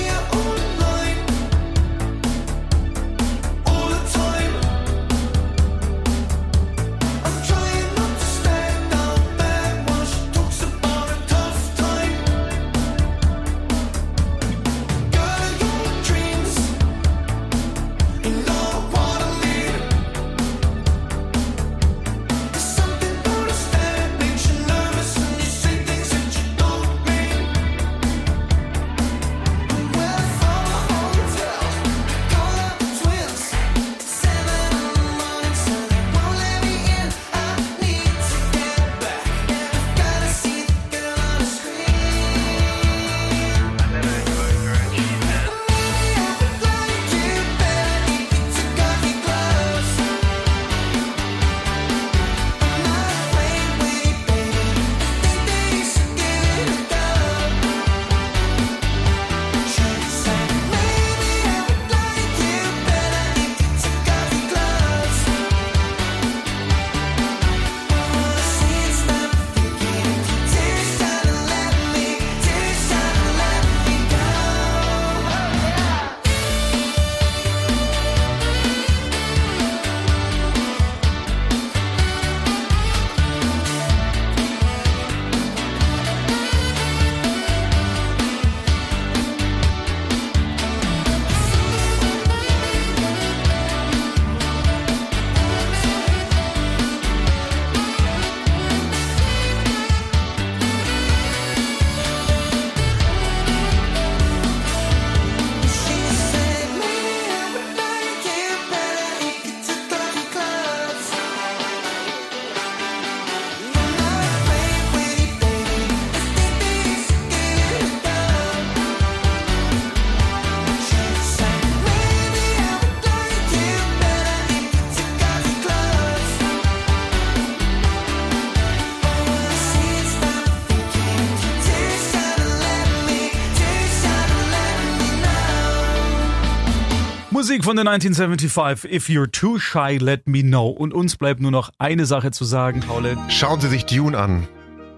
Musik 137.60 137.66
von 137.66 137.76
der 137.76 137.92
1975, 137.92 138.90
If 138.90 139.10
You're 139.10 139.30
Too 139.30 139.60
Shy, 139.60 139.98
Let 139.98 140.28
Me 140.28 140.44
Know. 140.44 140.70
Und 140.70 140.94
uns 140.94 141.18
bleibt 141.18 141.42
nur 141.42 141.52
noch 141.52 141.72
eine 141.78 142.06
Sache 142.06 142.32
zu 142.32 142.46
sagen, 142.46 142.80
Paul. 142.80 143.18
Schauen 143.28 143.60
Sie 143.60 143.68
sich 143.68 143.86
Dune 143.86 144.18
an. 144.18 144.48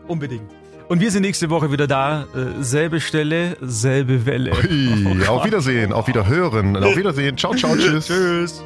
Unbedingt. 0.08 0.44
Und 0.88 1.00
wir 1.00 1.10
sind 1.10 1.24
nächste 1.24 1.50
Woche 1.50 1.72
wieder 1.72 1.88
da. 1.88 2.28
Äh, 2.36 2.62
selbe 2.62 3.00
Stelle, 3.02 3.58
selbe 3.62 4.28
Welle. 4.28 4.52
Ui, 4.52 5.26
auf 5.28 5.44
Wiedersehen, 5.44 5.92
auf 5.92 6.08
Wiederhören, 6.08 6.78
auf 6.78 6.96
Wiedersehen. 6.96 7.36
Ciao, 7.36 7.56
ciao, 7.56 7.76
tschüss. 7.76 8.06
Tschüss. 8.06 8.64